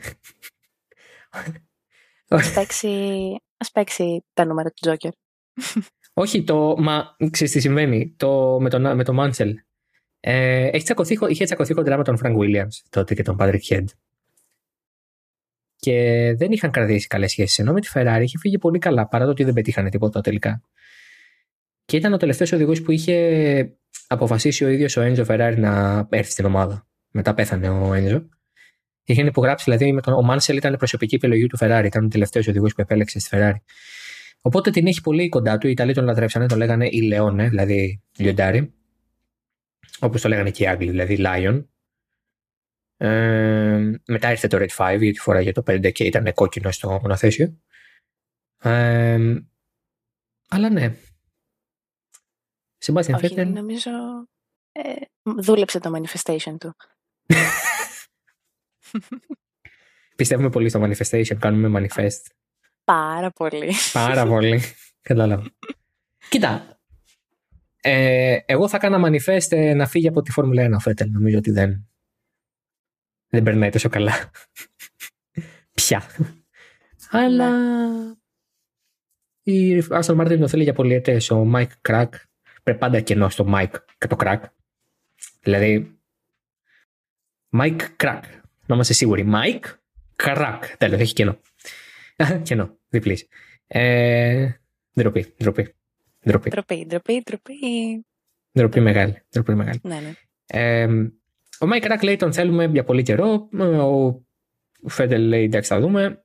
[2.27, 2.89] Ας παίξει,
[3.57, 5.11] ας παίξει τα νούμερα του Τζόκερ.
[6.13, 6.75] Όχι, το.
[6.77, 9.55] Μα ξέρεις τι συμβαίνει; Το, με, τον, με τον Μάνσελ.
[10.19, 13.89] Ε, έχει τσακωθεί, είχε τσακωθεί κοντρά με τον Φρανκ Βίλιαμς τότε και τον Πάτρικ Χεντ.
[15.75, 15.93] Και
[16.37, 17.59] δεν είχαν κρατήσει καλές σχέσεις.
[17.59, 20.61] Ενώ με τη Ferrari είχε φύγει πολύ καλά, παρά το ότι δεν πετύχανε τίποτα τελικά.
[21.85, 26.31] Και ήταν ο τελευταίος οδηγός που είχε αποφασίσει ο ίδιος ο Έντζο Ferrari να έρθει
[26.31, 26.87] στην ομάδα.
[27.11, 28.29] Μετά πέθανε ο Έντζο.
[29.09, 31.83] Είχαν υπογράψει, δηλαδή με τον, ο Μάνσελ ήταν προσωπική επιλογή του Ferrari.
[31.85, 33.61] Ήταν ο τελευταίος οδηγός που επέλεξε στη Ferrari.
[34.41, 35.67] Οπότε την έχει πολύ κοντά του.
[35.67, 38.73] Οι Ιταλοί τον λατρέψανε, τον λέγανε η Λεόνε, δηλαδή λιοντάρι.
[39.99, 41.65] Όπως το λέγανε και οι Άγγλοι, δηλαδή Lion.
[42.97, 47.59] Ε, μετά ήρθε το Red 5, γιατί φοράγε το 5 και ήταν κόκκινο στο μονοθέσιο.
[48.63, 49.35] Ε,
[50.49, 50.95] αλλά ναι.
[52.85, 53.47] Sebastian Όχι, Vettel.
[53.47, 53.91] νομίζω
[54.71, 54.93] ε,
[55.41, 56.75] δούλεψε το manifestation του.
[60.15, 62.31] Πιστεύουμε πολύ στο manifestation, κάνουμε manifest.
[62.83, 63.73] Πάρα πολύ.
[63.93, 64.61] Πάρα πολύ.
[65.01, 65.51] Κατάλαβα.
[66.29, 66.79] Κοίτα.
[67.81, 71.11] Ε, εγώ θα έκανα manifest ε, να φύγει από τη Φόρμουλα 1 ο Φέτελ.
[71.11, 71.87] Νομίζω ότι δεν.
[73.27, 74.31] Δεν περνάει τόσο καλά.
[75.73, 76.03] Πια.
[77.09, 77.49] Αλλά.
[79.43, 81.31] Η Άστον Μάρτιν το θέλει για πολυετές.
[81.31, 82.13] Ο Μάικ Κρακ.
[82.63, 84.43] Πρέπει πάντα κενό στο Μάικ και το Κρακ.
[85.41, 85.99] Δηλαδή.
[87.49, 88.23] Μάικ Κρακ.
[88.69, 89.23] Να είμαστε σίγουροι.
[89.23, 89.65] Μάικ
[90.15, 90.77] Κρακ.
[90.77, 91.39] Τέλος, έχει κενό.
[92.43, 92.77] κενό.
[92.89, 93.27] Διπλής.
[93.67, 94.49] Ε,
[94.99, 95.75] ντροπή, ντροπή.
[96.27, 96.49] Ντροπή.
[96.49, 97.53] Ντροπή, ντροπή, ντροπή.
[98.57, 99.21] Ντροπή μεγάλη.
[99.31, 99.79] Ντροπή μεγάλη.
[99.83, 100.13] Ναι, ναι.
[100.45, 100.87] Ε,
[101.59, 103.49] ο Μάικ Κρακ λέει τον θέλουμε για πολύ καιρό.
[104.83, 106.23] Ο Φέτελ λέει εντάξει θα δούμε.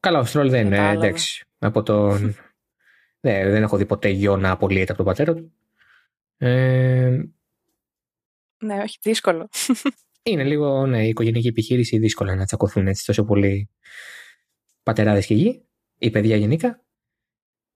[0.00, 1.06] Καλά, ο Στρόλ δεν είναι Κατάλαβα.
[1.06, 1.44] εντάξει.
[1.58, 2.36] Από τον...
[3.24, 5.52] ναι, δεν έχω δει ποτέ γιο να απολύεται από τον πατέρα του.
[6.36, 7.20] Ε,
[8.58, 9.48] Ναι, όχι, δύσκολο.
[10.22, 13.70] είναι λίγο ναι, η οικογενειακή επιχείρηση δύσκολα να τσακωθούν έτσι τόσο πολύ
[14.82, 15.66] πατεράδες και γιοι
[15.98, 16.84] ή παιδιά γενικά.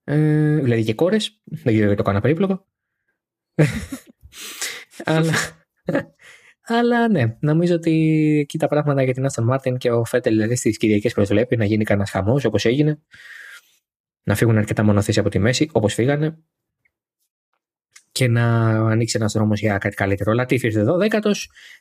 [0.05, 1.41] Ε, δηλαδή και κόρες.
[1.45, 2.67] Δεν ξέρω γιατί το κάνω περίπλοκο.
[5.05, 5.33] αλλά,
[6.63, 7.93] αλλά ναι, νομίζω ότι
[8.41, 11.65] εκεί τα πράγματα για την Άστον Μάρτιν και ο Φέτελ δηλαδή στις Κυριακές προσβλέπει να
[11.65, 13.03] γίνει κανένας χαμός όπως έγινε.
[14.23, 16.39] Να φύγουν αρκετά μονοθέσια από τη μέση όπως φύγανε
[18.17, 20.31] και να ανοίξει ένας δρόμος για κάτι καλύτερο.
[20.31, 21.31] Ο Λατίφη ήρθε 12ος.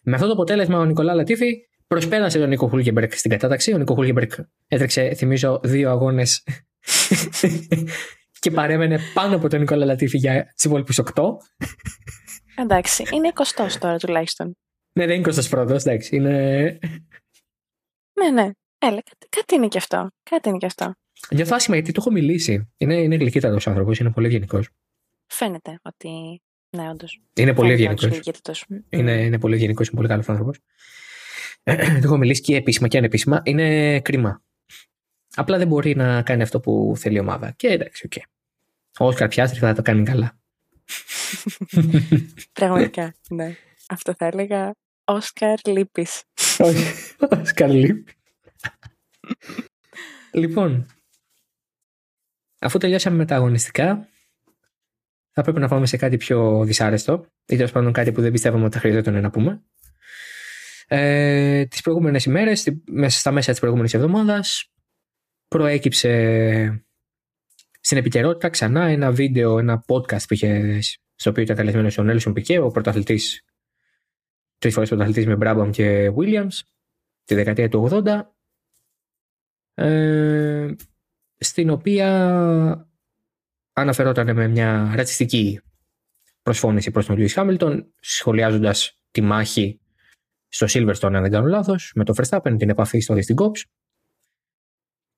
[0.04, 1.56] Με αυτό το αποτέλεσμα, ο Νικολά Λατίφη
[1.88, 3.74] προσπέρασε τον Νίκο Χούλκενμπεργκ στην κατάταξη.
[3.74, 4.32] Ο Νίκο Χούλκενμπεργκ
[4.68, 6.44] έτρεξε, θυμίζω, δύο αγώνες
[8.42, 11.04] και παρέμενε πάνω από τον Νικόλα Λατίφη για τι υπόλοιπου 8.
[12.56, 13.42] Εντάξει, είναι 20
[13.80, 14.58] τώρα τουλάχιστον.
[15.00, 16.16] Ναι, δεν είναι 21ο, εντάξει.
[16.16, 16.32] Είναι...
[18.20, 18.50] Ναι, ναι.
[18.78, 20.08] Έλα, κάτι, κάτι είναι και αυτό.
[20.30, 20.94] Κάτι είναι και αυτό.
[21.30, 22.74] Νιώθω άσχημα γιατί το έχω μιλήσει.
[22.78, 24.70] Είναι, είναι γλυκύτατος άνθρωπος, είναι πολύ ευγενικός.
[25.28, 26.42] Φαίνεται ότι.
[26.70, 27.22] Ναι, όντως.
[27.34, 28.22] Είναι πολύ ευγενικός.
[28.90, 30.60] Είναι, είναι πολύ ευγενικός, είναι πολύ καλός άνθρωπος.
[31.64, 31.74] το
[32.04, 33.42] έχω μιλήσει και επίσημα και ανεπίσημα.
[33.44, 34.42] Είναι κρίμα.
[35.36, 37.52] Απλά δεν μπορεί να κάνει αυτό που θέλει η ομάδα.
[37.52, 38.12] Και εντάξει, OK.
[38.16, 38.24] Okay.
[39.00, 40.38] Ο Όσκαρ Πιάστρι θα το κάνει καλά.
[42.54, 43.56] Πραγματικά, ναι.
[43.88, 46.24] Αυτό θα έλεγα Όσκαρ Λύπης.
[46.58, 48.14] Όχι, Όσκαρ Λύπη.
[50.32, 50.86] λοιπόν,
[52.60, 54.08] αφού τελειώσαμε με τα αγωνιστικά,
[55.36, 58.64] θα πρέπει να πάμε σε κάτι πιο δυσάρεστο ή τέλος πάντων κάτι που δεν πιστεύαμε
[58.66, 59.64] ότι θα χρειαζόταν να πούμε.
[60.88, 64.72] Ε, τις προηγούμενες ημέρες, μέσα στα μέσα της προηγούμενης εβδομάδας,
[65.48, 66.86] προέκυψε
[67.80, 70.80] στην επικαιρότητα ξανά ένα βίντεο, ένα podcast που είχε,
[71.16, 73.46] στο οποίο ήταν καλεσμένος ο Νέλσον Πικέ, ο πρωταθλητής,
[74.58, 76.60] τρεις φορές πρωταθλητής με Μπράμπαμ και Williams,
[77.24, 78.36] τη δεκαετία του 80,
[79.74, 80.76] ε,
[81.38, 82.90] στην οποία
[83.76, 85.60] αναφερόταν με μια ρατσιστική
[86.42, 89.80] προσφώνηση προς τον Λιούις Χάμιλτον, σχολιάζοντας τη μάχη
[90.48, 93.62] στο Silverstone, αν δεν κάνω λάθος, με τον Verstappen, την επαφή στο στην Copse.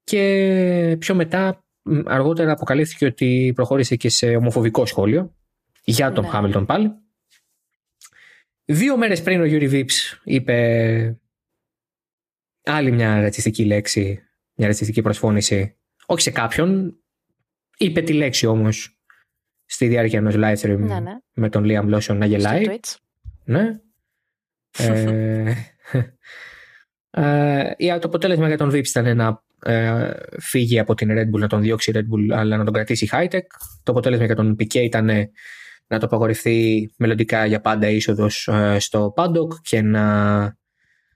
[0.04, 1.66] Και πιο μετά,
[2.06, 5.36] αργότερα αποκαλύφθηκε ότι προχώρησε και σε ομοφοβικό σχόλιο
[5.84, 6.30] για τον ναι.
[6.30, 6.92] Χάμιλτον πάλι.
[8.66, 11.20] Δύο μέρες πριν ο Γιούρι Βιπς είπε
[12.64, 16.98] άλλη μια ρατσιστική λέξη, μια ρατσιστική προσφώνηση, όχι σε κάποιον,
[17.78, 18.98] είπε τη λέξη όμως
[19.66, 21.18] στη διάρκεια ενός live stream ναι, ναι.
[21.34, 22.66] με τον Liam Lawson να γελάει.
[23.44, 23.80] Ναι.
[27.12, 31.40] ε, ε, το αποτέλεσμα για τον Vips ήταν να ε, φύγει από την Red Bull,
[31.40, 33.48] να τον διώξει η Red Bull, αλλά να τον κρατήσει η Hightech.
[33.84, 35.10] Το αποτέλεσμα για τον Piquet ήταν
[35.88, 40.58] να το απαγορευτεί μελλοντικά για πάντα είσοδος ε, στο Paddock και να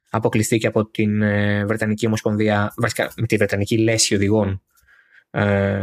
[0.09, 4.61] αποκλειστεί και από την ε, Βρετανική Ομοσπονδία, βασικά με τη Βρετανική Λέση Οδηγών.
[5.31, 5.41] Ε,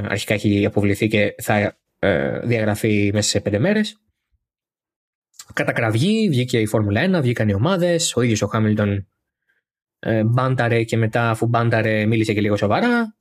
[0.09, 4.01] αρχικά έχει αποβληθεί και θα ε, διαγραφεί μέσα σε πέντε μέρες.
[5.53, 8.17] Κατά κραυγή βγήκε η Φόρμουλα 1, βγήκαν οι ομάδες.
[8.17, 9.09] Ο ίδιος ο Χάμιλτον
[9.99, 13.17] ε, μπάνταρε και μετά αφού μπάνταρε μίλησε και λίγο σοβαρά.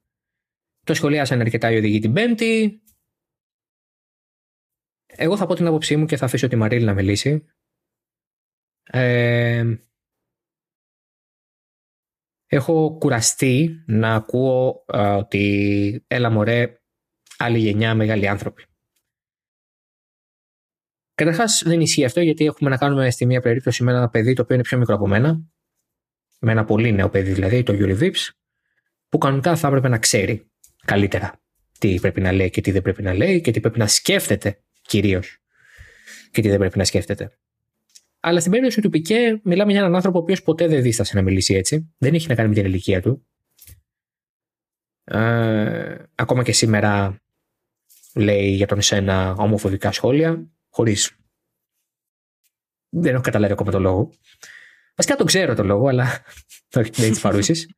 [0.84, 2.82] Το σχολιάσαν αρκετά οι οδηγοί την Πέμπτη.
[5.06, 7.46] Εγώ θα πω την άποψή μου και θα αφήσω τη Μαρίλη να μιλήσει.
[8.84, 9.78] Ε,
[12.48, 14.84] έχω κουραστεί να ακούω
[15.18, 16.82] ότι έλα μωρέ
[17.38, 18.66] άλλη γενιά μεγάλοι άνθρωποι.
[21.16, 24.42] Καταρχάς δεν ισχύει αυτό γιατί έχουμε να κάνουμε στη μία περίπτωση με ένα παιδί το
[24.42, 25.42] οποίο είναι πιο μικρό από μένα
[26.40, 28.30] με ένα πολύ νέο παιδί δηλαδή, το Yuri Vips,
[29.10, 30.52] που κανονικά θα έπρεπε να ξέρει
[30.86, 31.42] καλύτερα
[31.80, 34.64] τι πρέπει να λέει και τι δεν πρέπει να λέει και τι πρέπει να σκέφτεται
[34.82, 35.38] κυρίως
[36.32, 37.38] και τι δεν πρέπει να σκέφτεται.
[38.20, 41.22] Αλλά στην περίπτωση του Πικέ, μιλάμε για έναν άνθρωπο ο οποίος ποτέ δεν δίστασε να
[41.22, 41.94] μιλήσει έτσι.
[41.98, 43.28] Δεν έχει να κάνει με την ηλικία του.
[45.04, 47.22] Ε, ακόμα και σήμερα
[48.16, 50.96] λέει για τον Σένα ομοφοβικά σχόλια, χωρί.
[52.90, 54.14] Δεν έχω καταλάβει ακόμα το λόγο.
[54.96, 56.24] Βασικά τον ξέρω το λόγο, αλλά
[56.76, 57.70] όχι δεν της παρούσης.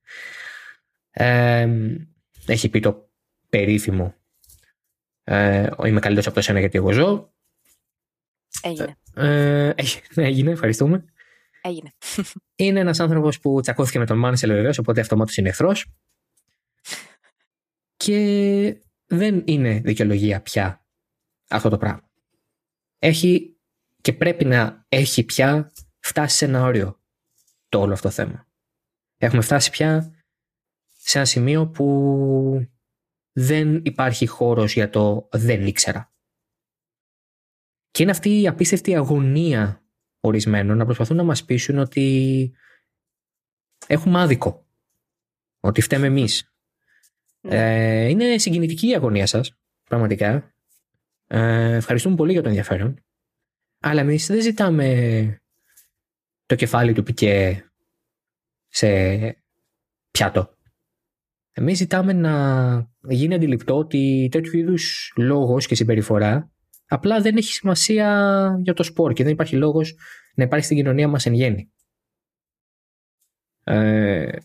[2.45, 3.09] έχει πει το
[3.49, 4.19] περίφημο
[5.23, 7.33] ε, Είμαι καλύτερος από το σένα γιατί εγώ ζω.
[8.61, 8.95] Έγινε.
[9.15, 9.73] Ε,
[10.15, 11.05] έγινε, ευχαριστούμε.
[11.61, 11.93] Έγινε.
[12.55, 15.91] Είναι ένας άνθρωπος που τσακώθηκε με τον Μάνσελ βεβαίως, οπότε αυτομάτως είναι εχθρός.
[17.97, 20.85] Και δεν είναι δικαιολογία πια
[21.49, 22.09] αυτό το πράγμα.
[22.99, 23.57] Έχει
[24.01, 26.99] και πρέπει να έχει πια φτάσει σε ένα όριο
[27.69, 28.47] το όλο αυτό το θέμα.
[29.17, 30.13] Έχουμε φτάσει πια
[30.97, 32.67] σε ένα σημείο που
[33.31, 36.08] δεν υπάρχει χώρος για το δεν ήξερα.
[37.91, 39.83] Και είναι αυτή η απίστευτη αγωνία
[40.19, 42.51] ορισμένων να προσπαθούν να μας πείσουν ότι
[43.87, 44.67] έχουμε άδικο.
[45.59, 46.53] Ότι φταίμε εμείς.
[47.41, 47.55] Ναι.
[47.55, 50.53] Ε, είναι συγκινητική η αγωνία σας, πραγματικά.
[51.27, 53.03] Ε, ευχαριστούμε πολύ για το ενδιαφέρον.
[53.79, 55.41] Αλλά εμείς δεν ζητάμε
[56.45, 57.69] το κεφάλι του Πικέ
[58.67, 58.89] σε
[60.11, 60.57] πιάτο.
[61.51, 66.51] Εμείς ζητάμε να γίνει αντιληπτό ότι τέτοιου είδους λόγος και συμπεριφορά
[66.89, 68.07] απλά δεν έχει σημασία
[68.61, 69.97] για το σπορ και δεν υπάρχει λόγος
[70.35, 71.71] να υπάρχει στην κοινωνία μας εν γέννη.
[73.63, 74.37] Ε,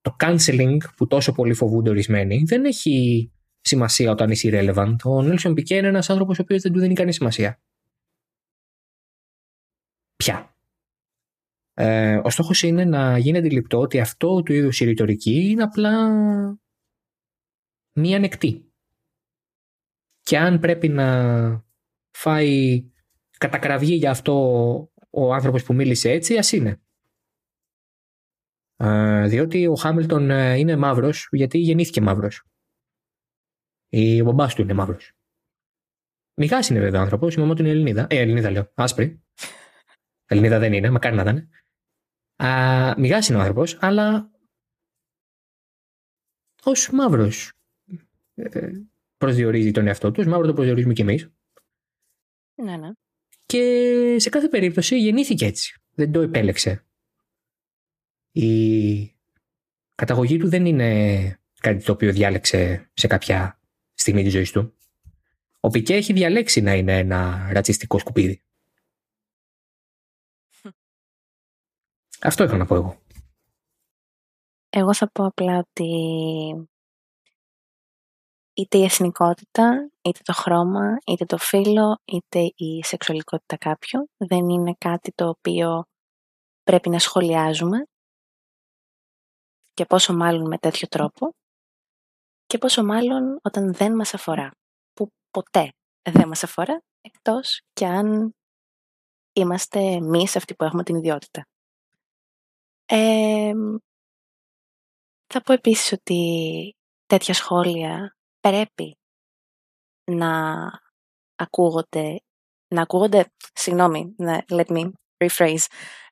[0.00, 3.30] το canceling που τόσο πολύ φοβούνται ορισμένοι δεν έχει
[3.60, 4.96] σημασία όταν είσαι irrelevant.
[5.04, 7.60] Ο Νέλσον Πικέ είναι ένας άνθρωπος ο οποίος δεν του δίνει κανεί σημασία.
[10.16, 10.56] Πια.
[11.74, 16.08] Ε, ο στόχος είναι να γίνει αντιληπτό ότι αυτό του είδους η ρητορική είναι απλά
[17.92, 18.65] μία ανεκτή.
[20.26, 21.64] Και αν πρέπει να
[22.10, 22.84] φάει
[23.38, 24.34] κατακραυγή για αυτό
[25.10, 26.80] ο άνθρωπος που μίλησε έτσι, ας είναι.
[28.76, 32.44] Ε, διότι ο Χάμιλτον ε, είναι μαύρος γιατί γεννήθηκε μαύρος.
[33.88, 35.12] Η μπαμπάς του είναι μαύρος.
[36.34, 38.06] Μιγά είναι βέβαια άνθρωπος, η μαμά του είναι Ελληνίδα.
[38.10, 39.24] Ε, Ελληνίδα λέω, άσπρη.
[40.26, 41.48] Ελληνίδα δεν είναι, μακάρι να ήταν.
[42.98, 44.30] Μιγά είναι ο άνθρωπος, αλλά
[46.62, 47.52] ως μαύρος
[48.34, 48.70] ε,
[49.16, 50.26] προσδιορίζει τον εαυτό τους.
[50.26, 51.30] Μαύρο το προσδιορίζουμε κι εμείς.
[52.54, 52.90] Ναι, ναι.
[53.46, 55.80] Και σε κάθε περίπτωση γεννήθηκε έτσι.
[55.90, 56.84] Δεν το επέλεξε.
[58.32, 59.16] Η
[59.94, 63.60] καταγωγή του δεν είναι κάτι το οποίο διάλεξε σε κάποια
[63.94, 64.74] στιγμή της ζωής του.
[65.60, 68.42] Ο Πικέ έχει διαλέξει να είναι ένα ρατσιστικό σκουπίδι.
[72.20, 73.00] Αυτό είχα να πω εγώ.
[74.70, 75.88] Εγώ θα πω απλά ότι
[78.56, 84.74] είτε η εθνικότητα, είτε το χρώμα, είτε το φύλλο, είτε η σεξουαλικότητα κάποιου δεν είναι
[84.78, 85.84] κάτι το οποίο
[86.62, 87.86] πρέπει να σχολιάζουμε.
[89.74, 91.34] Και πόσο μάλλον με τέτοιο τρόπο.
[92.46, 94.50] Και πόσο μάλλον όταν δεν μας αφορά,
[94.92, 95.72] που ποτέ
[96.02, 98.34] δεν μας αφορά, εκτός και αν
[99.32, 101.46] είμαστε εμείς αυτοί που έχουμε την ιδιότητα.
[105.26, 106.72] θα πω επίσης ότι
[107.06, 108.15] τέτοια σχόλια
[108.48, 108.98] πρέπει
[110.04, 110.62] να
[111.36, 112.20] ακούγονται,
[112.68, 114.14] να ακούγονται, συγγνώμη,
[114.48, 114.90] let me
[115.24, 115.64] rephrase,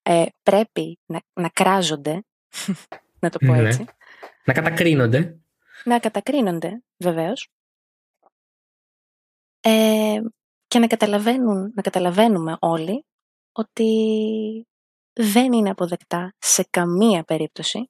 [0.03, 2.25] ε, πρέπει να, να κράζονται,
[3.23, 3.69] να το πω ναι.
[3.69, 3.85] έτσι.
[4.45, 5.39] Να κατακρίνονται.
[5.85, 7.49] Να κατακρίνονται, βεβαίως.
[9.61, 10.21] Ε,
[10.67, 13.05] και να, καταλαβαίνουν, να καταλαβαίνουμε όλοι
[13.53, 14.67] ότι
[15.13, 17.89] δεν είναι αποδεκτά σε καμία περίπτωση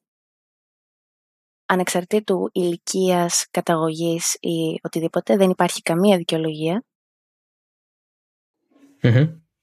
[1.66, 6.16] ανεξαρτήτου ηλικίας, καταγωγής ή οτιδήποτε, δεν υπάρχει καμία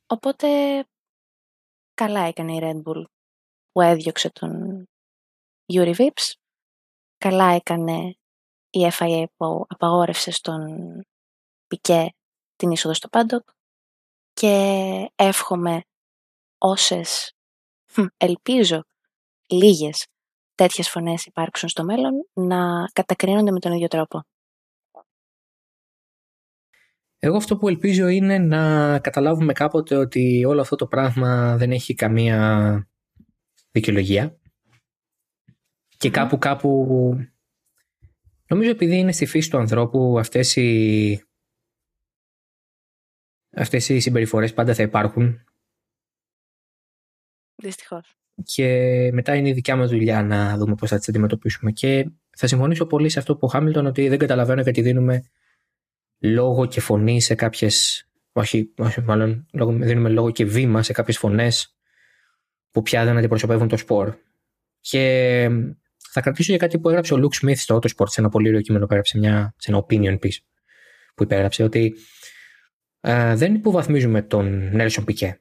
[0.05, 0.47] Οπότε
[1.93, 3.03] καλά έκανε η Red Bull
[3.71, 4.85] που έδιωξε τον
[5.73, 6.33] Yuri Vips.
[7.17, 8.15] Καλά έκανε
[8.69, 10.61] η FIA που απαγόρευσε στον
[11.67, 12.13] Πικέ
[12.55, 13.49] την είσοδο στο Πάντοκ.
[14.33, 15.81] Και εύχομαι
[16.57, 17.33] όσες,
[18.17, 18.83] ελπίζω,
[19.47, 20.05] λίγες
[20.61, 24.23] τέτοιες φωνές υπάρξουν στο μέλλον να κατακρίνονται με τον ίδιο τρόπο.
[27.19, 31.93] Εγώ αυτό που ελπίζω είναι να καταλάβουμε κάποτε ότι όλο αυτό το πράγμα δεν έχει
[31.93, 32.89] καμία
[33.71, 34.39] δικαιολογία
[35.97, 36.87] και κάπου κάπου
[38.47, 41.23] νομίζω επειδή είναι στη φύση του ανθρώπου αυτές οι
[43.51, 45.45] αυτές οι συμπεριφορές πάντα θα υπάρχουν
[47.55, 48.20] Δυστυχώς.
[48.43, 51.71] Και μετά είναι η δικιά μας δουλειά να δούμε πώς θα τις αντιμετωπίσουμε.
[51.71, 55.23] Και θα συμφωνήσω πολύ σε αυτό που ο Χάμιλτον ότι δεν καταλαβαίνω γιατί δίνουμε
[56.19, 58.05] λόγο και φωνή σε κάποιες.
[58.31, 59.45] Όχι, όχι, μάλλον
[59.79, 61.75] δίνουμε λόγο και βήμα σε κάποιες φωνές
[62.71, 64.15] που πια δεν αντιπροσωπεύουν το σπορ.
[64.79, 65.49] Και
[65.97, 68.61] θα κρατήσω για κάτι που έγραψε ο Λουκ Σμιθ στο Autosport σε ένα πολύ ωραίο
[68.61, 70.37] κείμενο που έγραψε μια, σε ένα opinion piece
[71.15, 71.95] που υπέγραψε ότι
[73.01, 75.39] ε, δεν υποβαθμίζουμε τον Νέλσον Πικέ.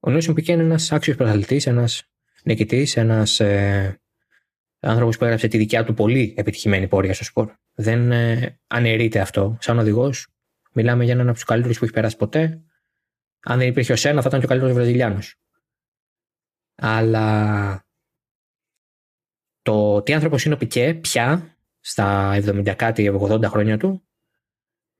[0.00, 2.02] Ο Νέλσον Πικέ είναι ένας άξιος πρωταθλητής, ένας
[2.44, 4.00] νικητής, ένας ε,
[4.80, 7.52] άνθρωπος που έγραψε τη δικιά του πολύ επιτυχημένη πορεία στο σπορ.
[7.74, 9.56] Δεν ε, αναιρείται αυτό.
[9.60, 10.26] Σαν οδηγός,
[10.72, 12.62] μιλάμε για έναν από τους καλύτερους που έχει περάσει ποτέ.
[13.40, 15.34] Αν δεν υπήρχε ο Σένα, θα ήταν και ο καλύτερος Βραζιλιάνος.
[16.74, 17.84] Αλλά
[19.62, 24.08] το τι άνθρωπος είναι ο Πικέ πια στα 70 κάτι 80 χρόνια του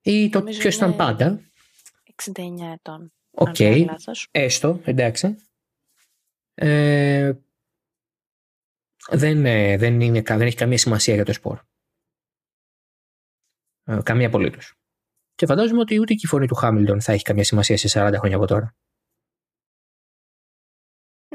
[0.03, 1.41] ή το ποιος ήταν πάντα.
[2.23, 3.13] 69 ετών.
[3.31, 3.55] OK.
[3.59, 3.87] Okay.
[4.31, 5.37] Έστω, εντάξει.
[6.55, 7.33] Ε,
[9.11, 11.61] δεν, ε, δεν, είναι, δεν έχει καμία σημασία για το σπορ.
[13.85, 14.75] Ε, καμία απολύτως.
[15.35, 18.15] Και φαντάζομαι ότι ούτε και η φωνή του Χάμιλτον θα έχει καμία σημασία σε 40
[18.19, 18.77] χρόνια από τώρα.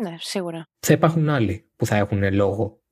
[0.02, 0.68] Ναι, σίγουρα.
[0.80, 2.84] Θα υπάρχουν άλλοι που θα έχουν λόγο.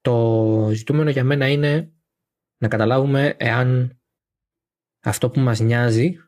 [0.00, 1.92] Το ζητούμενο για μένα είναι
[2.58, 4.00] να καταλάβουμε εάν
[5.00, 6.25] αυτό που μας νοιάζει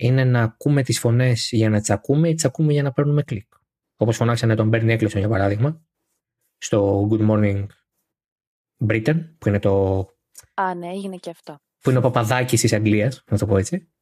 [0.00, 3.22] είναι να ακούμε τις φωνές για να τις ακούμε ή τις ακούμε για να παίρνουμε
[3.22, 3.52] κλικ.
[3.96, 5.82] Όπως φωνάξανε τον Bernie Eccleston για παράδειγμα
[6.56, 7.66] στο Good Morning
[8.88, 9.98] Britain που είναι το...
[10.54, 11.58] Α, ναι, έγινε και αυτό.
[11.78, 13.92] Που είναι ο παπαδάκι της Αγγλίας, να το πω έτσι.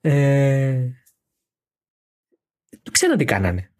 [0.00, 0.90] Ε...
[2.90, 3.72] Ξέρω τι κάνανε;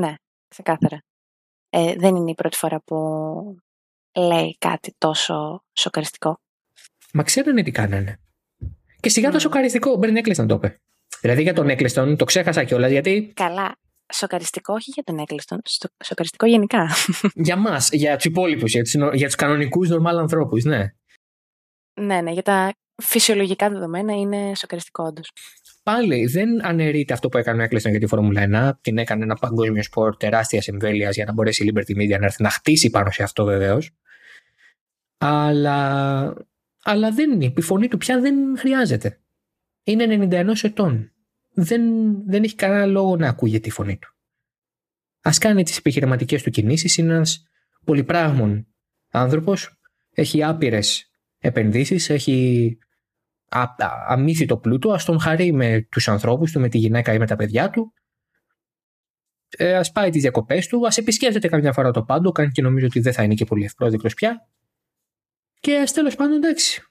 [0.00, 0.14] Ναι,
[0.48, 1.02] ξεκάθαρα.
[1.68, 2.96] Ε, δεν είναι η πρώτη φορά που
[4.16, 6.40] λέει κάτι τόσο σοκαριστικό.
[7.12, 8.23] Μα ξέρανε τι κάνανε;
[9.04, 9.90] Και σιγά το σοκαριστικό.
[9.90, 10.80] Ο Μπέρν Έκλειστον το είπε.
[11.20, 13.32] Δηλαδή για τον Έκλειστον το ξέχασα κιόλας γιατί.
[13.34, 13.76] Καλά.
[14.12, 15.60] Σοκαριστικό όχι για τον Έκλειστον.
[16.04, 16.88] Σοκαριστικό γενικά.
[17.48, 20.84] για μας, για τους υπόλοιπους, για τους για τους κανονικούς νορμάλ ανθρώπους, ναι.
[22.00, 22.72] Ναι, ναι, για τα
[23.02, 25.30] φυσιολογικά δεδομένα είναι σοκαριστικό όντως.
[25.82, 28.78] Πάλι δεν αναιρείται αυτό που έκανε ο Έκλειστον για τη Φόρμουλα 1.
[28.80, 32.42] Την έκανε ένα παγκόσμιο σπορ τεράστιας εμβέλειας για να μπορέσει η Liberty Media να έρθει
[32.42, 33.90] να χτίσει πάνω σε αυτό βεβαίως.
[35.18, 36.34] Αλλά,
[36.84, 37.52] αλλά δεν είναι.
[37.56, 39.20] Η φωνή του πια δεν χρειάζεται.
[39.84, 41.12] Είναι 91 ετών.
[41.54, 41.82] Δεν,
[42.26, 44.08] δεν έχει κανένα λόγο να ακούγεται η φωνή του.
[45.20, 46.96] Α κάνει τις επιχειρηματικές του κινήσεις.
[46.96, 47.46] Είναι ένας
[47.84, 48.66] πολυπράγμων
[49.10, 49.80] άνθρωπος.
[50.10, 52.10] Έχει άπειρες επενδύσεις.
[52.10, 52.78] Έχει
[54.06, 54.92] αμύθιτο πλούτο.
[54.92, 57.92] Α τον χαρεί με τους ανθρώπους του, με τη γυναίκα ή με τα παιδιά του.
[59.56, 60.86] Ε, ας πάει τις διακοπές του.
[60.86, 62.32] Α επισκέπτεται καμιά φορά το πάντο.
[62.32, 64.48] Κάνει και νομίζω ότι δεν θα είναι και πολύ ευπρόσδεκτος πια.
[65.64, 66.82] Και ας τέλος πάντων εντάξει.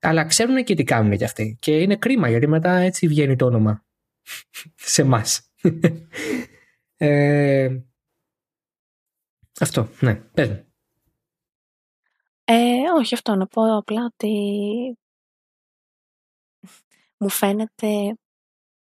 [0.00, 1.56] Αλλά ξέρουν και τι κάνουν κι αυτοί.
[1.60, 3.84] Και είναι κρίμα γιατί μετά έτσι βγαίνει το όνομα
[4.92, 5.22] σε εμά.
[6.96, 7.80] ε,
[9.60, 10.72] αυτό, ναι, πες μου.
[12.44, 14.28] Ε, όχι αυτό, να πω απλά ότι
[17.16, 18.14] μου φαίνεται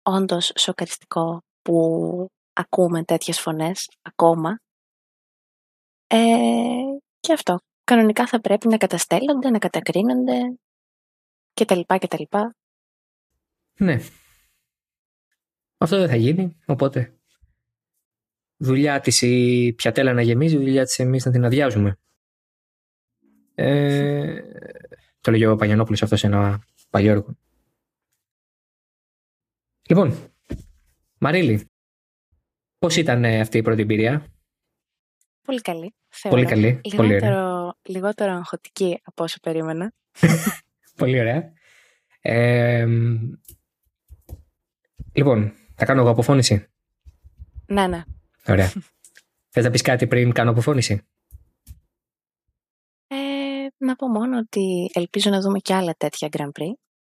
[0.01, 4.59] όντως σοκαριστικό που ακούμε τέτοιες φωνές ακόμα.
[6.07, 6.17] Ε,
[7.19, 7.59] και αυτό.
[7.85, 10.57] Κανονικά θα πρέπει να καταστέλλονται, να κατακρίνονται
[11.53, 12.55] και τα λοιπά και τα λοιπά.
[13.77, 13.99] Ναι.
[15.77, 17.19] Αυτό δεν θα γίνει, οπότε
[18.57, 21.99] δουλειά της η πιατέλα να γεμίζει, δουλειά της εμείς να την αδειάζουμε.
[23.55, 24.41] Ε,
[25.21, 27.37] το λέγει ο Παγιανόπουλος αυτό σε ένα παλιό έργο.
[29.89, 30.33] Λοιπόν,
[31.17, 31.69] Μαρίλη,
[32.77, 34.34] πώς ήταν αυτή η πρώτη εμπειρία;
[35.45, 35.95] Πολύ καλή.
[36.09, 36.37] Θεωρώ.
[36.37, 36.81] Πολύ καλή.
[36.83, 37.75] Λιγότερο, πολύ ωραία.
[37.81, 39.93] λιγότερο αγχωτική από όσο περίμενα.
[41.01, 41.53] πολύ ωραία.
[42.21, 42.87] Ε,
[45.13, 46.67] λοιπόν, θα κάνω εγώ αποφώνηση.
[47.67, 48.03] Ναι, ναι.
[48.47, 48.71] Ωραία.
[49.53, 51.07] Θες να πεις κάτι πριν κάνω αποφώνηση;
[53.07, 53.15] Ε,
[53.77, 56.73] να πω μόνο ότι ελπίζω να δούμε και άλλα τέτοια Grand Prix,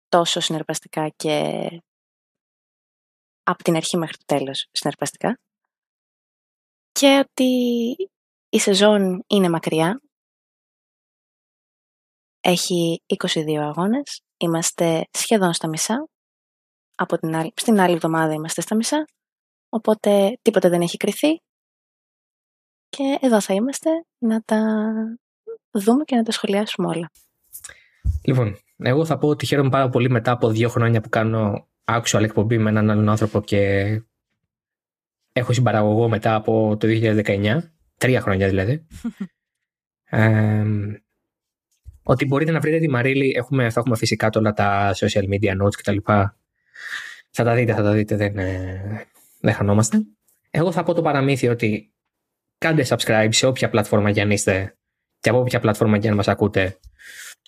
[0.08, 1.68] τόσο συνεργαστικά και
[3.42, 5.38] από την αρχή μέχρι το τέλος συνεργαστικά.
[6.92, 7.44] Και ότι
[8.48, 10.00] η σεζόν είναι μακριά.
[12.40, 14.22] Έχει 22 αγώνες.
[14.36, 16.08] Είμαστε σχεδόν στα μισά.
[16.94, 19.04] Από την άλλη, στην άλλη εβδομάδα είμαστε στα μισά.
[19.68, 21.40] Οπότε τίποτα δεν έχει κρυθεί.
[22.88, 24.82] Και εδώ θα είμαστε να τα
[25.70, 27.10] δούμε και να τα σχολιάσουμε όλα.
[28.24, 32.22] Λοιπόν, εγώ θα πω ότι χαίρομαι πάρα πολύ μετά από δύο χρόνια που κάνω actual
[32.22, 33.84] εκπομπή με έναν άλλον άνθρωπο και
[35.32, 37.60] έχω συμπαραγωγό μετά από το 2019,
[37.98, 38.86] τρία χρόνια δηλαδή.
[40.04, 40.64] ε,
[42.02, 45.74] ότι μπορείτε να βρείτε τη Μαρίλη, έχουμε, θα έχουμε φυσικά όλα τα social media notes
[45.76, 45.96] κτλ.
[47.30, 49.06] Θα τα δείτε, θα τα δείτε, δεν, ε,
[49.40, 49.98] δεν χανόμαστε.
[50.50, 51.92] Εγώ θα πω το παραμύθι ότι
[52.58, 54.76] κάντε subscribe σε όποια πλατφόρμα για είστε
[55.20, 56.78] και από όποια πλατφόρμα για να μας ακούτε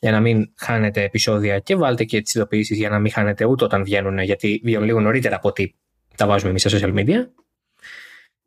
[0.00, 3.64] για να μην χάνετε επεισόδια και βάλτε και τις ειδοποιήσεις για να μην χάνετε ούτε
[3.64, 5.74] όταν βγαίνουν γιατί βγαίνουν λίγο νωρίτερα από ό,τι
[6.16, 7.26] τα βάζουμε εμείς στα social media.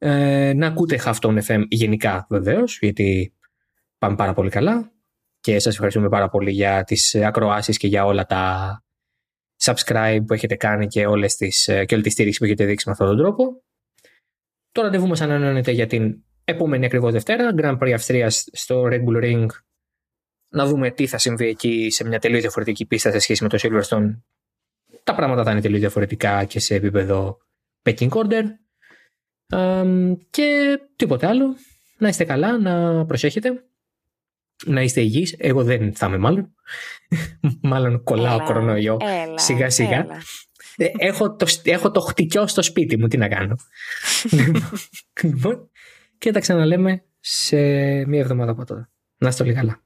[0.05, 3.33] Ε, να ακούτε Halftone FM γενικά βεβαίως, γιατί
[3.97, 4.91] πάμε πάρα πολύ καλά
[5.39, 8.83] και σας ευχαριστούμε πάρα πολύ για τις ακροάσεις και για όλα τα
[9.63, 12.91] subscribe που έχετε κάνει και, όλες τις, και όλη τη στήριξη που έχετε δείξει με
[12.91, 13.63] αυτόν τον τρόπο.
[14.71, 19.23] Το ραντεβού μας ανανεώνεται για την επόμενη ακριβώς Δευτέρα, Grand Prix Αυστρίας στο Red Bull
[19.23, 19.45] Ring
[20.49, 23.57] να δούμε τι θα συμβεί εκεί σε μια τελείως διαφορετική πίστα σε σχέση με το
[23.61, 24.21] Silverstone.
[25.03, 27.37] Τα πράγματα θα είναι τελείως διαφορετικά και σε επίπεδο
[27.83, 28.43] pecking order.
[30.29, 31.55] Και τίποτε άλλο.
[31.97, 33.63] Να είστε καλά, να προσέχετε.
[34.65, 35.35] Να είστε υγιείς.
[35.37, 36.53] Εγώ δεν θα είμαι μάλλον.
[37.61, 38.97] μάλλον κολλάω έλα, κορονοϊό.
[39.35, 40.07] σιγά σιγά.
[40.75, 43.07] Ε, έχω, το, έχω το χτυκιό στο σπίτι μου.
[43.07, 43.55] Τι να κάνω.
[45.23, 45.69] λοιπόν,
[46.17, 47.57] και τα ξαναλέμε σε
[48.05, 48.89] μία εβδομάδα από τώρα.
[49.17, 49.81] Να είστε όλοι καλά.